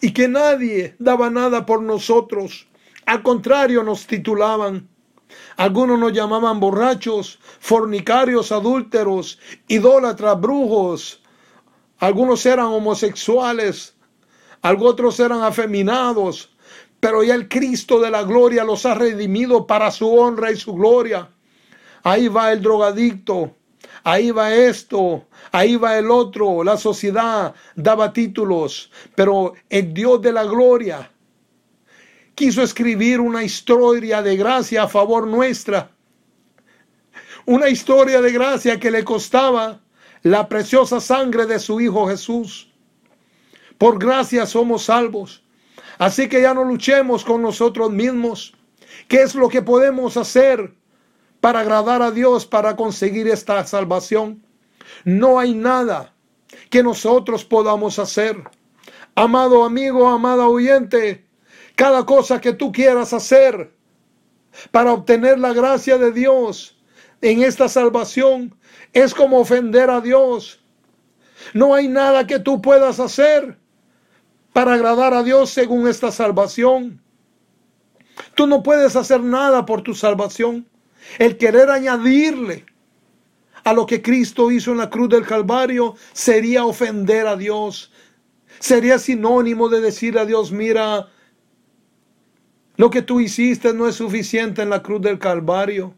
y 0.01 0.12
que 0.12 0.27
nadie 0.27 0.97
daba 0.99 1.31
nada 1.31 1.65
por 1.67 1.83
nosotros. 1.83 2.67
Al 3.07 3.23
contrario, 3.23 3.85
nos 3.85 4.09
titulaban. 4.09 4.89
Algunos 5.57 6.01
nos 6.01 6.12
llamaban 6.12 6.59
borrachos, 6.59 7.39
fornicarios, 7.61 8.51
adúlteros, 8.51 9.39
idólatras, 9.69 10.41
brujos. 10.41 11.23
Algunos 12.01 12.45
eran 12.45 12.67
homosexuales, 12.67 13.95
otros 14.65 15.21
eran 15.21 15.45
afeminados, 15.45 16.54
pero 17.05 17.23
ya 17.23 17.35
el 17.35 17.51
Cristo 17.51 18.01
de 18.01 18.11
la 18.11 18.23
gloria 18.23 18.65
los 18.65 18.87
ha 18.87 18.95
redimido 18.95 19.67
para 19.67 19.91
su 19.91 20.11
honra 20.11 20.51
y 20.51 20.57
su 20.57 20.73
gloria. 20.73 21.29
Ahí 22.03 22.29
va 22.29 22.51
el 22.51 22.63
drogadicto, 22.63 23.55
ahí 24.05 24.31
va 24.31 24.55
esto, 24.55 25.27
ahí 25.53 25.77
va 25.77 25.99
el 25.99 26.11
otro. 26.11 26.65
La 26.65 26.79
sociedad 26.79 27.55
daba 27.77 28.11
títulos, 28.11 28.91
pero 29.15 29.53
el 29.69 29.93
Dios 29.93 30.23
de 30.23 30.33
la 30.33 30.45
gloria 30.45 31.11
quiso 32.35 32.63
escribir 32.63 33.21
una 33.21 33.45
historia 33.45 34.23
de 34.23 34.39
gracia 34.39 34.85
a 34.85 34.89
favor 34.89 35.27
nuestra. 35.27 35.91
Una 37.45 37.69
historia 37.69 38.23
de 38.23 38.33
gracia 38.33 38.81
que 38.81 38.91
le 38.91 39.05
costaba 39.05 39.79
la 40.23 40.49
preciosa 40.49 41.01
sangre 41.01 41.45
de 41.45 41.59
su 41.59 41.83
Hijo 41.83 42.09
Jesús. 42.09 42.73
Por 43.77 43.99
gracia 43.99 44.47
somos 44.47 44.85
salvos. 44.85 45.43
Así 45.99 46.28
que 46.28 46.42
ya 46.42 46.55
no 46.55 46.64
luchemos 46.64 47.24
con 47.24 47.42
nosotros 47.42 47.90
mismos. 47.90 48.55
¿Qué 49.09 49.22
es 49.22 49.34
lo 49.34 49.49
que 49.49 49.62
podemos 49.62 50.16
hacer 50.16 50.74
para 51.40 51.61
agradar 51.61 52.03
a 52.03 52.11
Dios, 52.11 52.47
para 52.47 52.76
conseguir 52.76 53.28
esta 53.28 53.64
salvación? 53.66 54.45
No 55.05 55.38
hay 55.38 55.55
nada 55.55 56.14
que 56.70 56.82
nosotros 56.82 57.45
podamos 57.45 57.99
hacer. 57.99 58.42
Amado 59.14 59.64
amigo, 59.64 60.09
amada 60.09 60.49
oyente, 60.49 61.24
cada 61.76 62.05
cosa 62.05 62.40
que 62.40 62.53
tú 62.53 62.72
quieras 62.72 63.12
hacer 63.12 63.72
para 64.70 64.92
obtener 64.92 65.38
la 65.38 65.53
gracia 65.53 65.99
de 65.99 66.12
Dios 66.12 66.76
en 67.20 67.42
esta 67.42 67.68
salvación 67.68 68.57
es 68.92 69.14
como 69.14 69.38
ofender 69.38 69.90
a 69.90 70.01
Dios. 70.01 70.61
No 71.53 71.74
hay 71.74 71.88
nada 71.88 72.26
que 72.26 72.38
tú 72.38 72.61
puedas 72.62 73.01
hacer 73.01 73.59
para 74.55 74.75
agradar 74.75 75.13
a 75.15 75.25
Dios 75.25 75.51
según 75.51 75.89
esta 75.89 76.13
salvación. 76.13 77.03
Tú 78.37 78.47
no 78.47 78.63
puedes 78.63 78.95
hacer 78.95 79.21
nada 79.21 79.67
por 79.67 79.83
tu 79.83 79.95
salvación. 79.95 80.69
El 81.19 81.37
querer 81.37 81.71
añadirle 81.71 82.65
a 83.65 83.73
lo 83.73 83.85
que 83.85 84.01
Cristo 84.01 84.53
hizo 84.53 84.71
en 84.71 84.79
la 84.79 84.91
cruz 84.91 85.09
del 85.09 85.27
Calvario 85.27 85.97
sería 86.13 86.65
ofender 86.65 87.27
a 87.27 87.35
Dios. 87.37 87.91
Sería 88.61 89.01
sinónimo 89.01 89.69
de 89.69 89.81
decir 89.81 90.17
a 90.17 90.25
Dios, 90.25 90.53
mira, 90.53 91.09
lo 92.77 92.91
que 92.91 93.03
tú 93.03 93.19
hiciste 93.19 93.75
no 93.75 93.89
es 93.89 93.97
suficiente 93.97 94.63
en 94.63 94.71
la 94.71 94.85
cruz 94.85 95.03
del 95.03 95.19
Calvario. 95.19 95.97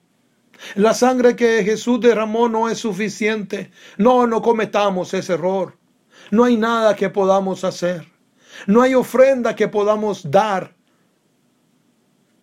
La 0.77 0.95
sangre 0.95 1.37
que 1.37 1.63
Jesús 1.63 2.01
derramó 2.01 2.49
no 2.49 2.71
es 2.71 2.79
suficiente. 2.79 3.71
No, 3.99 4.27
no 4.27 4.41
cometamos 4.41 5.13
ese 5.13 5.35
error. 5.35 5.77
No 6.31 6.45
hay 6.45 6.57
nada 6.57 6.97
que 6.97 7.11
podamos 7.11 7.63
hacer. 7.63 8.16
No 8.67 8.83
hay 8.83 8.95
ofrenda 8.95 9.55
que 9.55 9.69
podamos 9.69 10.31
dar 10.31 10.75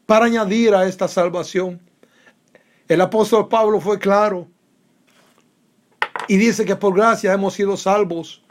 para 0.05 0.25
añadir 0.25 0.75
a 0.75 0.85
esta 0.85 1.07
salvación. 1.07 1.81
El 2.87 3.01
apóstol 3.01 3.47
Pablo 3.47 3.79
fue 3.79 3.97
claro 3.97 4.47
y 6.27 6.37
dice 6.37 6.65
que 6.65 6.75
por 6.75 6.93
gracia 6.93 7.33
hemos 7.33 7.53
sido 7.53 7.77
salvos 7.77 8.43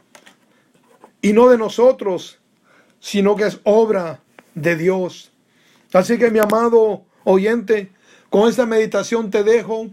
y 1.21 1.31
no 1.33 1.47
de 1.47 1.57
nosotros, 1.57 2.39
sino 2.99 3.35
que 3.35 3.45
es 3.45 3.59
obra 3.63 4.21
de 4.55 4.75
Dios. 4.75 5.31
Así 5.93 6.17
que 6.17 6.31
mi 6.31 6.39
amado 6.39 7.05
oyente, 7.23 7.91
con 8.29 8.49
esta 8.49 8.65
meditación 8.65 9.29
te 9.29 9.43
dejo 9.43 9.87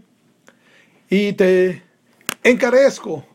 y 1.09 1.33
te 1.33 1.83
encarezco 2.43 3.25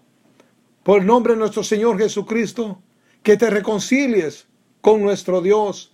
por 0.82 1.00
el 1.00 1.06
nombre 1.06 1.34
de 1.34 1.38
nuestro 1.38 1.62
Señor 1.62 1.98
Jesucristo 1.98 2.82
que 3.26 3.36
te 3.36 3.50
reconcilies 3.50 4.46
con 4.80 5.02
nuestro 5.02 5.40
Dios, 5.40 5.90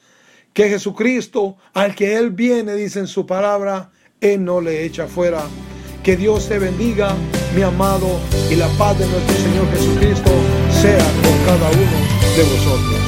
que 0.52 0.68
Jesucristo, 0.68 1.56
al 1.72 1.94
que 1.94 2.18
Él 2.18 2.30
viene, 2.30 2.74
dice 2.74 2.98
en 2.98 3.06
su 3.06 3.24
palabra, 3.24 3.90
Él 4.20 4.44
no 4.44 4.60
le 4.60 4.84
echa 4.84 5.06
fuera. 5.06 5.40
Que 6.04 6.18
Dios 6.18 6.46
te 6.46 6.58
bendiga, 6.58 7.16
mi 7.56 7.62
amado, 7.62 8.20
y 8.50 8.56
la 8.56 8.68
paz 8.76 8.98
de 8.98 9.06
nuestro 9.06 9.34
Señor 9.34 9.66
Jesucristo 9.70 10.30
sea 10.82 10.98
con 10.98 11.46
cada 11.46 11.70
uno 11.70 11.98
de 12.36 12.42
vosotros. 12.42 13.00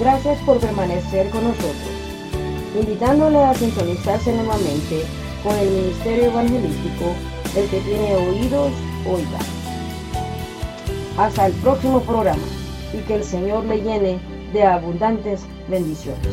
Gracias 0.00 0.38
por 0.40 0.58
permanecer 0.58 1.30
con 1.30 1.44
nosotros, 1.44 2.01
invitándole 2.74 3.38
a 3.42 3.54
sintonizarse 3.54 4.32
nuevamente 4.32 5.04
con 5.42 5.56
el 5.56 5.68
Ministerio 5.68 6.24
Evangelístico, 6.26 7.14
el 7.56 7.68
que 7.68 7.80
tiene 7.80 8.14
oídos, 8.14 8.72
oiga. 9.06 9.38
Hasta 11.18 11.46
el 11.46 11.52
próximo 11.54 12.00
programa 12.00 12.42
y 12.94 12.98
que 12.98 13.16
el 13.16 13.24
Señor 13.24 13.64
le 13.64 13.80
llene 13.82 14.18
de 14.52 14.64
abundantes 14.64 15.42
bendiciones. 15.68 16.28